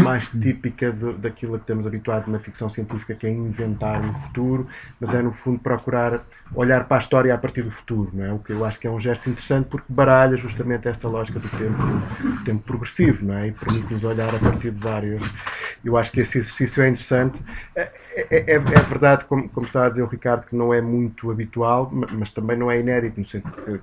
mais 0.00 0.28
típica 0.28 0.92
daquilo 0.92 1.56
a 1.56 1.58
que 1.58 1.64
estamos 1.64 1.86
habituados 1.86 2.28
na 2.28 2.38
ficção 2.38 2.68
científica, 2.68 3.14
que 3.14 3.26
é 3.26 3.30
inventar 3.30 4.00
o 4.00 4.12
futuro, 4.12 4.68
mas 5.00 5.12
é 5.12 5.20
no 5.20 5.32
fundo 5.32 5.58
procurar 5.58 6.22
olhar 6.54 6.84
para 6.84 6.98
a 6.98 7.00
história 7.00 7.34
a 7.34 7.38
partir 7.38 7.62
do 7.62 7.70
futuro, 7.70 8.10
não 8.12 8.24
é? 8.24 8.32
O 8.32 8.38
que 8.38 8.52
eu 8.52 8.64
acho 8.64 8.78
que 8.78 8.86
é 8.86 8.90
um 8.90 9.00
gesto 9.00 9.28
interessante 9.28 9.66
porque 9.66 9.86
baralha 9.88 10.36
justamente 10.36 10.86
esta 10.86 11.08
lógica 11.08 11.40
do 11.40 11.48
tempo, 11.48 11.82
do 12.22 12.44
tempo 12.44 12.62
progressivo, 12.62 13.24
não 13.26 13.34
é? 13.34 13.48
E 13.48 13.52
permite-nos 13.52 14.04
olhar 14.04 14.32
a 14.32 14.38
partir 14.38 14.70
de 14.70 14.78
vários. 14.78 15.20
Eu 15.84 15.96
acho 15.96 16.12
que 16.12 16.20
esse 16.20 16.38
exercício 16.38 16.80
é 16.80 16.88
interessante. 16.88 17.42
É, 17.74 17.90
é, 18.14 18.26
é, 18.30 18.54
é 18.54 18.58
verdade, 18.58 19.24
como, 19.24 19.48
como 19.48 19.66
está 19.66 19.86
a 19.86 19.88
dizer 19.88 20.02
o 20.02 20.06
Ricardo, 20.06 20.46
que 20.46 20.54
não 20.54 20.72
é 20.72 20.80
muito 20.80 21.28
habitual, 21.28 21.90
mas 22.12 22.30
também 22.30 22.56
não 22.56 22.70
é 22.70 22.78
inédito, 22.78 23.20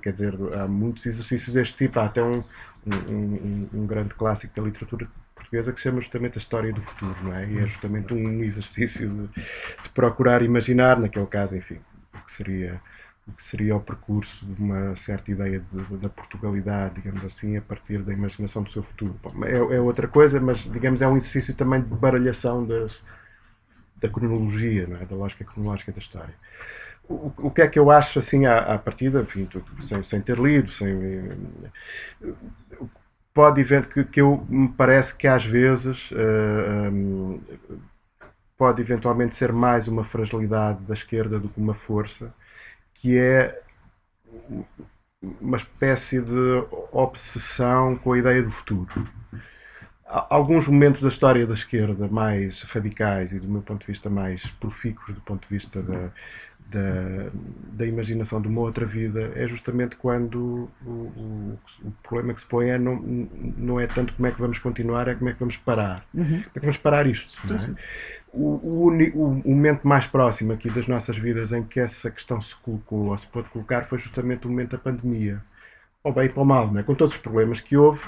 quer 0.00 0.12
dizer, 0.12 0.34
há 0.58 0.66
muitos 0.66 1.04
exercícios 1.04 1.52
deste 1.52 1.76
tipo, 1.76 2.00
há 2.00 2.06
até 2.06 2.22
um, 2.22 2.42
um, 2.86 3.14
um, 3.14 3.68
um 3.74 3.86
grande 3.86 4.14
clássico 4.14 4.54
da 4.56 4.62
literatura 4.62 5.06
portuguesa 5.50 5.72
que 5.72 5.80
chama 5.80 6.00
justamente 6.00 6.38
a 6.38 6.40
história 6.40 6.72
do 6.72 6.80
futuro, 6.80 7.16
não 7.24 7.34
é? 7.34 7.44
E 7.44 7.58
é 7.58 7.66
justamente 7.66 8.14
um 8.14 8.42
exercício 8.44 9.08
de, 9.08 9.26
de 9.82 9.88
procurar 9.92 10.42
imaginar, 10.42 10.98
naquele 10.98 11.26
caso, 11.26 11.56
enfim, 11.56 11.80
o 12.14 12.24
que 12.24 12.32
seria 12.32 12.80
o 13.26 13.32
que 13.32 13.44
seria 13.44 13.76
o 13.76 13.80
percurso 13.80 14.44
de 14.44 14.60
uma 14.60 14.96
certa 14.96 15.30
ideia 15.30 15.62
de, 15.72 15.96
da 15.98 16.08
Portugalidade, 16.08 16.96
digamos 16.96 17.24
assim, 17.24 17.56
a 17.56 17.62
partir 17.62 18.02
da 18.02 18.12
imaginação 18.12 18.62
do 18.62 18.70
seu 18.70 18.82
futuro. 18.82 19.14
Bom, 19.22 19.44
é, 19.44 19.56
é, 19.56 19.80
outra 19.80 20.08
coisa, 20.08 20.40
mas 20.40 20.58
digamos 20.60 21.00
é 21.00 21.06
um 21.06 21.16
exercício 21.16 21.54
também 21.54 21.80
de 21.80 21.86
baralhação 21.86 22.66
das, 22.66 23.00
da 24.00 24.08
cronologia, 24.08 24.88
é? 25.00 25.04
da 25.04 25.14
lógica 25.14 25.44
cronológica 25.44 25.92
da 25.92 25.98
história. 25.98 26.34
O, 27.08 27.50
que 27.50 27.60
é 27.60 27.66
que 27.66 27.78
eu 27.78 27.90
acho 27.90 28.20
assim 28.20 28.46
à, 28.46 28.58
à 28.58 28.78
partida, 28.78 29.20
enfim, 29.20 29.48
sem, 29.80 30.02
sem 30.04 30.20
ter 30.20 30.38
lido, 30.38 30.70
sem, 30.70 30.96
pode 33.32 33.62
ver 33.62 33.86
que, 33.88 34.04
que 34.04 34.20
eu 34.20 34.44
me 34.48 34.68
parece 34.68 35.16
que 35.16 35.26
às 35.26 35.44
vezes 35.44 36.10
uh, 36.10 36.16
eh, 36.16 36.90
um, 36.90 37.40
pode 38.56 38.82
eventualmente 38.82 39.34
ser 39.34 39.52
mais 39.52 39.88
uma 39.88 40.04
fragilidade 40.04 40.82
da 40.84 40.94
esquerda 40.94 41.38
do 41.38 41.48
que 41.48 41.60
uma 41.60 41.74
força, 41.74 42.34
que 42.94 43.16
é 43.16 43.62
uma 45.40 45.56
espécie 45.56 46.20
de 46.20 46.64
obsessão 46.92 47.96
com 47.96 48.12
a 48.12 48.18
ideia 48.18 48.42
do 48.42 48.50
futuro. 48.50 48.88
Alguns 50.28 50.66
momentos 50.66 51.00
da 51.00 51.08
história 51.08 51.46
da 51.46 51.54
esquerda 51.54 52.08
mais 52.08 52.62
radicais 52.64 53.32
e, 53.32 53.38
do 53.38 53.48
meu 53.48 53.62
ponto 53.62 53.80
de 53.80 53.86
vista, 53.86 54.10
mais 54.10 54.44
profícuos 54.58 55.14
do 55.14 55.20
ponto 55.20 55.46
de 55.48 55.54
vista 55.54 55.80
da, 55.80 56.10
da, 56.70 57.30
da 57.72 57.86
imaginação 57.86 58.40
de 58.40 58.48
uma 58.48 58.60
outra 58.60 58.86
vida 58.86 59.32
é 59.34 59.46
justamente 59.46 59.96
quando 59.96 60.70
o, 60.84 60.90
o, 60.90 61.58
o, 61.84 61.90
problema 62.02 62.32
que 62.34 62.40
se 62.40 62.46
põe 62.46 62.70
é 62.70 62.78
não, 62.78 62.96
não 63.56 63.80
é 63.80 63.86
tanto 63.86 64.14
como 64.14 64.26
é 64.26 64.30
que 64.30 64.40
vamos 64.40 64.58
continuar, 64.58 65.08
é 65.08 65.14
como 65.14 65.30
é 65.30 65.32
que 65.32 65.40
vamos 65.40 65.56
parar. 65.56 66.04
Uhum. 66.14 66.24
Como 66.24 66.38
é 66.38 66.52
que 66.54 66.60
vamos 66.60 66.76
parar 66.76 67.06
isto? 67.06 67.34
É? 67.52 67.74
O, 68.32 68.88
o, 69.14 69.50
momento 69.50 69.86
mais 69.86 70.06
próximo 70.06 70.52
aqui 70.52 70.70
das 70.70 70.86
nossas 70.86 71.18
vidas 71.18 71.52
em 71.52 71.64
que 71.64 71.80
essa 71.80 72.10
questão 72.10 72.40
se 72.40 72.54
colocou 72.56 73.06
ou 73.10 73.16
se 73.16 73.26
pôde 73.26 73.48
colocar 73.48 73.84
foi 73.84 73.98
justamente 73.98 74.46
o 74.46 74.50
momento 74.50 74.72
da 74.72 74.78
pandemia. 74.78 75.42
Ou 76.02 76.12
bem 76.12 76.28
para 76.28 76.42
o 76.42 76.46
mal, 76.46 76.78
é? 76.78 76.82
com 76.82 76.94
todos 76.94 77.14
os 77.14 77.20
problemas 77.20 77.60
que 77.60 77.76
houve, 77.76 78.00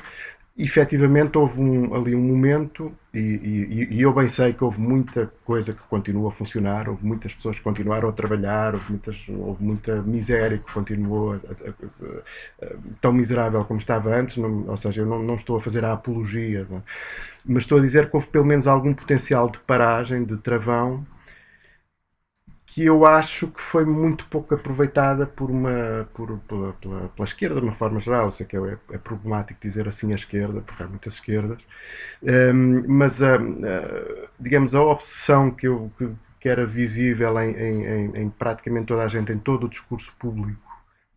efetivamente 0.57 1.39
houve 1.39 1.61
um, 1.61 1.95
ali 1.95 2.15
um 2.15 2.21
momento, 2.21 2.93
e, 3.13 3.19
e, 3.19 3.89
e, 3.91 4.03
eu 4.03 4.13
bem 4.13 4.29
sei 4.29 4.53
que 4.53 4.63
houve 4.63 4.81
muita 4.81 5.33
coisa 5.45 5.73
que 5.73 5.81
continua 5.89 6.29
a 6.29 6.33
funcionar, 6.33 6.89
houve 6.89 7.05
muitas 7.07 7.33
pessoas 7.35 7.57
que 7.57 7.63
continuaram 7.63 8.09
a 8.09 8.13
trabalhar, 8.13 8.75
houve, 8.75 8.91
muitas, 8.91 9.17
houve 9.29 9.65
muita 9.65 10.03
miséria 10.03 10.59
que 10.59 10.71
continuou 10.71 11.33
a, 11.33 11.37
a, 11.37 12.67
a, 12.67 12.73
tão 13.01 13.13
miserável 13.13 13.65
como 13.65 13.81
estava 13.81 14.15
antes, 14.15 14.37
não, 14.37 14.69
ou 14.69 14.77
seja, 14.77 15.01
eu 15.01 15.07
não, 15.07 15.23
não, 15.23 15.37
estou 15.37 15.57
a 15.57 15.61
fazer 15.61 15.85
a 15.87 15.93
apologia, 15.95 16.67
não, 16.69 16.83
mas 17.47 17.65
estou 17.65 17.79
a 17.79 17.81
dizer 17.81 18.11
que 18.11 18.17
houve 18.17 18.29
pelo 18.29 18.45
menos 18.45 18.67
algum 18.67 18.93
potencial 18.93 19.49
de 19.49 19.59
paragem, 19.61 20.25
de 20.25 20.37
travão, 20.37 21.07
que 22.73 22.87
eu 22.87 23.05
acho 23.05 23.49
que 23.49 23.61
foi 23.61 23.85
muito 23.85 24.25
pouco 24.29 24.55
aproveitada 24.55 25.27
por 25.27 25.51
uma 25.51 26.09
por, 26.15 26.39
pela, 26.49 26.73
pela, 26.75 27.09
pela 27.11 27.29
esquerda 27.29 27.61
de 27.61 27.67
uma 27.67 27.75
forma 27.75 28.01
geral. 28.01 28.27
Eu 28.27 28.33
sei 28.33 28.47
que 28.47 28.57
é, 28.57 28.79
é, 28.93 28.99
problemático 28.99 29.61
dizer 29.61 29.87
assim 29.87 30.11
a 30.13 30.15
esquerda, 30.15 30.63
porque 30.63 30.83
há 30.83 30.87
muitas 30.87 31.15
esquerdas, 31.15 31.59
um, 32.23 32.85
mas 32.89 33.23
a, 33.23 33.37
a, 33.37 33.41
digamos 34.41 34.75
a 34.75 34.83
obsessão 34.83 35.51
que, 35.51 35.69
eu, 35.69 35.93
que, 35.99 36.11
que 36.41 36.49
era 36.49 36.65
visível 36.65 37.39
em, 37.43 37.51
em, 37.55 38.17
em, 38.23 38.31
praticamente 38.31 38.87
toda 38.87 39.05
a 39.05 39.09
gente, 39.09 39.31
em 39.33 39.39
todo 39.39 39.67
o 39.67 39.69
discurso 39.69 40.15
público, 40.19 40.72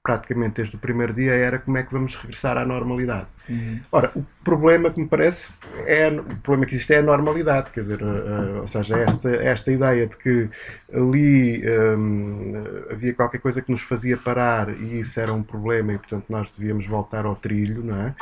praticamente 0.06 0.58
desde 0.58 0.76
o 0.76 0.80
primeiro 0.80 1.12
dia, 1.14 1.34
era 1.34 1.58
como 1.58 1.80
é 1.80 1.84
que 1.84 1.92
vamos 1.92 2.16
regressar 2.16 2.60
à 2.60 2.64
normalidade. 2.64 3.26
Uhum. 3.50 3.80
Ora, 3.92 4.12
o 4.16 4.24
problema 4.44 4.92
que 4.92 5.02
me 5.02 5.08
parece 5.08 5.52
é 5.88 6.10
o 6.10 6.24
problema 6.38 6.68
que 6.68 6.76
existe 6.76 6.94
é 6.94 7.00
a 7.00 7.02
normalidade, 7.02 7.72
quer 7.72 7.82
dizer, 7.82 8.04
uh, 8.04 8.62
ou 8.62 8.68
seja, 8.68 9.00
esta, 9.00 9.30
esta 9.30 9.72
ideia 9.72 10.06
de 10.06 10.16
que 10.16 10.48
ali 10.94 11.64
um, 11.68 12.54
havia 12.92 13.16
qualquer 13.16 13.40
coisa 13.40 13.64
que 13.64 13.72
nos 13.72 13.82
fazia 13.82 14.16
parar 14.16 14.70
e 14.70 15.00
isso 15.00 15.20
era 15.20 15.34
um 15.34 15.42
problema 15.42 15.94
e 15.94 15.98
portanto 15.98 16.26
nós 16.30 16.48
devíamos 16.56 16.86
voltar 16.86 17.26
ao 17.26 17.36
trilho, 17.36 17.84
não 17.84 17.96
é? 18.00 18.16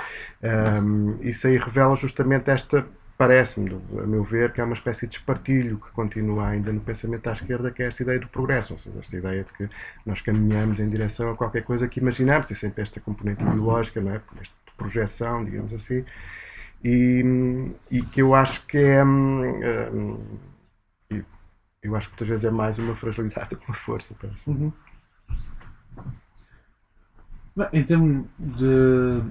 Um, 0.82 1.18
isso 1.22 1.48
aí 1.48 1.58
revela 1.58 1.98
justamente 1.98 2.50
esta 2.50 2.86
parece-me, 3.24 3.82
a 4.00 4.06
meu 4.06 4.22
ver, 4.22 4.52
que 4.52 4.60
é 4.60 4.64
uma 4.66 4.74
espécie 4.74 5.08
de 5.08 5.16
espartilho 5.16 5.78
que 5.78 5.90
continua 5.92 6.50
ainda 6.50 6.74
no 6.74 6.82
pensamento 6.82 7.26
à 7.30 7.32
esquerda, 7.32 7.72
que 7.72 7.82
é 7.82 7.88
esta 7.88 8.04
ideia 8.04 8.20
do 8.20 8.28
progresso, 8.28 8.74
ou 8.74 8.80
seja, 8.80 9.00
esta 9.00 9.16
ideia 9.16 9.44
de 9.46 9.54
que 9.54 9.70
nós 10.06 10.22
caminhamos 10.22 10.78
em 10.82 10.90
direção 10.90 11.32
a 11.32 11.36
qualquer 11.38 11.64
coisa 11.64 11.88
que 11.88 12.02
imaginamos, 12.02 12.52
e 12.52 12.56
sempre 12.56 12.82
esta 12.84 13.00
componente 13.00 13.42
ideológica, 13.42 14.02
não 14.02 14.12
é? 14.12 14.22
esta 14.42 14.54
projeção, 14.76 15.46
digamos 15.46 15.74
assim, 15.74 16.04
e, 16.84 17.24
e 17.90 18.02
que 18.02 18.22
eu 18.22 18.36
acho 18.36 18.66
que 18.66 18.78
é. 18.78 19.06
Hum, 19.06 20.20
eu 21.82 21.96
acho 21.96 22.08
que 22.08 22.14
muitas 22.14 22.28
vezes 22.28 22.46
é 22.46 22.52
mais 22.52 22.78
uma 22.78 22.96
fragilidade 22.96 23.52
do 23.52 23.58
que 23.58 23.68
uma 23.68 23.76
força. 23.76 24.14
Parece. 24.20 24.50
Uhum. 24.50 24.72
Bem, 27.56 27.68
em 27.74 27.84
termos 27.84 28.26
de, 28.40 29.22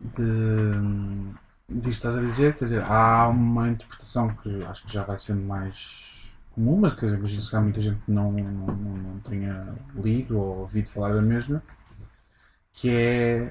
de 0.00 1.45
disto 1.68 1.88
estás 1.90 2.16
a 2.16 2.20
dizer, 2.20 2.56
quer 2.56 2.64
dizer, 2.64 2.82
há 2.84 3.28
uma 3.28 3.68
interpretação 3.68 4.28
que 4.28 4.64
acho 4.64 4.84
que 4.84 4.92
já 4.92 5.02
vai 5.02 5.18
sendo 5.18 5.42
mais 5.42 6.32
comum, 6.52 6.78
mas 6.78 6.94
quer 6.94 7.06
dizer, 7.06 7.18
imagino 7.18 7.48
que 7.48 7.56
há 7.56 7.60
muita 7.60 7.80
gente 7.80 8.00
que 8.04 8.10
não, 8.10 8.32
não, 8.32 8.66
não 8.66 9.20
tenha 9.20 9.74
lido 9.94 10.38
ou 10.38 10.60
ouvido 10.60 10.88
falar 10.88 11.12
da 11.14 11.22
mesma, 11.22 11.62
que 12.72 12.90
é, 12.90 13.50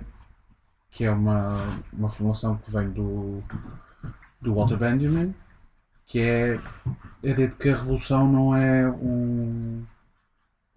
que 0.92 1.04
é 1.06 1.12
uma, 1.12 1.58
uma 1.94 2.10
formulação 2.10 2.58
que 2.58 2.72
vem 2.72 2.90
do, 2.92 3.44
do 4.42 4.54
Walter 4.54 4.78
Benjamin, 4.78 5.34
que 6.06 6.20
é 6.20 6.56
a 7.24 7.28
ideia 7.28 7.48
de 7.50 7.56
que 7.56 7.70
a 7.70 7.76
revolução 7.78 8.32
não 8.32 8.56
é 8.56 8.90
um, 8.90 9.84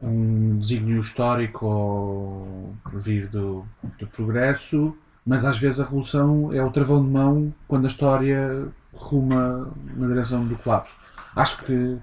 um 0.01 0.59
desígnio 0.59 1.01
histórico 1.01 1.67
ou 1.67 2.77
vir 2.95 3.29
do, 3.29 3.67
do 3.99 4.07
progresso, 4.07 4.97
mas 5.25 5.45
às 5.45 5.59
vezes 5.59 5.81
a 5.81 5.85
revolução 5.85 6.53
é 6.53 6.63
o 6.63 6.71
travão 6.71 7.05
de 7.05 7.11
mão 7.11 7.53
quando 7.67 7.85
a 7.85 7.89
história 7.89 8.67
ruma 8.93 9.71
na 9.97 10.07
direção 10.07 10.45
do 10.45 10.57
colapso. 10.57 10.95
Acho 11.37 11.63
que, 11.65 11.99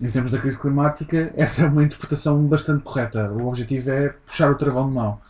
em 0.00 0.10
termos 0.10 0.32
da 0.32 0.38
crise 0.38 0.58
climática, 0.58 1.32
essa 1.36 1.62
é 1.62 1.66
uma 1.66 1.82
interpretação 1.82 2.42
bastante 2.46 2.82
correta. 2.82 3.30
O 3.32 3.48
objetivo 3.48 3.90
é 3.90 4.10
puxar 4.26 4.50
o 4.50 4.54
travão 4.54 4.88
de 4.88 4.94
mão, 4.94 5.20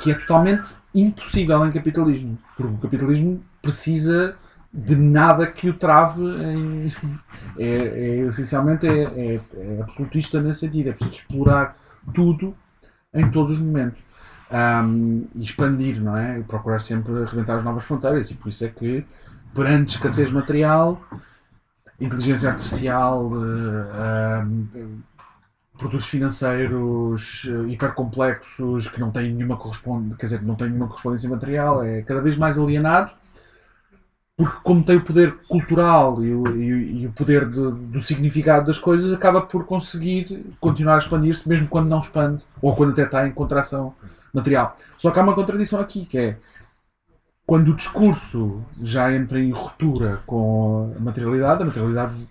que 0.00 0.10
é 0.10 0.14
totalmente 0.14 0.76
impossível 0.94 1.66
em 1.66 1.72
capitalismo, 1.72 2.38
porque 2.56 2.72
o 2.72 2.78
capitalismo 2.78 3.42
precisa 3.60 4.36
de 4.72 4.94
nada 4.94 5.46
que 5.46 5.68
o 5.68 5.74
trave 5.74 6.22
em, 6.22 6.86
é, 7.58 7.64
é, 7.64 8.18
essencialmente 8.28 8.86
é, 8.86 9.02
é, 9.02 9.40
é 9.54 9.80
absolutista 9.80 10.40
nesse 10.40 10.60
sentido, 10.60 10.90
é 10.90 10.92
preciso 10.92 11.16
explorar 11.16 11.76
tudo 12.14 12.54
em 13.12 13.30
todos 13.30 13.52
os 13.52 13.60
momentos 13.60 14.07
um, 14.50 15.26
e 15.34 15.44
expandir, 15.44 16.00
não 16.00 16.16
é? 16.16 16.40
Procurar 16.40 16.78
sempre 16.80 17.22
arrebentar 17.22 17.56
as 17.56 17.64
novas 17.64 17.84
fronteiras. 17.84 18.30
E 18.30 18.34
por 18.34 18.48
isso 18.48 18.64
é 18.64 18.68
que, 18.68 19.04
perante 19.54 19.96
escassez 19.96 20.30
material, 20.30 21.00
inteligência 22.00 22.48
artificial, 22.48 23.26
uh, 23.26 25.02
produtos 25.76 26.08
financeiros 26.08 27.44
uh, 27.44 27.68
hipercomplexos 27.68 28.88
que 28.88 29.00
não 29.00 29.10
têm 29.10 29.32
nenhuma 29.32 29.56
correspondência, 29.56 30.16
quer 30.16 30.26
dizer, 30.26 30.42
não 30.42 30.54
têm 30.54 30.68
nenhuma 30.68 30.88
correspondência 30.88 31.28
material, 31.28 31.84
é 31.84 32.02
cada 32.02 32.20
vez 32.20 32.36
mais 32.36 32.58
alienado. 32.58 33.12
Porque, 34.36 34.56
como 34.62 34.84
tem 34.84 34.96
o 34.96 35.02
poder 35.02 35.34
cultural 35.48 36.24
e 36.24 36.32
o, 36.32 36.46
e, 36.56 37.02
e 37.02 37.06
o 37.08 37.12
poder 37.12 37.50
de, 37.50 37.72
do 37.72 38.00
significado 38.00 38.66
das 38.66 38.78
coisas, 38.78 39.12
acaba 39.12 39.40
por 39.40 39.64
conseguir 39.64 40.54
continuar 40.60 40.94
a 40.94 40.98
expandir-se, 40.98 41.48
mesmo 41.48 41.66
quando 41.66 41.88
não 41.88 41.98
expande, 41.98 42.44
ou 42.62 42.74
quando 42.76 42.92
até 42.92 43.02
está 43.02 43.26
em 43.26 43.32
contração 43.32 43.94
material. 44.32 44.74
Só 44.96 45.10
que 45.10 45.18
há 45.18 45.22
uma 45.22 45.34
contradição 45.34 45.80
aqui, 45.80 46.04
que 46.06 46.18
é 46.18 46.36
quando 47.46 47.70
o 47.70 47.74
discurso 47.74 48.62
já 48.82 49.14
entra 49.14 49.40
em 49.40 49.50
ruptura 49.50 50.20
com 50.26 50.92
a 50.94 51.00
materialidade, 51.00 51.62
a 51.62 51.66
materialidade 51.66 52.28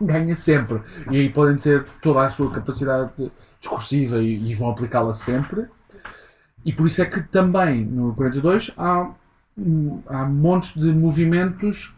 ganha 0.00 0.34
sempre. 0.34 0.80
E 1.10 1.16
aí 1.20 1.28
podem 1.28 1.58
ter 1.58 1.84
toda 2.00 2.26
a 2.26 2.30
sua 2.30 2.50
capacidade 2.50 3.10
discursiva 3.60 4.18
e, 4.18 4.50
e 4.50 4.54
vão 4.54 4.70
aplicá-la 4.70 5.14
sempre. 5.14 5.66
E 6.64 6.72
por 6.72 6.86
isso 6.86 7.02
é 7.02 7.04
que 7.04 7.20
também 7.22 7.84
no 7.84 8.14
42 8.14 8.72
há, 8.76 9.10
há 10.06 10.24
montes 10.24 10.74
de 10.74 10.90
movimentos 10.92 11.94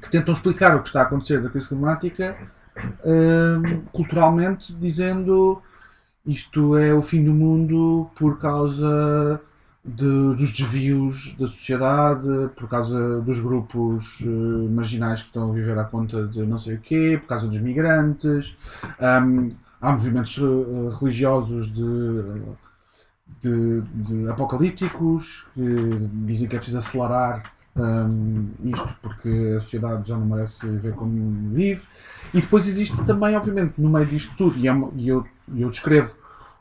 que 0.00 0.08
tentam 0.08 0.32
explicar 0.32 0.76
o 0.76 0.82
que 0.82 0.88
está 0.88 1.00
a 1.00 1.02
acontecer 1.02 1.40
da 1.40 1.50
crise 1.50 1.68
climática 1.68 2.36
hum, 3.04 3.82
culturalmente, 3.92 4.74
dizendo 4.74 5.62
isto 6.26 6.76
é 6.76 6.94
o 6.94 7.02
fim 7.02 7.24
do 7.24 7.32
mundo 7.34 8.08
por 8.16 8.38
causa 8.38 9.40
de- 9.84 10.34
dos 10.36 10.52
desvios 10.56 11.34
da 11.38 11.46
sociedade, 11.48 12.28
por 12.56 12.68
causa 12.68 13.20
dos 13.20 13.40
grupos 13.40 14.20
eh, 14.22 14.26
marginais 14.70 15.20
que 15.22 15.28
estão 15.28 15.50
a 15.50 15.54
viver 15.54 15.76
à 15.78 15.84
conta 15.84 16.26
de 16.28 16.44
não 16.46 16.58
sei 16.58 16.76
o 16.76 16.80
quê, 16.80 17.18
por 17.20 17.28
causa 17.28 17.48
dos 17.48 17.60
migrantes. 17.60 18.56
Hum, 19.00 19.50
há 19.80 19.92
movimentos 19.92 20.38
eh, 20.38 20.96
religiosos 21.00 21.72
de, 21.72 21.82
de, 23.40 23.80
de 23.82 24.28
apocalípticos 24.30 25.46
que 25.54 25.60
dizem 26.26 26.48
que 26.48 26.54
é 26.56 26.58
preciso 26.58 26.78
acelerar 26.78 27.42
hum, 27.76 28.48
isto 28.64 28.88
porque 29.02 29.54
a 29.56 29.60
sociedade 29.60 30.08
já 30.08 30.16
não 30.16 30.26
merece 30.26 30.68
ver 30.68 30.94
como 30.94 31.50
vive. 31.50 31.82
E 32.32 32.40
depois 32.40 32.66
existe 32.68 32.96
também, 33.04 33.36
obviamente, 33.36 33.80
no 33.80 33.90
meio 33.90 34.06
disto 34.06 34.32
tudo, 34.36 34.56
e, 34.58 34.68
é 34.68 34.72
e 34.96 35.08
eu, 35.08 35.26
eu 35.56 35.70
descrevo 35.70 36.14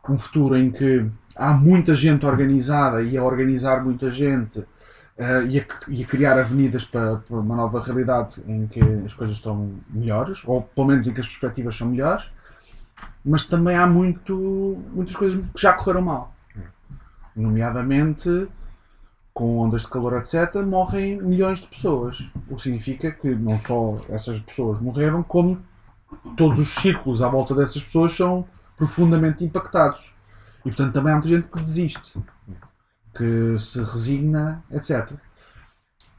um 0.09 0.17
futuro 0.17 0.57
em 0.57 0.71
que 0.71 1.09
há 1.35 1.53
muita 1.53 1.95
gente 1.95 2.25
organizada 2.25 3.01
e 3.03 3.17
a 3.17 3.23
organizar 3.23 3.83
muita 3.83 4.09
gente 4.09 4.65
eh, 5.17 5.43
e, 5.49 5.59
a, 5.59 5.65
e 5.87 6.03
a 6.03 6.07
criar 6.07 6.39
avenidas 6.39 6.83
para, 6.85 7.17
para 7.17 7.37
uma 7.37 7.55
nova 7.55 7.81
realidade 7.81 8.41
em 8.47 8.67
que 8.67 8.81
as 9.05 9.13
coisas 9.13 9.37
estão 9.37 9.75
melhores, 9.89 10.43
ou 10.45 10.61
pelo 10.61 10.87
menos 10.87 11.07
em 11.07 11.13
que 11.13 11.19
as 11.19 11.27
perspectivas 11.27 11.75
são 11.75 11.89
melhores, 11.89 12.31
mas 13.23 13.43
também 13.43 13.75
há 13.75 13.85
muito, 13.85 14.81
muitas 14.93 15.15
coisas 15.15 15.43
que 15.53 15.61
já 15.61 15.73
correram 15.73 16.01
mal. 16.01 16.35
Nomeadamente, 17.35 18.47
com 19.33 19.59
ondas 19.59 19.83
de 19.83 19.89
calor, 19.89 20.17
etc., 20.17 20.55
morrem 20.65 21.21
milhões 21.21 21.59
de 21.59 21.67
pessoas. 21.67 22.29
O 22.49 22.55
que 22.55 22.61
significa 22.63 23.11
que 23.11 23.33
não 23.33 23.57
só 23.57 23.97
essas 24.09 24.39
pessoas 24.39 24.79
morreram, 24.81 25.23
como 25.23 25.61
todos 26.35 26.59
os 26.59 26.75
círculos 26.75 27.21
à 27.21 27.29
volta 27.29 27.55
dessas 27.55 27.81
pessoas 27.81 28.11
são 28.15 28.45
profundamente 28.81 29.45
impactados. 29.45 30.11
E 30.61 30.69
portanto 30.69 30.91
também 30.91 31.11
há 31.11 31.15
muita 31.15 31.29
gente 31.29 31.47
que 31.47 31.61
desiste, 31.61 32.17
que 33.15 33.59
se 33.59 33.83
resigna, 33.83 34.63
etc. 34.71 35.11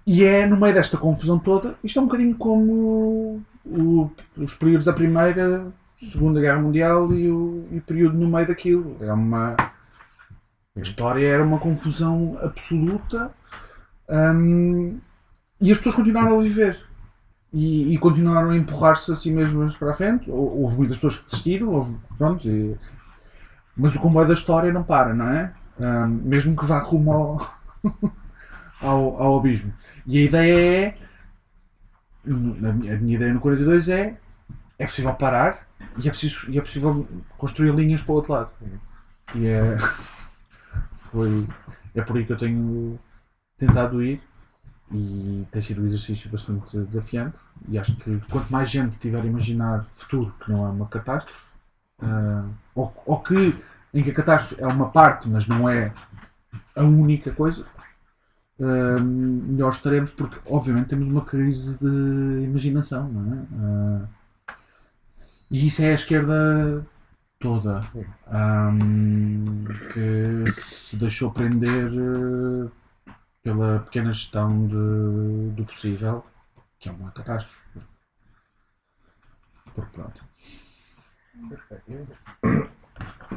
E 0.06 0.22
é 0.22 0.46
no 0.46 0.56
meio 0.56 0.72
desta 0.72 0.96
confusão 0.96 1.40
toda, 1.40 1.74
isto 1.82 1.98
é 1.98 2.02
um 2.02 2.06
bocadinho 2.06 2.36
como 2.36 3.42
o- 3.64 4.10
os 4.36 4.54
períodos 4.54 4.86
da 4.86 4.92
Primeira, 4.92 5.66
Segunda 5.94 6.40
Guerra 6.40 6.60
Mundial 6.60 7.12
e 7.12 7.28
o, 7.28 7.66
e 7.72 7.78
o 7.78 7.82
período 7.82 8.16
no 8.16 8.28
meio 8.28 8.46
daquilo. 8.46 8.96
É 9.00 9.12
uma. 9.12 9.56
A 10.76 10.80
história 10.80 11.26
era 11.26 11.42
uma 11.42 11.58
confusão 11.58 12.36
absoluta 12.40 13.32
hum, 14.08 14.98
e 15.60 15.70
as 15.72 15.78
pessoas 15.78 15.96
continuaram 15.96 16.38
a 16.38 16.42
viver 16.42 16.78
e, 17.53 17.92
e 17.94 17.98
continuaram 17.98 18.50
a 18.50 18.57
empurrar-se 18.57 19.12
a 19.12 19.16
si 19.16 19.30
mesmas 19.30 19.76
para 19.76 19.90
a 19.90 19.94
frente. 19.94 20.30
Hou- 20.30 20.61
Houve 20.62 20.78
muitas 20.78 20.96
pessoas 20.96 21.16
que 21.16 21.26
desistiram, 21.26 21.68
houve, 21.70 21.96
pronto, 22.18 22.48
e- 22.48 22.76
mas 23.76 23.94
o 23.94 24.00
comboio 24.00 24.28
da 24.28 24.34
história 24.34 24.72
não 24.72 24.82
para, 24.82 25.14
não 25.14 25.28
é? 25.28 25.53
Hum, 25.80 26.20
mesmo 26.24 26.57
que 26.57 26.64
vá 26.66 26.78
rumo 26.78 27.12
ao, 27.12 27.55
ao, 28.80 29.16
ao 29.22 29.38
abismo. 29.38 29.72
E 30.07 30.18
a 30.18 30.22
ideia 30.22 30.86
é. 30.88 30.94
A 32.28 32.96
minha 32.98 33.14
ideia 33.16 33.32
no 33.32 33.40
42 33.40 33.88
é. 33.88 34.16
É 34.78 34.86
possível 34.86 35.14
parar 35.14 35.68
e 36.03 36.09
é, 36.09 36.11
preciso, 36.11 36.50
e 36.50 36.59
é 36.59 36.61
possível 36.61 37.07
construir 37.38 37.72
linhas 37.74 38.00
para 38.03 38.12
o 38.12 38.16
outro 38.16 38.32
lado. 38.32 38.50
E 39.34 39.46
é. 39.46 39.76
Foi. 40.92 41.46
É 41.94 42.03
por 42.03 42.16
aí 42.16 42.24
que 42.24 42.32
eu 42.32 42.38
tenho 42.38 42.98
tentado 43.59 44.03
ir 44.05 44.22
e 44.93 45.47
tem 45.51 45.62
sido 45.62 45.82
um 45.82 45.86
exercício 45.86 46.30
bastante 46.30 46.78
desafiante. 46.78 47.38
E 47.68 47.78
acho 47.78 47.97
que 47.97 48.20
quanto 48.30 48.53
mais 48.53 48.70
gente 48.70 48.99
tiver 48.99 49.20
a 49.20 49.26
imaginar 49.26 49.86
futuro 49.93 50.34
que 50.45 50.51
não 50.51 50.66
é 50.66 50.70
uma 50.70 50.86
catástrofe, 50.86 51.47
ah, 52.03 52.45
ou, 52.74 52.93
ou 53.07 53.20
que 53.20 53.55
em 53.95 54.03
que 54.03 54.11
a 54.11 54.14
catástrofe 54.14 54.62
é 54.62 54.66
uma 54.66 54.90
parte, 54.90 55.28
mas 55.28 55.47
não 55.47 55.68
é 55.68 55.93
a 56.76 56.82
única 56.82 57.30
coisa, 57.32 57.64
ah, 58.61 59.01
melhor 59.01 59.72
estaremos, 59.72 60.12
porque 60.12 60.38
obviamente 60.47 60.88
temos 60.88 61.09
uma 61.09 61.24
crise 61.24 61.78
de 61.78 62.45
imaginação, 62.45 63.11
é? 63.32 63.57
Ah, 63.57 64.07
e 65.51 65.66
isso 65.66 65.82
é 65.82 65.90
a 65.90 65.95
esquerda 65.95 66.86
toda 67.38 67.84
ahm, 68.28 69.64
que 69.93 70.51
se 70.53 70.97
deixou 70.97 71.30
prender 71.30 71.90
pela 73.43 73.80
pequena 73.80 74.12
gestão 74.12 74.66
de- 74.66 75.51
do 75.57 75.64
possível, 75.64 76.24
que 76.78 76.88
é 76.88 76.93
uma 76.93 77.11
catástrofe. 77.11 77.61
Porque 79.74 79.90
pronto. 79.93 80.24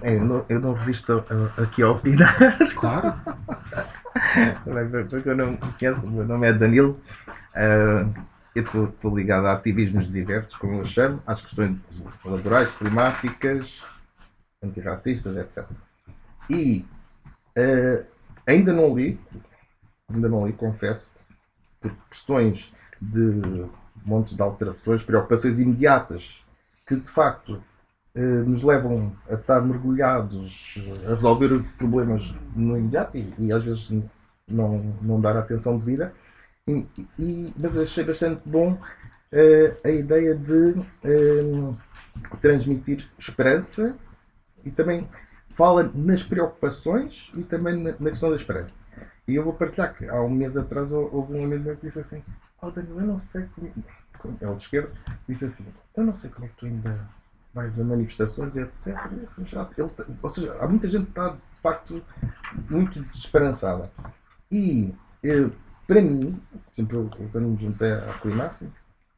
É, 0.01 0.15
Eu 0.15 0.25
não, 0.25 0.45
eu 0.49 0.59
não 0.59 0.73
resisto 0.73 1.13
a- 1.13 1.61
a- 1.61 1.63
aqui 1.63 1.81
a 1.81 1.89
opinar, 1.89 2.35
Claro, 2.75 3.13
porque 5.09 5.29
eu 5.29 5.35
não 5.35 5.55
conheço. 5.57 6.05
O 6.05 6.11
meu 6.11 6.25
nome 6.25 6.47
é 6.47 6.53
Danilo. 6.53 6.99
Ah, 7.53 8.05
eu 8.53 8.63
estou 8.63 9.15
ligado 9.15 9.47
a 9.47 9.53
ativismos 9.53 10.09
diversos, 10.09 10.55
como 10.55 10.75
eu 10.79 10.85
chamo, 10.85 11.21
às 11.25 11.41
questões 11.41 11.77
laborais, 12.23 12.69
climáticas, 12.71 13.81
antirracistas, 14.63 15.35
etc. 15.37 15.65
E 16.49 16.85
ah, 17.57 18.03
ainda 18.45 18.73
não 18.73 18.95
li, 18.95 19.19
ainda 20.09 20.29
não 20.29 20.45
li, 20.47 20.53
confesso, 20.53 21.09
por 21.81 21.91
questões 22.09 22.73
de 23.01 23.65
montes 24.05 24.35
de 24.35 24.41
alterações, 24.41 25.03
preocupações 25.03 25.59
imediatas, 25.59 26.43
que 26.85 26.95
de 26.95 27.09
facto 27.09 27.63
eh, 28.13 28.21
nos 28.43 28.63
levam 28.63 29.15
a 29.29 29.35
estar 29.35 29.61
mergulhados 29.61 30.77
a 31.05 31.09
resolver 31.11 31.63
problemas 31.77 32.33
no 32.55 32.77
imediato 32.77 33.17
e, 33.17 33.33
e 33.39 33.51
às 33.53 33.63
vezes 33.63 33.91
não, 34.47 34.77
não 35.01 35.19
dar 35.19 35.35
a 35.37 35.39
atenção 35.39 35.77
devida. 35.77 36.13
E, 36.67 36.85
e- 37.19 37.53
mas 37.59 37.77
achei 37.77 38.03
bastante 38.03 38.41
bom 38.49 38.77
eh, 39.31 39.75
a 39.83 39.89
ideia 39.89 40.35
de 40.35 40.75
eh, 41.03 41.73
transmitir 42.41 43.07
esperança 43.17 43.95
e 44.63 44.71
também 44.71 45.07
fala 45.49 45.89
nas 45.93 46.23
preocupações 46.23 47.31
e 47.35 47.43
também 47.43 47.75
na, 47.77 47.91
na 47.99 48.09
questão 48.09 48.29
da 48.29 48.35
esperança. 48.35 48.75
E 49.27 49.35
eu 49.35 49.43
vou 49.43 49.53
partilhar 49.53 49.93
que 49.95 50.07
há 50.07 50.21
um 50.21 50.29
mês 50.29 50.55
atrás 50.55 50.91
hou- 50.91 51.09
houve 51.13 51.33
um 51.33 51.43
amigo 51.43 51.63
meu 51.63 51.75
que 51.77 51.87
disse 51.87 51.99
assim: 51.99 52.23
Oh 52.61 52.69
Daniel, 52.71 52.99
eu 52.99 53.07
não 53.07 53.19
sei 53.19 53.45
como. 53.55 53.71
como- 54.19 54.37
É 54.41 54.47
o 54.47 54.55
de 54.55 54.63
esquerda, 54.63 54.91
disse 55.27 55.45
assim: 55.45 55.65
Eu 55.95 56.03
não 56.03 56.15
sei 56.15 56.29
como 56.29 56.45
é 56.45 56.49
que 56.49 56.55
tu 56.55 56.65
ainda 56.65 57.07
vais 57.53 57.79
a 57.79 57.83
manifestações 57.83 58.55
etc. 58.55 58.95
Eu 59.37 59.45
já- 59.45 59.69
ele 59.77 59.89
tá- 59.89 60.05
ou 60.21 60.29
seja, 60.29 60.55
há 60.59 60.67
muita 60.67 60.87
gente 60.89 61.05
que 61.05 61.11
está 61.11 61.29
de 61.29 61.61
facto 61.61 62.03
muito 62.69 63.01
desesperançada. 63.03 63.91
E 64.51 64.93
eh, 65.23 65.49
para 65.87 66.01
mim, 66.01 66.39
exemplo, 66.77 67.09
eu, 67.19 67.29
quando 67.29 67.47
me 67.47 67.57
juntei 67.61 67.91
à 67.93 68.07
Climáxima, 68.21 68.71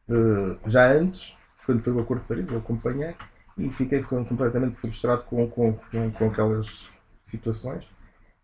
eh, 0.09 0.57
já 0.67 0.91
antes, 0.93 1.35
quando 1.65 1.81
foi 1.81 1.93
o 1.93 1.99
Acordo 1.99 2.21
de 2.21 2.27
Paris, 2.27 2.47
eu 2.51 2.59
acompanhei 2.59 3.15
e 3.57 3.69
fiquei 3.71 4.01
com- 4.03 4.23
completamente 4.23 4.75
frustrado 4.77 5.23
com, 5.23 5.49
com, 5.49 5.73
com, 5.73 6.11
com 6.11 6.27
aquelas 6.29 6.89
situações 7.21 7.85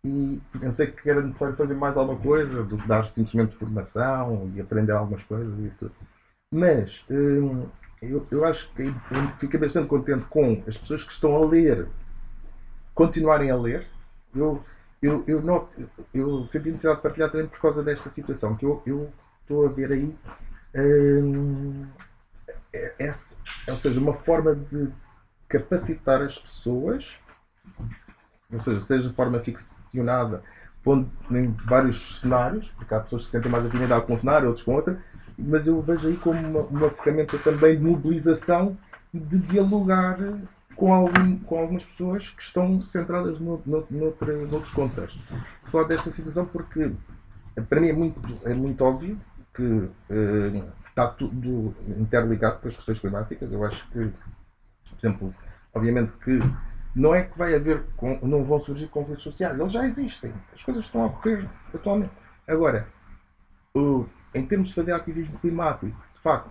e 0.04 0.40
pensei 0.60 0.88
que 0.88 1.08
era 1.08 1.22
necessário 1.22 1.56
fazer 1.56 1.74
mais 1.74 1.96
alguma 1.96 2.18
coisa 2.20 2.62
do 2.62 2.76
que 2.76 2.86
dar 2.86 3.04
simplesmente 3.04 3.54
formação 3.54 4.50
e 4.54 4.60
aprender 4.60 4.92
algumas 4.92 5.22
coisas 5.24 5.58
e 5.58 5.66
isso 5.68 5.78
tudo. 5.78 5.94
Mas 6.52 7.04
hum, 7.10 7.66
eu, 8.02 8.26
eu 8.30 8.44
acho 8.44 8.70
que 8.74 8.82
eu 8.84 8.94
fiquei 9.38 9.58
bastante 9.58 9.88
contente 9.88 10.24
com 10.26 10.62
as 10.66 10.76
pessoas 10.78 11.04
que 11.04 11.12
estão 11.12 11.36
a 11.36 11.46
ler 11.46 11.88
continuarem 12.94 13.50
a 13.50 13.56
ler. 13.56 13.86
Eu, 14.34 14.62
eu, 15.02 15.22
eu, 15.26 15.42
não, 15.42 15.68
eu 16.12 16.46
senti 16.48 16.68
necessidade 16.70 16.96
de 16.96 17.02
partilhar 17.02 17.30
também 17.30 17.46
por 17.46 17.60
causa 17.60 17.82
desta 17.82 18.10
situação, 18.10 18.56
que 18.56 18.64
eu, 18.64 18.82
eu 18.86 19.12
estou 19.42 19.66
a 19.66 19.68
ver 19.68 19.92
aí 19.92 20.14
hum, 20.74 21.86
essa- 22.98 23.36
ou 23.68 23.76
seja, 23.76 24.00
uma 24.00 24.14
forma 24.14 24.54
de 24.54 24.88
capacitar 25.48 26.22
as 26.22 26.38
pessoas 26.38 27.18
ou 28.54 28.60
seja, 28.60 28.80
seja 28.80 29.08
de 29.08 29.14
forma 29.14 29.38
ficcionada, 29.40 30.42
pondo 30.82 31.10
em 31.30 31.50
vários 31.66 32.20
cenários, 32.20 32.70
porque 32.76 32.94
há 32.94 33.00
pessoas 33.00 33.24
que 33.24 33.30
sentem 33.30 33.50
mais 33.50 33.66
afinidade 33.66 34.06
com 34.06 34.12
um 34.12 34.16
cenário, 34.16 34.48
outros 34.48 34.64
com 34.64 34.74
outra, 34.74 34.98
mas 35.38 35.66
eu 35.66 35.80
vejo 35.82 36.08
aí 36.08 36.16
como 36.16 36.40
uma, 36.40 36.60
uma 36.60 36.90
ferramenta 36.90 37.36
também 37.38 37.76
de 37.76 37.82
mobilização 37.82 38.76
e 39.12 39.18
de 39.18 39.38
dialogar 39.38 40.18
com, 40.76 40.92
algum, 40.92 41.38
com 41.38 41.58
algumas 41.58 41.84
pessoas 41.84 42.30
que 42.30 42.42
estão 42.42 42.86
centradas 42.88 43.38
no, 43.38 43.60
no, 43.64 43.86
noutros 43.90 44.70
contextos. 44.70 45.22
Vou 45.62 45.70
falar 45.70 45.88
desta 45.88 46.10
situação 46.10 46.46
porque 46.46 46.92
para 47.68 47.80
mim 47.80 47.88
é 47.88 47.92
muito, 47.92 48.20
é 48.44 48.54
muito 48.54 48.84
óbvio 48.84 49.18
que 49.54 49.88
eh, 50.10 50.62
está 50.88 51.06
tudo 51.06 51.74
interligado 51.96 52.58
com 52.60 52.68
as 52.68 52.74
questões 52.74 52.98
climáticas. 52.98 53.52
Eu 53.52 53.64
acho 53.64 53.88
que, 53.90 53.98
por 54.00 54.98
exemplo, 54.98 55.34
obviamente 55.72 56.12
que 56.24 56.40
não 56.94 57.14
é 57.14 57.24
que 57.24 57.36
vai 57.38 57.54
haver, 57.54 57.84
não 58.22 58.44
vão 58.44 58.60
surgir 58.60 58.88
conflitos 58.88 59.24
sociais, 59.24 59.58
eles 59.58 59.72
já 59.72 59.86
existem, 59.86 60.32
as 60.52 60.62
coisas 60.62 60.84
estão 60.84 61.02
a 61.02 61.06
ocorrer 61.06 61.48
atualmente. 61.74 62.12
Agora, 62.46 62.86
em 64.34 64.44
termos 64.46 64.68
de 64.68 64.74
fazer 64.74 64.92
ativismo 64.92 65.38
climático, 65.38 65.96
de 66.14 66.20
facto, 66.20 66.50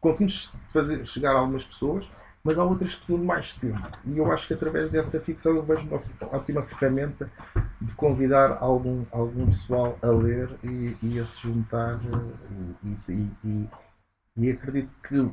conseguimos 0.00 0.52
fazer, 0.72 1.06
chegar 1.06 1.34
a 1.34 1.38
algumas 1.38 1.64
pessoas, 1.64 2.08
mas 2.44 2.58
há 2.58 2.64
outras 2.64 2.90
que 2.92 2.96
precisam 2.98 3.20
de 3.20 3.26
mais 3.26 3.54
tempo. 3.54 3.80
E 4.04 4.18
eu 4.18 4.30
acho 4.32 4.48
que 4.48 4.54
através 4.54 4.90
dessa 4.90 5.20
ficção 5.20 5.54
eu 5.54 5.62
vejo 5.62 5.86
uma 5.88 6.00
ótima 6.36 6.62
ferramenta 6.62 7.30
de 7.80 7.94
convidar 7.94 8.58
algum, 8.60 9.04
algum 9.12 9.46
pessoal 9.46 9.96
a 10.02 10.08
ler 10.08 10.48
e, 10.64 10.96
e 11.02 11.20
a 11.20 11.24
se 11.24 11.40
juntar. 11.40 11.94
eh, 12.04 12.72
E, 12.84 13.12
e- 13.12 13.30
e- 13.44 13.68
e 14.36 14.50
acredito 14.50 14.90
que 15.06 15.30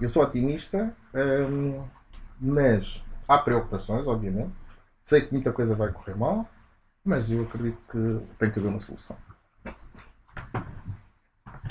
eu 0.00 0.08
sou 0.08 0.22
otimista, 0.22 0.94
hum, 1.14 1.82
mas 2.40 3.02
há 3.28 3.38
preocupações, 3.38 4.06
obviamente. 4.06 4.52
Sei 5.02 5.20
que 5.20 5.32
muita 5.32 5.52
coisa 5.52 5.74
vai 5.74 5.92
correr 5.92 6.16
mal, 6.16 6.48
mas 7.04 7.30
eu 7.30 7.42
acredito 7.44 7.78
que 7.90 8.20
tem 8.38 8.50
que 8.50 8.58
haver 8.58 8.68
uma 8.68 8.80
solução. 8.80 9.16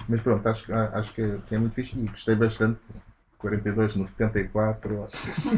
Mas 0.07 0.21
pronto, 0.21 0.45
acho, 0.47 0.73
acho 0.73 1.13
que, 1.13 1.37
que 1.47 1.55
é 1.55 1.59
muito 1.59 1.73
fixe 1.73 1.97
e 1.99 2.07
gostei 2.07 2.35
bastante. 2.35 2.79
42 3.37 3.97
no 3.97 4.05
74 4.07 5.05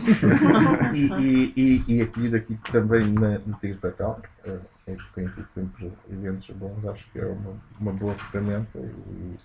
e, 0.91 1.05
e, 1.15 1.53
e, 1.55 1.95
e 1.97 2.01
acolhido 2.01 2.35
aqui 2.35 2.55
também 2.71 3.05
na, 3.13 3.37
no 3.37 3.53
Tigre 3.59 3.75
de 3.75 3.81
Papel. 3.81 4.21
eh, 4.43 4.59
Tem, 4.85 4.97
tem 5.13 5.27
tido 5.27 5.51
sempre 5.51 5.93
eventos 6.11 6.49
bons, 6.55 6.83
acho 6.87 7.07
que 7.11 7.19
é 7.19 7.25
uma, 7.27 7.53
uma 7.79 7.93
boa 7.93 8.15
ferramenta 8.15 8.79
e, 8.79 9.37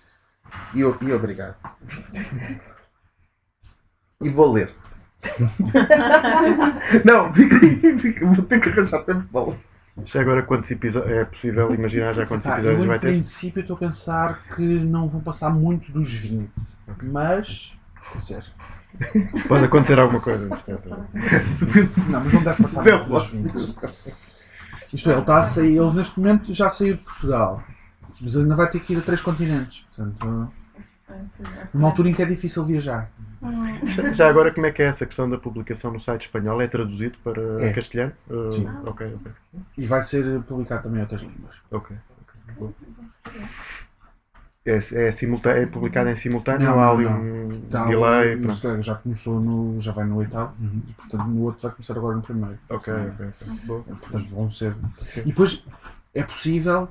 e, 0.75 0.79
e 0.79 1.13
obrigado. 1.13 1.55
E 4.21 4.29
vou 4.29 4.53
ler. 4.53 4.73
Não, 7.05 7.33
fica, 7.33 7.59
fica, 7.97 8.25
vou 8.25 8.45
ter 8.45 8.59
que 8.59 8.69
arranjar 8.69 9.03
tempo 9.03 9.23
para 9.31 9.45
ler. 9.47 9.59
Já 10.05 10.21
agora 10.21 10.41
quantos 10.43 10.71
episódios 10.71 11.11
é 11.11 11.25
possível 11.25 11.73
imaginar 11.73 12.13
já 12.13 12.25
quantos 12.25 12.47
eu, 12.47 12.53
episódios 12.53 12.83
em 12.83 12.87
vai 12.87 12.99
ter? 12.99 13.07
princípio, 13.07 13.59
estou 13.61 13.75
a 13.75 13.79
pensar 13.79 14.39
que 14.55 14.61
não 14.61 15.07
vão 15.07 15.21
passar 15.21 15.49
muito 15.49 15.91
dos 15.91 16.11
20. 16.13 16.51
Mas. 17.03 17.77
Quer 18.11 18.17
dizer, 18.17 18.43
Pode 19.47 19.65
acontecer 19.65 19.99
alguma 19.99 20.19
coisa. 20.19 20.45
entretanto. 20.45 20.89
não, 20.89 22.21
mas 22.23 22.33
não 22.33 22.43
deve 22.43 22.61
passar 22.63 22.83
muito 22.83 23.09
dos 23.09 23.27
20. 23.27 23.53
Isto 24.93 25.09
é, 25.09 25.13
ele 25.13 25.21
está 25.21 25.39
a 25.39 25.43
sair, 25.43 25.77
ele 25.77 25.91
neste 25.93 26.19
momento 26.19 26.53
já 26.53 26.69
saiu 26.69 26.95
de 26.97 27.03
Portugal. 27.03 27.63
Mas 28.19 28.35
ainda 28.35 28.55
vai 28.55 28.69
ter 28.69 28.79
que 28.81 28.93
ir 28.93 28.97
a 28.97 29.01
três 29.01 29.21
continentes. 29.21 29.85
Portanto, 29.95 30.51
numa 31.73 31.87
altura 31.89 32.09
em 32.09 32.13
que 32.13 32.21
é 32.21 32.25
difícil 32.25 32.63
viajar. 32.65 33.09
Hum, 33.41 33.87
Já- 33.87 34.11
Já 34.13 34.29
agora 34.29 34.53
como 34.53 34.65
é 34.67 34.71
que 34.71 34.81
é 34.81 34.85
essa 34.85 35.05
questão 35.05 35.29
da 35.29 35.37
publicação 35.37 35.91
no 35.91 35.99
site 35.99 36.23
espanhol? 36.27 36.61
É 36.61 36.67
traduzido 36.67 37.17
para 37.23 37.41
É. 37.65 37.73
castelhano? 37.73 38.13
Uh, 38.29 38.51
Sim. 38.51 38.67
Ok, 38.85 39.15
ok. 39.15 39.31
E 39.77 39.85
vai 39.85 40.01
ser 40.03 40.41
publicado 40.43 40.83
também 40.83 40.99
em 40.99 41.01
outras 41.01 41.21
línguas. 41.21 41.55
ok, 41.71 41.95
ok, 42.21 42.53
boa. 42.57 42.73
É, 44.63 44.75
é, 45.07 45.11
simultâneo, 45.11 45.63
é 45.63 45.65
publicado 45.65 46.09
em 46.11 46.15
simultâneo 46.15 46.67
Não, 46.67 46.75
ou 46.75 46.79
há 46.81 46.85
não, 46.85 46.93
ali 46.93 47.05
não. 47.05 47.19
um 47.21 47.61
Tá, 47.71 47.85
delay? 47.87 48.37
já 48.81 48.93
começou 48.95 49.39
no. 49.39 49.81
já 49.81 49.91
vai 49.91 50.05
no 50.05 50.17
oitavo. 50.17 50.55
E 50.87 50.93
portanto 50.93 51.23
no 51.25 51.41
outro 51.43 51.63
vai 51.63 51.71
começar 51.71 51.93
agora 51.97 52.15
no 52.15 52.21
primeiro. 52.21 52.59
Ok, 52.69 52.93
ok, 52.93 53.27
ok. 53.27 53.47
Boa. 53.65 53.81
Portanto 53.83 54.29
vão 54.29 54.51
ser. 54.51 54.75
E 55.17 55.21
depois 55.23 55.63
é 56.13 56.21
possível 56.21 56.87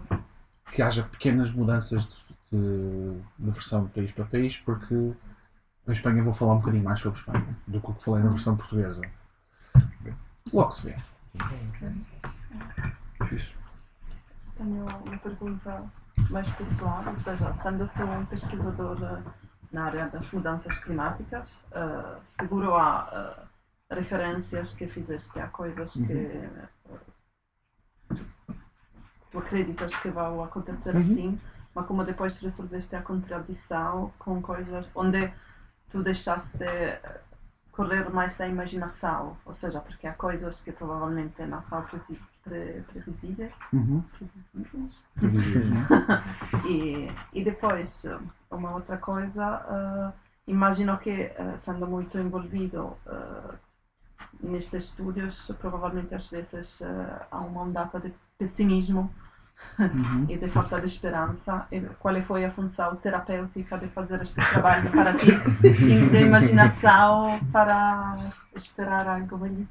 que 0.72 0.82
haja 0.82 1.04
pequenas 1.04 1.52
mudanças 1.52 2.04
de, 2.06 2.16
de- 2.50 3.20
de 3.38 3.50
versão 3.50 3.84
de 3.84 3.90
país 3.90 4.10
para 4.12 4.24
país, 4.24 4.56
porque 4.56 5.12
na 5.86 5.92
Espanha 5.92 6.22
vou 6.22 6.32
falar 6.32 6.54
um 6.54 6.58
bocadinho 6.58 6.84
mais 6.84 7.00
sobre 7.00 7.18
Espanha 7.18 7.56
do 7.66 7.80
que 7.80 7.90
o 7.90 7.94
que 7.94 8.02
falei 8.04 8.22
na 8.24 8.30
versão 8.30 8.56
portuguesa. 8.56 9.02
Logo 10.52 10.70
se 10.72 10.86
vê. 10.88 10.96
Fixe. 13.26 13.54
Tenho 14.56 14.84
uma 14.84 15.18
pergunta 15.18 15.84
mais 16.28 16.48
pessoal, 16.50 17.02
ou 17.06 17.16
seja, 17.16 17.54
sendo 17.54 17.88
tu 17.94 18.02
um 18.02 18.26
pesquisador 18.26 18.98
eh, 19.02 19.22
na 19.72 19.84
área 19.84 20.08
das 20.08 20.30
mudanças 20.32 20.78
climáticas, 20.80 21.62
eh, 21.72 22.16
seguro 22.40 22.74
há 22.74 23.08
eh, 23.90 23.94
referências 23.94 24.74
que 24.74 24.86
fizeste 24.86 25.38
a 25.40 25.46
coisas 25.48 25.92
que 25.94 26.12
eh, 26.12 26.68
tu 29.30 29.38
acreditas 29.38 29.94
que 29.96 30.10
vão 30.10 30.42
acontecer 30.42 30.94
Uhum. 30.94 31.00
assim, 31.00 31.40
mas 31.74 31.86
como 31.86 32.04
depois 32.04 32.38
resolveste 32.40 32.96
a 32.96 33.02
contradição 33.02 34.12
com 34.18 34.40
coisas 34.42 34.88
onde 34.94 35.32
tu 35.90 36.02
deixaste 36.02 36.62
eh, 36.64 37.20
correr 37.72 38.10
mais 38.10 38.40
a 38.40 38.46
imaginação, 38.48 39.36
ou 39.44 39.54
seja, 39.54 39.80
porque 39.80 40.06
há 40.06 40.12
coisas 40.14 40.62
que 40.62 40.72
provavelmente 40.72 41.42
não 41.46 41.62
são 41.62 41.82
pre- 42.44 42.82
previsíveis, 42.92 43.52
Uhum. 43.72 44.02
previsíveis. 44.18 44.92
E, 46.68 47.06
e 47.32 47.44
depois, 47.44 48.04
eh, 48.04 48.18
uma 48.50 48.72
outra 48.74 48.96
coisa, 48.98 49.44
eh, 49.68 50.12
imagino 50.46 50.98
que, 50.98 51.10
eh, 51.10 51.56
sendo 51.58 51.86
muito 51.86 52.18
envolvido 52.18 52.96
eh, 53.06 53.54
nestes 54.42 54.84
estudos, 54.90 55.50
provavelmente 55.60 56.14
às 56.14 56.26
vezes 56.28 56.82
há 57.30 57.38
uma 57.38 57.62
ondata 57.62 58.00
de 58.00 58.12
pessimismo 58.38 59.12
Uhum. 59.78 60.26
e 60.28 60.36
de 60.36 60.48
falta 60.48 60.78
de 60.78 60.86
esperança. 60.86 61.66
E 61.72 61.80
qual 61.98 62.20
foi 62.22 62.44
a 62.44 62.50
função 62.50 62.96
terapêutica 62.96 63.78
de 63.78 63.88
fazer 63.88 64.20
este 64.20 64.34
trabalho 64.34 64.90
para 64.90 65.14
ti? 65.14 65.28
E 65.64 66.10
de 66.10 66.22
imaginação 66.22 67.40
para 67.50 68.32
esperar 68.54 69.06
algo 69.08 69.38
melhor? 69.38 69.66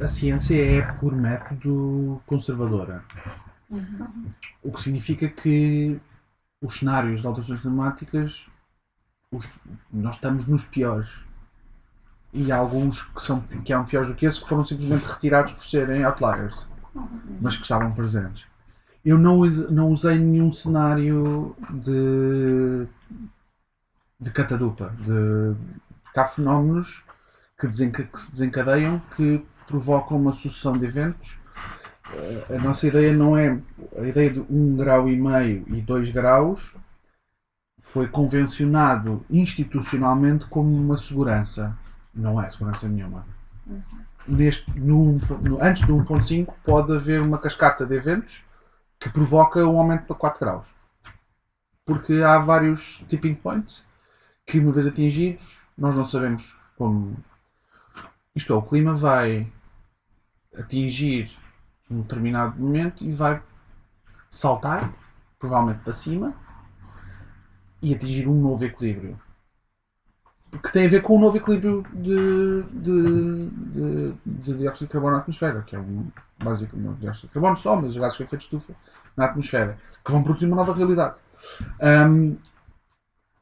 A 0.00 0.08
ciência 0.08 0.54
é, 0.78 0.82
por 0.98 1.14
método, 1.14 2.20
conservadora. 2.26 3.04
Uhum. 3.70 4.26
O 4.62 4.72
que 4.72 4.82
significa 4.82 5.28
que 5.28 6.00
os 6.60 6.78
cenários 6.78 7.20
de 7.20 7.26
alterações 7.26 7.60
climáticas, 7.60 8.46
os- 9.30 9.50
nós 9.92 10.16
estamos 10.16 10.46
nos 10.46 10.64
piores. 10.64 11.20
E 12.32 12.50
há 12.50 12.56
alguns 12.56 13.02
que 13.02 13.22
são 13.22 13.40
que 13.40 13.68
são 13.72 13.84
piores 13.84 14.08
do 14.08 14.14
que 14.14 14.24
esses 14.26 14.40
que 14.40 14.48
foram 14.48 14.64
simplesmente 14.64 15.04
retirados 15.04 15.52
por 15.52 15.62
serem 15.62 16.02
outliers, 16.04 16.66
mas 17.40 17.56
que 17.56 17.62
estavam 17.62 17.92
presentes. 17.92 18.46
Eu 19.04 19.18
não, 19.18 19.40
não 19.70 19.88
usei 19.88 20.18
nenhum 20.18 20.52
cenário 20.52 21.56
de, 21.70 22.86
de 24.20 24.30
catadupa, 24.30 24.94
de, 24.98 25.56
porque 26.04 26.20
há 26.20 26.24
fenómenos 26.24 27.02
que, 27.58 27.68
que 27.68 28.20
se 28.20 28.32
desencadeiam 28.32 29.02
que 29.16 29.44
provocam 29.66 30.20
uma 30.20 30.32
sucessão 30.32 30.72
de 30.72 30.84
eventos. 30.84 31.36
A 32.50 32.62
nossa 32.62 32.86
ideia 32.86 33.12
não 33.12 33.36
é 33.36 33.58
a 33.96 34.06
ideia 34.06 34.30
de 34.30 34.40
um 34.40 34.76
grau 34.76 35.08
e 35.08 35.16
meio 35.16 35.64
e 35.68 35.80
dois 35.80 36.10
graus 36.10 36.74
foi 37.80 38.06
convencionado 38.06 39.24
institucionalmente 39.30 40.46
como 40.46 40.74
uma 40.76 40.98
segurança. 40.98 41.76
Não 42.14 42.40
é 42.40 42.48
segurança 42.48 42.86
nenhuma 42.86 43.24
Neste, 44.26 44.70
no, 44.78 45.14
no- 45.42 45.62
antes 45.62 45.86
do 45.86 45.96
1.5 45.96 46.54
pode 46.64 46.92
haver 46.94 47.20
uma 47.20 47.38
cascata 47.38 47.84
de 47.86 47.94
eventos 47.94 48.42
que 49.00 49.10
provoca 49.10 49.64
um 49.66 49.78
aumento 49.78 50.04
para 50.06 50.16
4 50.16 50.40
graus 50.40 50.72
porque 51.84 52.14
há 52.22 52.38
vários 52.38 53.04
tipping 53.08 53.34
points 53.36 53.86
que 54.46 54.58
uma 54.58 54.72
vez 54.72 54.86
atingidos 54.86 55.60
nós 55.78 55.94
não 55.94 56.04
sabemos 56.04 56.56
como 56.76 57.16
isto 58.34 58.52
é, 58.52 58.56
o 58.56 58.62
clima 58.62 58.94
vai 58.94 59.50
atingir 60.56 61.30
um 61.90 62.00
determinado 62.00 62.58
momento 62.58 63.04
e 63.04 63.12
vai 63.12 63.42
saltar, 64.30 64.92
provavelmente 65.38 65.82
para 65.84 65.92
cima, 65.94 66.34
e 67.82 67.94
atingir 67.94 68.28
um 68.28 68.40
novo 68.40 68.64
equilíbrio. 68.64 69.18
Que 70.60 70.70
tem 70.70 70.84
a 70.84 70.88
ver 70.88 71.00
com 71.00 71.16
o 71.16 71.20
novo 71.20 71.36
equilíbrio 71.38 71.82
de, 71.94 72.62
de, 72.72 73.48
de, 73.48 74.14
de 74.26 74.54
dióxido 74.58 74.86
de 74.86 74.92
carbono 74.92 75.14
na 75.14 75.20
atmosfera, 75.20 75.62
que 75.62 75.74
é 75.74 75.78
um 75.78 76.06
basicamente 76.38 76.86
não 76.86 76.94
dióxido 76.94 77.28
de 77.28 77.32
carbono 77.34 77.56
só, 77.56 77.74
mas 77.80 77.96
gases 77.96 78.18
com 78.18 78.24
efeito 78.24 78.42
estufa 78.42 78.74
na 79.16 79.24
atmosfera, 79.26 79.78
que 80.04 80.12
vão 80.12 80.22
produzir 80.22 80.46
uma 80.46 80.56
nova 80.56 80.74
realidade. 80.74 81.20
Ahm, 81.80 82.36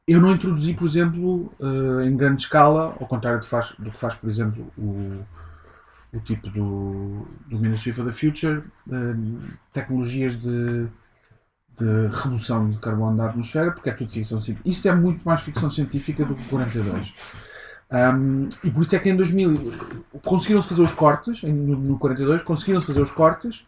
eu 0.07 0.19
não 0.19 0.31
introduzi, 0.31 0.73
por 0.73 0.85
exemplo, 0.87 1.53
eh, 1.59 2.05
em 2.07 2.17
grande 2.17 2.41
escala, 2.43 2.95
ao 2.99 3.07
contrário 3.07 3.39
do, 3.39 3.45
faz- 3.45 3.73
do 3.77 3.91
que 3.91 3.99
faz, 3.99 4.15
por 4.15 4.29
exemplo, 4.29 4.71
o, 4.77 5.19
o 6.13 6.19
tipo 6.21 6.49
do, 6.49 7.27
do 7.47 7.59
Ministry 7.59 7.93
for 7.93 8.05
the 8.05 8.11
Future, 8.11 8.63
eh, 8.91 9.15
tecnologias 9.73 10.37
de, 10.37 10.87
de 11.77 12.07
redução 12.07 12.69
de 12.69 12.77
carbono 12.77 13.17
da 13.17 13.27
atmosfera, 13.27 13.71
porque 13.71 13.89
é 13.89 13.93
tudo 13.93 14.11
ficção 14.11 14.41
científica. 14.41 14.69
Isso 14.69 14.87
é 14.87 14.95
muito 14.95 15.23
mais 15.23 15.41
ficção 15.41 15.69
científica 15.69 16.25
do 16.25 16.35
que 16.35 16.43
o 16.43 16.49
42. 16.49 17.13
Um, 17.91 18.47
e 18.63 18.71
por 18.71 18.83
isso 18.83 18.95
é 18.95 18.99
que 18.99 19.09
em 19.09 19.15
2000 19.15 19.73
conseguiram 20.23 20.63
fazer 20.63 20.81
os 20.81 20.93
cortes, 20.93 21.43
no, 21.43 21.75
no 21.77 21.99
42, 21.99 22.41
conseguiram 22.41 22.81
fazer 22.81 23.01
os 23.01 23.11
cortes, 23.11 23.65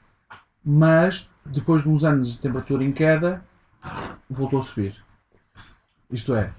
mas 0.64 1.30
depois 1.46 1.84
de 1.84 1.90
uns 1.90 2.04
anos 2.04 2.32
de 2.32 2.38
temperatura 2.38 2.84
em 2.84 2.92
queda, 2.92 3.44
voltou 4.30 4.60
a 4.60 4.64
subir. 4.64 4.96
Isto 6.10 6.36
é, 6.36 6.52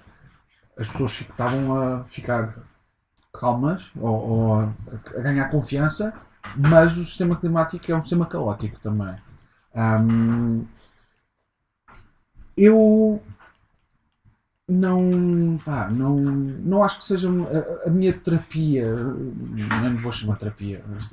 as 0.76 0.88
pessoas 0.88 1.12
estavam 1.12 1.80
a 1.80 2.04
ficar 2.04 2.54
calmas 3.32 3.90
ou, 3.96 4.14
ou 4.14 4.54
a, 4.60 4.72
a 5.16 5.20
ganhar 5.20 5.48
confiança, 5.48 6.12
mas 6.56 6.96
o 6.96 7.04
sistema 7.04 7.36
climático 7.36 7.90
é 7.90 7.96
um 7.96 8.00
sistema 8.00 8.26
caótico 8.26 8.78
também. 8.80 9.16
Ahm, 9.74 10.64
eu 12.56 13.20
não, 14.68 15.58
pá, 15.64 15.90
não, 15.90 16.16
não 16.18 16.82
acho 16.82 16.98
que 16.98 17.04
seja 17.04 17.28
a, 17.28 17.88
a 17.88 17.90
minha 17.90 18.12
terapia, 18.12 18.86
não 18.94 19.96
vou 19.98 20.10
chamar 20.12 20.36
terapia. 20.36 20.82
mas- 20.88 21.12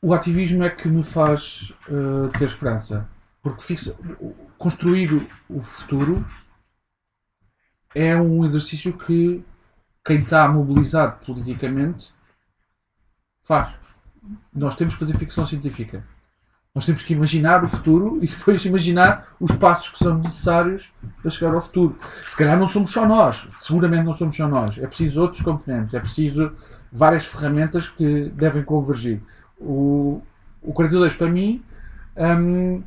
O 0.00 0.12
ativismo 0.12 0.62
é 0.62 0.70
que 0.70 0.86
me 0.86 1.02
faz 1.02 1.72
eh, 1.88 2.38
ter 2.38 2.44
esperança, 2.44 3.08
porque 3.42 3.62
fixa, 3.62 3.96
construir 4.58 5.26
o 5.48 5.60
futuro 5.62 6.24
é 7.94 8.16
um 8.16 8.44
exercício 8.44 8.96
que 8.96 9.42
quem 10.04 10.20
está 10.20 10.48
mobilizado 10.48 11.24
politicamente 11.24 12.12
faz. 13.44 13.74
Nós 14.54 14.74
temos 14.76 14.94
que 14.94 15.00
fazer 15.00 15.16
ficção 15.18 15.46
científica. 15.46 16.04
Nós 16.74 16.86
temos 16.86 17.04
que 17.04 17.12
imaginar 17.12 17.62
o 17.62 17.68
futuro 17.68 18.18
e 18.20 18.26
depois 18.26 18.64
imaginar 18.64 19.28
os 19.38 19.52
passos 19.52 19.90
que 19.90 19.98
são 19.98 20.18
necessários 20.18 20.92
para 21.22 21.30
chegar 21.30 21.54
ao 21.54 21.60
futuro. 21.60 21.96
Se 22.26 22.36
calhar 22.36 22.58
não 22.58 22.66
somos 22.66 22.90
só 22.90 23.06
nós, 23.06 23.46
seguramente 23.54 24.02
não 24.02 24.12
somos 24.12 24.34
só 24.36 24.48
nós. 24.48 24.76
É 24.78 24.86
preciso 24.88 25.22
outros 25.22 25.40
componentes, 25.40 25.94
é 25.94 26.00
preciso 26.00 26.52
várias 26.90 27.24
ferramentas 27.26 27.88
que 27.88 28.28
devem 28.30 28.64
convergir. 28.64 29.22
O, 29.56 30.20
o 30.60 30.72
42 30.72 31.14
para 31.14 31.28
mim 31.28 31.62
hum, 32.16 32.82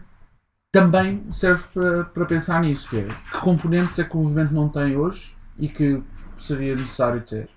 também 0.69 1.23
serve 1.31 1.63
para, 1.73 2.03
para 2.03 2.25
pensar 2.25 2.59
nisso, 2.59 2.89
que 2.89 2.97
é 2.97 3.03
que 3.03 3.37
componentes 3.39 3.97
é 3.99 4.03
que 4.03 4.17
o 4.17 4.19
movimento 4.19 4.53
não 4.53 4.67
tem 4.67 4.97
hoje 4.97 5.33
e 5.57 5.69
que 5.69 6.03
seria 6.37 6.75
necessário 6.75 7.21
ter. 7.21 7.49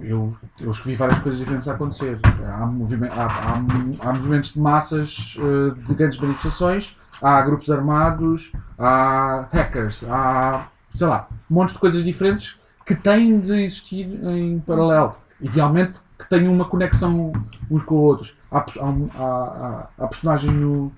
Eu, 0.00 0.36
eu 0.60 0.70
escrevi 0.70 0.96
várias 0.96 1.18
coisas 1.20 1.38
diferentes 1.38 1.68
a 1.68 1.72
acontecer. 1.74 2.18
Há, 2.44 2.64
há- 2.64 2.64
há- 2.64 4.08
há 4.08 4.12
movimentos 4.12 4.52
de 4.52 4.60
massas 4.60 5.36
eh, 5.38 5.74
de 5.86 5.94
grandes 5.94 6.18
manifestações, 6.18 6.96
há 7.22 7.40
grupos 7.42 7.70
armados, 7.70 8.52
há 8.78 9.48
hackers, 9.52 10.04
há 10.08 10.66
sei 10.92 11.06
lá, 11.06 11.28
montes 11.48 11.74
de 11.74 11.80
coisas 11.80 12.02
diferentes 12.04 12.58
que 12.84 12.94
têm 12.94 13.38
de 13.40 13.52
existir 13.64 14.04
em 14.24 14.58
paralelo. 14.60 15.14
Idealmente 15.40 16.00
que 16.18 16.28
tenham 16.28 16.52
uma 16.52 16.64
conexão 16.64 17.32
uns 17.70 17.82
com 17.84 17.94
os 17.96 18.02
outros. 18.02 18.36
Há, 18.50 18.58
há, 18.58 19.22
há- 19.22 19.88
há 19.98 20.06
personagens 20.08 20.52
no- 20.52 20.90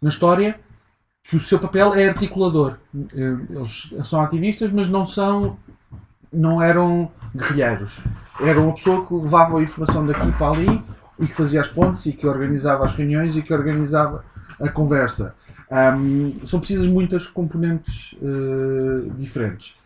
na 0.00 0.08
história 0.08 0.60
que 1.24 1.34
o 1.36 1.40
seu 1.40 1.58
papel 1.58 1.92
é 1.94 2.06
articulador. 2.06 2.76
Eh, 3.14 3.36
Eles 3.50 3.92
são 4.04 4.20
ativistas, 4.22 4.70
mas 4.70 4.88
não 4.88 5.04
são, 5.06 5.56
não 6.32 6.62
eram 6.62 7.10
guerrilheiros. 7.34 8.00
Era 8.40 8.60
uma 8.60 8.72
pessoa 8.74 9.06
que 9.06 9.14
levava 9.14 9.58
a 9.58 9.62
informação 9.62 10.06
daqui 10.06 10.32
para 10.32 10.50
ali 10.50 10.82
e 11.18 11.26
que 11.26 11.34
fazia 11.34 11.60
as 11.60 11.68
pontes 11.68 12.06
e 12.06 12.12
que 12.12 12.26
organizava 12.26 12.84
as 12.84 12.92
reuniões 12.92 13.36
e 13.36 13.42
que 13.42 13.52
organizava 13.52 14.24
a 14.60 14.68
conversa. 14.68 15.34
Ahm, 15.70 16.44
são 16.44 16.58
precisas 16.58 16.86
muitas 16.86 17.26
componentes 17.26 18.14
eh, 18.22 19.10
diferentes. 19.16 19.76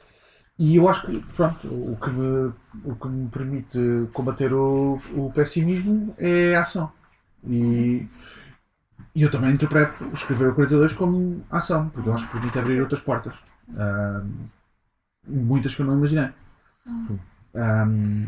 E 0.59 0.77
eu 0.77 0.89
acho 0.89 1.03
que 1.07 1.21
pronto, 1.35 1.67
o, 1.69 1.97
que 2.01 2.11
me, 2.11 2.53
o 2.85 2.97
que 2.97 3.09
me 3.09 3.29
permite 3.29 3.79
combater 4.13 4.53
o, 4.53 5.01
o 5.15 5.31
pessimismo 5.35 6.15
é 6.19 6.57
a 6.57 6.63
ação. 6.63 6.91
E, 7.47 8.09
e 9.15 9.23
eu 9.23 9.31
também 9.31 9.53
interpreto 9.53 10.09
escrever 10.15 10.49
o 10.49 10.55
42 10.55 10.95
como 10.95 11.45
ação, 11.51 11.89
porque 11.91 12.09
eu 12.09 12.15
acho 12.15 12.27
que 12.27 12.33
permite 12.33 12.59
abrir 12.59 12.81
outras 12.81 13.01
portas. 13.01 13.35
Ahm, 13.77 14.49
muitas 15.27 15.75
que 15.75 15.83
eu 15.83 15.87
não 15.87 15.97
imaginei. 15.97 16.31
Ahm, 17.55 18.27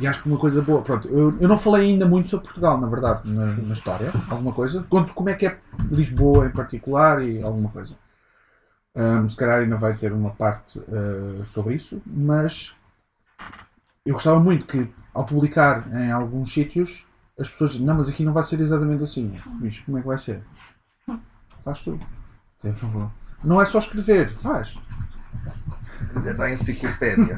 e 0.00 0.06
acho 0.06 0.22
que 0.22 0.28
uma 0.28 0.38
coisa 0.38 0.62
boa, 0.62 0.82
pronto, 0.82 1.08
eu, 1.08 1.36
eu 1.40 1.48
não 1.48 1.58
falei 1.58 1.90
ainda 1.90 2.06
muito 2.06 2.28
sobre 2.28 2.46
Portugal, 2.46 2.78
na 2.80 2.86
verdade, 2.86 3.28
na, 3.28 3.54
na 3.54 3.72
história, 3.72 4.12
alguma 4.28 4.52
coisa. 4.52 4.84
Conto 4.88 5.12
como 5.14 5.30
é 5.30 5.34
que 5.34 5.46
é 5.46 5.58
Lisboa 5.90 6.46
em 6.46 6.50
particular 6.50 7.22
e 7.22 7.42
alguma 7.42 7.70
coisa. 7.70 7.94
Ahm, 8.94 9.28
se 9.28 9.36
calhar 9.36 9.60
ainda 9.60 9.76
vai 9.76 9.94
ter 9.94 10.12
uma 10.12 10.30
parte 10.30 10.80
ah, 10.88 11.44
sobre 11.46 11.74
isso, 11.74 12.02
mas 12.06 12.74
eu 14.04 14.14
gostava 14.14 14.40
muito 14.40 14.66
que 14.66 14.88
ao 15.12 15.24
publicar 15.24 15.86
em 15.92 16.10
alguns 16.10 16.52
sítios 16.52 17.06
as 17.38 17.48
pessoas 17.48 17.72
dizem, 17.72 17.86
não, 17.86 17.94
mas 17.94 18.08
aqui 18.08 18.24
não 18.24 18.32
vai 18.32 18.42
ser 18.42 18.58
exatamente 18.60 19.04
assim. 19.04 19.38
Bicho, 19.60 19.84
como 19.84 19.98
é 19.98 20.00
que 20.00 20.06
vai 20.06 20.18
ser? 20.18 20.42
Faz 21.64 21.80
tu. 21.80 22.00
Sem 22.62 22.72
problema. 22.72 23.12
Não 23.44 23.60
é 23.60 23.64
só 23.64 23.78
escrever, 23.78 24.30
faz. 24.38 24.76
Ainda 26.16 26.30
está 26.30 26.44
a 26.44 26.52
enciclopédia. 26.52 27.36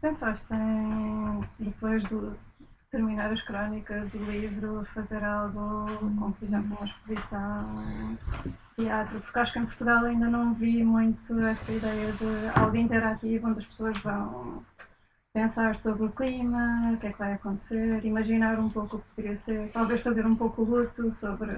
Pensaste 0.00 0.54
em, 0.54 1.40
depois 1.58 2.02
de 2.04 2.30
terminar 2.90 3.32
as 3.32 3.42
crónicas, 3.42 4.14
o 4.14 4.24
livro, 4.24 4.86
fazer 4.94 5.22
algo 5.22 5.86
como, 6.18 6.32
por 6.32 6.44
exemplo, 6.44 6.76
uma 6.76 6.86
exposição, 6.86 8.16
teatro? 8.74 9.20
Porque 9.20 9.38
acho 9.38 9.52
que 9.52 9.58
em 9.58 9.66
Portugal 9.66 10.04
ainda 10.04 10.28
não 10.28 10.54
vi 10.54 10.82
muito 10.82 11.38
esta 11.40 11.72
ideia 11.72 12.12
de 12.12 12.58
algo 12.58 12.76
interativo 12.76 13.48
onde 13.48 13.58
as 13.58 13.66
pessoas 13.66 13.98
vão 13.98 14.64
pensar 15.38 15.76
sobre 15.76 16.06
o 16.06 16.10
clima, 16.10 16.82
o 16.92 16.96
que 16.96 17.06
é 17.06 17.12
que 17.12 17.18
vai 17.18 17.32
acontecer, 17.34 18.04
imaginar 18.04 18.58
um 18.58 18.68
pouco 18.68 18.96
o 18.96 18.98
que 18.98 19.06
poderia 19.14 19.36
ser, 19.36 19.70
talvez 19.70 20.00
fazer 20.00 20.26
um 20.26 20.34
pouco 20.34 20.62
o 20.62 20.64
luto 20.64 21.12
sobre 21.12 21.52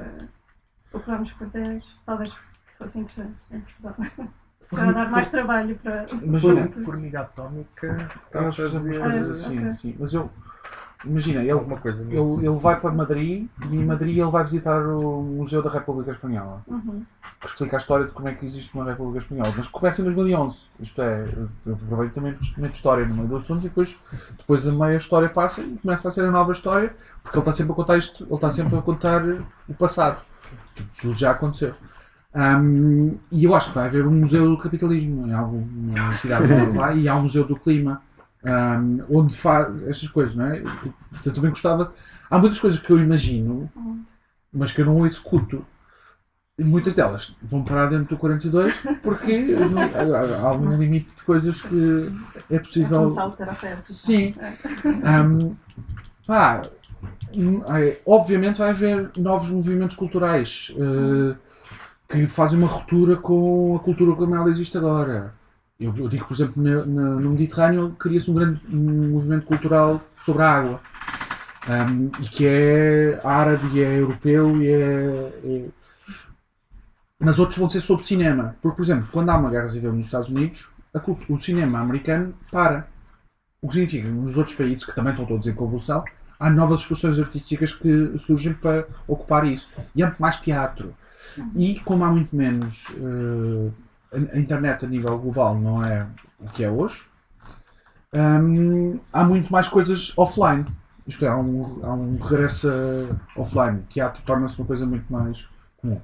o 0.93 1.01
que 1.01 1.07
vamos 1.07 1.33
perder, 1.33 1.83
talvez 2.05 2.31
fosse 2.77 2.99
interessante 2.99 3.37
em 3.51 3.61
Portugal. 3.61 3.95
Já 4.73 4.85
vai 4.85 4.95
dar 4.95 5.11
mais 5.11 5.31
trabalho 5.31 5.77
para. 5.83 6.05
Imagina, 6.23 6.69
Formiga 6.85 7.21
atómica. 7.23 7.97
está 7.97 8.39
a 8.39 8.43
nós 8.43 8.57
fazemos 8.57 8.99
coisas 8.99 9.29
assim, 9.29 9.59
ok. 9.59 9.69
assim. 9.69 9.97
Mas 9.99 10.15
eu, 10.15 10.31
imagina, 11.05 11.41
ele, 11.41 11.51
alguma 11.51 11.79
coisa 11.79 12.03
nisso. 12.05 12.39
ele, 12.39 12.47
ele 12.47 12.57
vai 12.57 12.79
para 12.79 12.91
Madrid 12.91 13.49
e 13.71 13.77
em 13.77 13.85
Madrid 13.85 14.17
ele 14.17 14.31
vai 14.31 14.43
visitar 14.43 14.81
o 14.87 15.23
Museu 15.23 15.63
da 15.63 15.71
República 15.71 16.11
Espanhola. 16.11 16.63
Uhum. 16.67 17.03
que 17.41 17.47
explica 17.47 17.77
a 17.77 17.79
história 17.79 18.07
de 18.07 18.13
como 18.13 18.29
é 18.29 18.35
que 18.35 18.45
existe 18.45 18.75
uma 18.75 18.85
República 18.85 19.19
Espanhola. 19.19 19.53
Mas 19.57 19.67
começa 19.67 20.01
em 20.01 20.05
2011. 20.05 20.63
Isto 20.79 21.03
é, 21.03 21.29
eu 21.67 21.75
aproveito 21.75 22.15
também 22.15 22.33
o 22.33 22.37
instrumento 22.37 22.73
de 22.73 22.77
história 22.77 23.07
no 23.07 23.15
meio 23.15 23.29
do 23.29 23.37
assunto 23.37 23.61
e 23.61 23.69
depois, 23.69 23.97
depois 24.37 24.67
a 24.67 24.73
meia 24.73 24.97
história 24.97 25.29
passa 25.29 25.63
e 25.63 25.79
começa 25.79 26.09
a 26.09 26.13
ser 26.13 26.25
a 26.25 26.31
nova 26.31 26.53
história, 26.53 26.95
porque 27.23 27.37
ele 27.37 27.43
está 27.43 27.53
sempre 27.53 27.73
a 27.73 27.77
contar 27.77 27.97
isto, 27.97 28.25
ele 28.25 28.35
está 28.35 28.51
sempre 28.51 28.77
a 28.77 28.83
contar 28.83 29.23
o 29.69 29.75
passado. 29.75 30.21
Tudo 31.01 31.17
já 31.17 31.31
aconteceu. 31.31 31.75
Ahm, 32.33 33.17
e 33.33 33.45
eu 33.45 33.55
acho 33.57 33.71
que 33.71 33.75
vai 33.75 33.89
haver 33.89 34.07
um 34.07 34.13
museu 34.13 34.49
do 34.49 34.57
capitalismo 34.57 35.27
em 35.27 35.35
alguma 35.35 36.15
cidade 36.15 36.45
onde 36.45 36.63
ele 36.63 36.71
vai 36.71 36.99
e 36.99 37.09
há 37.09 37.17
um 37.17 37.23
museu 37.23 37.45
do 37.45 37.57
clima 37.57 38.01
ahm, 38.45 39.01
onde 39.11 39.35
faz 39.37 39.83
estas 39.89 40.09
coisas, 40.09 40.35
não 40.35 40.47
é? 40.47 40.63
Eu 41.25 41.33
também 41.35 41.51
gostava. 41.51 41.93
Há 42.31 42.39
muitas 42.39 42.61
coisas 42.61 42.79
que 42.81 42.91
eu 42.91 42.99
imagino, 42.99 43.71
mas 44.53 44.73
que 44.73 44.81
eu 44.81 44.87
não 44.87 45.05
executo. 45.07 45.65
E 46.59 46.65
muitas 46.65 46.95
delas 46.95 47.35
vão 47.43 47.65
parar 47.65 47.87
dentro 47.87 48.15
do 48.15 48.19
42 48.19 48.75
porque 49.03 49.39
não- 49.39 49.81
há, 49.83 50.49
há 50.49 50.53
um 50.53 50.77
limite 50.79 51.15
de 51.17 51.23
coisas 51.23 51.63
que 51.63 52.13
é 52.51 52.57
É 52.57 52.59
possível. 52.59 53.03
um 53.09 53.15
salto 53.15 53.37
terapêutico. 53.39 53.91
Sim. 53.91 54.35
Ahm, 55.03 55.55
pá, 56.27 56.63
hum, 57.35 57.63
é, 57.75 57.99
obviamente 58.05 58.59
vai 58.59 58.71
haver 58.71 59.11
novos 59.17 59.49
movimentos 59.49 59.97
culturais 59.97 60.71
eh, 60.77 61.35
que 62.09 62.27
fazem 62.27 62.59
uma 62.59 62.69
ruptura 62.69 63.17
com 63.17 63.77
a 63.77 63.79
cultura 63.83 64.15
como 64.15 64.35
ela 64.35 64.51
existe 64.51 64.77
agora. 64.77 65.33
Eu, 65.81 65.97
eu 65.97 66.09
digo, 66.09 66.27
por 66.27 66.35
exemplo, 66.35 66.63
na- 66.63 66.85
no 66.85 67.31
Mediterrâneo 67.31 67.93
cria-se 67.99 68.31
um 68.31 68.35
grande 68.35 68.61
um 68.71 69.11
movimento 69.13 69.47
cultural 69.47 70.01
sobre 70.21 70.43
a 70.43 70.51
água. 70.51 70.81
Ahm, 71.69 72.11
e 72.21 72.29
que 72.29 72.47
é 72.47 73.21
árabe 73.25 73.67
e 73.75 73.81
é 73.83 74.01
europeu 74.01 74.61
e 74.63 74.69
é- 74.69 75.41
é, 75.45 75.69
mas 77.19 77.39
outros 77.39 77.59
vão 77.59 77.69
ser 77.69 77.81
sobre 77.81 78.05
cinema. 78.07 78.57
Porque, 78.63 78.77
por 78.77 78.83
exemplo, 78.83 79.09
quando 79.13 79.31
há 79.31 79.37
uma 79.37 79.51
guerra 79.51 79.69
civil 79.69 79.93
nos 79.93 80.07
Estados 80.07 80.29
Unidos, 80.29 80.71
o 81.29 81.39
cinema 81.39 81.79
americano 81.81 82.35
para. 82.51 82.87
O 83.63 83.69
que 83.69 83.75
significa 83.75 84.07
que 84.09 84.13
nos 84.13 84.39
outros 84.39 84.57
países, 84.57 84.85
que 84.85 84.95
também 84.95 85.13
estão 85.13 85.27
todos 85.27 85.47
em 85.47 85.53
convulsão, 85.55 86.03
há 86.39 86.51
novas 86.51 86.81
discussões 86.81 87.19
artísticas 87.19 87.73
que 87.75 88.19
surgem 88.19 88.55
para 88.55 88.87
ocupar 89.07 89.47
isso. 89.47 89.69
E 89.95 90.03
há 90.03 90.07
muito 90.07 90.21
mais 90.23 90.39
teatro. 90.39 90.95
E 91.55 91.79
como 91.81 92.05
há 92.05 92.11
muito 92.11 92.35
menos. 92.35 92.87
eh, 92.97 93.71
a- 94.13 94.39
internet 94.39 94.85
a 94.85 94.89
nível 94.89 95.19
global 95.19 95.59
não 95.59 95.85
é 95.85 96.07
o 96.39 96.49
que 96.49 96.65
é 96.65 96.71
hoje, 96.71 97.05
hum, 98.15 98.99
há 99.13 99.25
muito 99.25 99.51
mais 99.53 99.69
coisas 99.69 100.13
offline. 100.17 100.65
Isto 101.07 101.25
é, 101.25 101.29
há 101.29 101.37
um, 101.37 101.85
há 101.85 101.93
um 101.93 102.19
regresso 102.19 102.69
offline. 103.37 103.79
O 103.81 103.83
teatro 103.85 104.23
torna-se 104.25 104.59
uma 104.59 104.67
coisa 104.67 104.87
muito 104.87 105.11
mais 105.13 105.49
comum. 105.77 106.01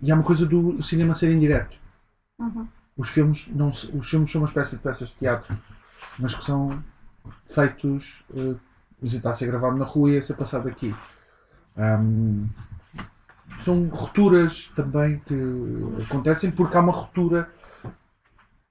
E 0.00 0.10
há 0.10 0.14
uma 0.14 0.24
coisa 0.24 0.44
do 0.46 0.82
cinema 0.82 1.14
ser 1.14 1.32
indireto. 1.32 1.76
Uhum. 2.38 2.68
Os 2.96 3.08
filmes, 3.08 3.48
não, 3.48 3.68
os 3.68 4.08
filmes 4.08 4.30
são 4.30 4.42
uma 4.42 4.48
espécie 4.48 4.76
de 4.76 4.82
peças 4.82 5.08
de 5.08 5.14
teatro, 5.14 5.56
mas 6.18 6.34
que 6.34 6.44
são 6.44 6.82
feitos. 7.46 8.24
Uh, 8.30 8.58
está 9.02 9.30
a 9.30 9.34
ser 9.34 9.46
gravado 9.46 9.76
na 9.76 9.84
rua 9.84 10.10
e 10.10 10.18
a 10.18 10.22
ser 10.22 10.34
passado 10.34 10.68
aqui. 10.68 10.94
Hum, 11.76 12.48
são 13.62 13.88
rupturas 13.88 14.70
também 14.74 15.18
que 15.20 15.34
acontecem 16.04 16.50
porque 16.50 16.76
há 16.76 16.80
uma 16.80 16.92
ruptura 16.92 17.50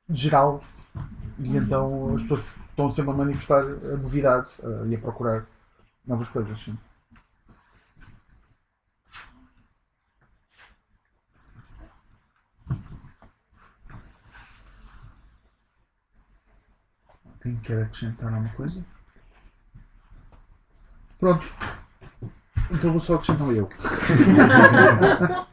geral 0.09 0.63
e 1.39 1.57
então 1.57 2.13
as 2.15 2.21
pessoas 2.21 2.45
estão 2.69 2.89
sempre 2.89 3.11
a 3.11 3.15
manifestar 3.15 3.61
a 3.63 3.97
novidade 3.97 4.51
eh, 4.63 4.87
e 4.87 4.95
a 4.95 4.99
procurar 4.99 5.45
novas 6.05 6.27
coisas. 6.27 6.59
Sim. 6.59 6.77
Quem 17.41 17.55
quer 17.57 17.83
acrescentar 17.83 18.31
alguma 18.31 18.53
coisa? 18.53 18.83
Pronto. 21.19 21.43
Então 22.72 22.91
vou 22.91 22.99
só 22.99 23.15
acrescentar 23.15 23.49
eu. 23.53 23.69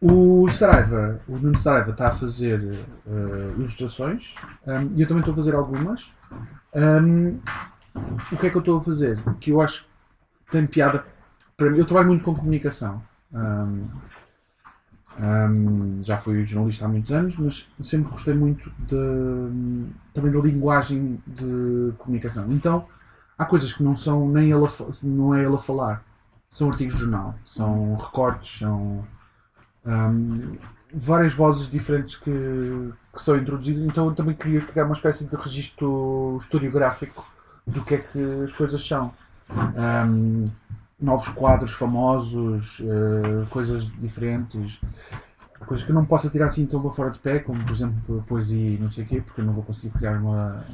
o 0.00 0.48
Saraiva, 0.50 1.20
o 1.26 1.36
Nuno 1.38 1.56
Saraiva 1.56 1.90
está 1.90 2.08
a 2.08 2.12
fazer 2.12 2.78
eh, 3.06 3.52
ilustrações 3.56 4.34
um, 4.66 4.92
e 4.96 5.02
eu 5.02 5.08
também 5.08 5.20
estou 5.20 5.32
a 5.32 5.36
fazer 5.36 5.54
algumas. 5.54 6.12
Um, 6.74 7.38
o 8.32 8.36
que 8.38 8.46
é 8.46 8.50
que 8.50 8.56
eu 8.56 8.60
estou 8.60 8.78
a 8.78 8.80
fazer? 8.80 9.18
Que 9.40 9.50
eu 9.50 9.60
acho 9.60 9.82
que 10.46 10.52
tem 10.52 10.66
piada 10.66 11.04
para 11.56 11.70
mim. 11.70 11.78
Eu 11.78 11.86
trabalho 11.86 12.08
muito 12.08 12.24
com 12.24 12.34
comunicação. 12.34 13.02
Um, 13.32 13.82
um, 15.20 16.02
já 16.02 16.16
fui 16.16 16.44
jornalista 16.44 16.84
há 16.84 16.88
muitos 16.88 17.12
anos, 17.12 17.36
mas 17.36 17.66
sempre 17.80 18.10
gostei 18.10 18.34
muito 18.34 18.70
de, 18.80 19.86
também 20.12 20.32
da 20.32 20.40
linguagem 20.40 21.22
de 21.26 21.92
comunicação. 21.98 22.50
Então, 22.52 22.86
há 23.38 23.44
coisas 23.44 23.72
que 23.72 23.82
não 23.82 23.96
são 23.96 24.28
nem 24.28 24.50
ele 24.50 24.64
a, 24.64 24.70
não 25.02 25.34
é 25.34 25.44
ele 25.44 25.54
a 25.54 25.58
falar, 25.58 26.04
são 26.48 26.70
artigos 26.70 26.94
de 26.94 27.00
jornal, 27.00 27.34
são 27.44 27.96
recortes, 27.96 28.58
são 28.58 29.04
hum, 29.84 30.56
várias 30.92 31.34
vozes 31.34 31.68
diferentes 31.68 32.16
que, 32.16 32.30
que 33.12 33.20
são 33.20 33.36
introduzidas. 33.36 33.82
Então, 33.82 34.06
eu 34.06 34.14
também 34.14 34.34
queria 34.34 34.60
criar 34.60 34.84
uma 34.84 34.94
espécie 34.94 35.24
de 35.24 35.34
registro 35.36 36.36
historiográfico 36.40 37.26
do 37.66 37.82
que 37.82 37.96
é 37.96 37.98
que 37.98 38.42
as 38.44 38.52
coisas 38.52 38.86
são. 38.86 39.12
Hum, 39.50 40.44
novos 41.00 41.28
quadros 41.28 41.72
famosos, 41.72 42.80
eh, 42.80 43.46
coisas 43.50 43.84
diferentes, 44.00 44.80
coisas 45.66 45.84
que 45.84 45.90
eu 45.90 45.94
não 45.94 46.04
possa 46.04 46.30
tirar 46.30 46.46
assim 46.46 46.66
tão 46.66 46.90
fora 46.90 47.10
de 47.10 47.18
pé, 47.18 47.40
como 47.40 47.62
por 47.62 47.72
exemplo 47.72 48.24
poesia 48.26 48.70
e 48.70 48.78
não 48.78 48.90
sei 48.90 49.04
o 49.04 49.06
quê, 49.06 49.20
porque 49.20 49.40
eu 49.40 49.44
não 49.44 49.52
vou 49.52 49.62
conseguir 49.62 49.90
criar 49.90 50.18
uma, 50.18 50.64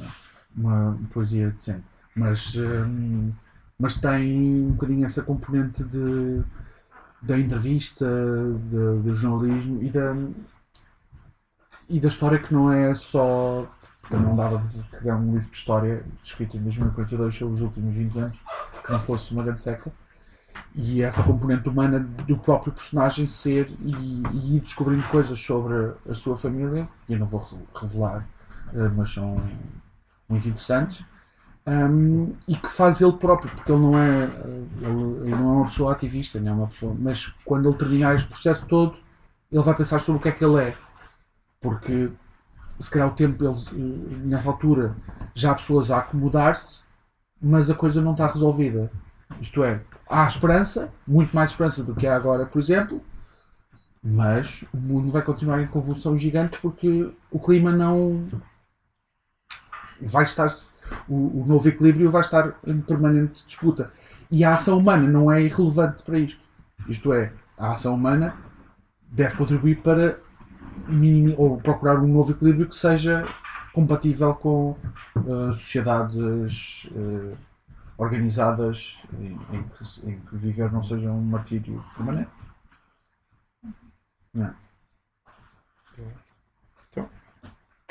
uma 0.55 0.97
poesia 1.13 1.49
decente. 1.49 1.83
Mas, 2.15 2.55
hum, 2.55 3.31
mas 3.79 3.95
tem 3.95 4.41
um 4.67 4.71
bocadinho 4.71 5.05
essa 5.05 5.23
componente 5.23 5.83
de, 5.83 6.41
da 7.21 7.39
entrevista, 7.39 8.05
de- 8.69 9.03
do 9.03 9.13
jornalismo 9.15 9.83
e 9.83 9.89
da, 9.89 10.13
e 11.89 11.99
da 11.99 12.07
história 12.07 12.39
que 12.39 12.53
não 12.53 12.71
é 12.71 12.93
só. 12.95 13.67
Porque 14.01 14.15
não 14.17 14.35
dava 14.35 14.57
de 14.57 14.83
criar 14.97 15.15
um 15.15 15.33
livro 15.35 15.49
de 15.49 15.55
história 15.55 16.03
escrito 16.23 16.57
em 16.57 16.61
2042 16.61 17.35
sobre 17.35 17.53
os 17.53 17.61
últimos 17.61 17.93
20 17.93 18.17
anos, 18.17 18.37
que 18.83 18.91
não 18.91 18.99
fosse 18.99 19.31
uma 19.31 19.43
grande 19.43 19.61
seca. 19.61 19.91
E 20.75 21.01
essa 21.03 21.23
componente 21.23 21.69
humana 21.69 21.99
do 21.99 22.37
próprio 22.37 22.73
personagem 22.73 23.27
ser 23.27 23.69
e, 23.81 24.23
e 24.33 24.57
ir 24.57 24.61
descobrindo 24.61 25.03
coisas 25.05 25.39
sobre 25.39 25.93
a 26.09 26.15
sua 26.15 26.37
família, 26.37 26.87
e 27.09 27.13
eu 27.13 27.19
não 27.19 27.27
vou 27.27 27.45
revelar, 27.75 28.27
eh, 28.73 28.89
mas 28.95 29.13
são 29.13 29.41
muito 30.29 30.47
interessantes. 30.47 31.05
Um, 31.67 32.33
e 32.47 32.55
que 32.55 32.67
faz 32.67 33.01
ele 33.01 33.13
próprio, 33.13 33.51
porque 33.51 33.71
ele 33.71 33.81
não 33.81 33.91
é 33.93 34.23
ele, 34.81 35.29
ele 35.29 35.35
não 35.35 35.51
é 35.51 35.55
uma 35.57 35.65
pessoa 35.65 35.91
ativista, 35.91 36.39
nem 36.39 36.49
é 36.49 36.53
uma 36.53 36.67
pessoa, 36.67 36.95
mas 36.97 37.27
quando 37.45 37.69
ele 37.69 37.77
terminar 37.77 38.15
este 38.15 38.27
processo 38.27 38.65
todo, 38.65 38.97
ele 39.51 39.63
vai 39.63 39.75
pensar 39.75 39.99
sobre 39.99 40.19
o 40.19 40.21
que 40.21 40.29
é 40.29 40.31
que 40.31 40.43
ele 40.43 40.59
é, 40.59 40.75
porque 41.59 42.09
se 42.79 42.89
calhar 42.89 43.07
o 43.07 43.11
tempo, 43.11 43.43
ele, 43.43 43.53
eh, 43.53 44.15
nessa 44.25 44.49
altura, 44.49 44.95
já 45.35 45.51
há 45.51 45.55
pessoas 45.55 45.91
a 45.91 45.99
acomodar-se, 45.99 46.81
mas 47.41 47.69
a 47.69 47.75
coisa 47.75 48.01
não 48.01 48.11
está 48.13 48.27
resolvida. 48.27 48.91
Isto 49.39 49.63
é, 49.63 49.81
há 50.09 50.27
esperança, 50.27 50.91
muito 51.07 51.35
mais 51.35 51.51
esperança 51.51 51.83
do 51.83 51.95
que 51.95 52.07
há 52.07 52.15
agora, 52.15 52.45
por 52.45 52.59
exemplo, 52.59 53.01
mas 54.03 54.63
o 54.73 54.77
mundo 54.77 55.11
vai 55.11 55.21
continuar 55.21 55.61
em 55.61 55.67
convulsão 55.67 56.17
gigante 56.17 56.59
porque 56.59 57.11
o 57.29 57.39
clima 57.39 57.71
não 57.71 58.25
vai 60.01 60.23
estar 60.23 60.49
o, 61.07 61.41
o 61.41 61.45
novo 61.45 61.67
equilíbrio 61.67 62.09
vai 62.09 62.21
estar 62.21 62.55
em 62.65 62.79
permanente 62.81 63.45
disputa. 63.45 63.91
E 64.29 64.43
a 64.45 64.53
ação 64.53 64.77
humana 64.77 65.07
não 65.07 65.31
é 65.31 65.41
irrelevante 65.41 66.03
para 66.03 66.17
isto. 66.19 66.41
Isto 66.87 67.13
é, 67.13 67.33
a 67.57 67.73
ação 67.73 67.95
humana 67.95 68.35
deve 69.11 69.35
contribuir 69.35 69.81
para 69.81 70.19
ou 71.37 71.57
procurar 71.57 71.99
um 71.99 72.07
novo 72.07 72.31
equilíbrio 72.31 72.67
que 72.67 72.75
seja 72.75 73.27
compatível 73.73 74.33
com 74.35 74.77
eh, 75.15 75.53
sociedades 75.53 76.89
eh, 76.95 77.35
organizadas 77.97 79.01
em, 79.19 79.37
em 79.55 79.63
que, 79.63 80.09
em 80.09 80.19
que 80.19 80.35
viver 80.35 80.71
não 80.71 80.81
seja 80.81 81.11
um 81.11 81.21
martírio 81.21 81.83
permanente 81.95 82.31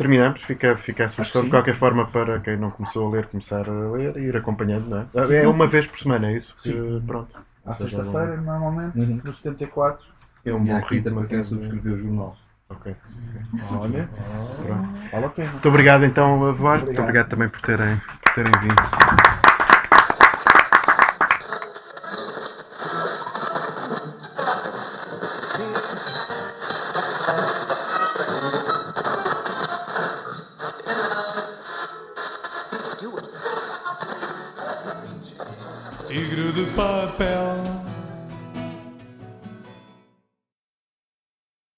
Terminamos, 0.00 0.42
fica, 0.42 0.74
fica 0.78 1.04
a 1.04 1.08
sugestão 1.10 1.44
de 1.44 1.50
qualquer 1.50 1.74
forma 1.74 2.06
para 2.06 2.40
quem 2.40 2.56
não 2.56 2.70
começou 2.70 3.06
a 3.08 3.10
ler, 3.10 3.26
começar 3.26 3.68
a 3.68 3.90
ler 3.90 4.16
e 4.16 4.20
ir 4.28 4.36
acompanhando, 4.36 4.88
não 4.88 5.06
é? 5.14 5.22
Sim. 5.22 5.34
É 5.34 5.46
uma 5.46 5.66
vez 5.66 5.86
por 5.86 5.98
semana, 5.98 6.30
é 6.30 6.36
isso? 6.38 6.54
Sim. 6.56 6.72
Que, 6.72 7.02
pronto. 7.06 7.38
à 7.66 7.74
seja, 7.74 8.02
sexta-feira 8.02 8.40
normalmente 8.40 8.98
Uhum. 8.98 9.20
no 9.22 9.32
74 9.34 10.06
É 10.46 10.54
um 10.54 10.64
E 10.64 10.68
bom 10.68 10.80
ritmo. 10.80 11.18
até 11.20 11.28
quem 11.28 11.42
subscreveu 11.42 11.92
o 11.92 11.98
jornal. 11.98 12.36
Ok. 12.70 12.96
olha, 13.78 14.08
Pronto. 14.64 14.88
vale 15.12 15.24
a 15.24 15.28
pena 15.28 15.50
Muito 15.50 15.68
obrigado 15.68 16.04
então, 16.04 16.34
Eduardo. 16.50 16.86
Muito 16.86 17.00
Obrigado. 17.02 17.02
obrigado 17.04 17.28
também 17.28 17.48
por 17.50 17.60
terem, 17.60 17.96
por 18.22 18.32
terem 18.32 18.52
vindo. 18.62 19.39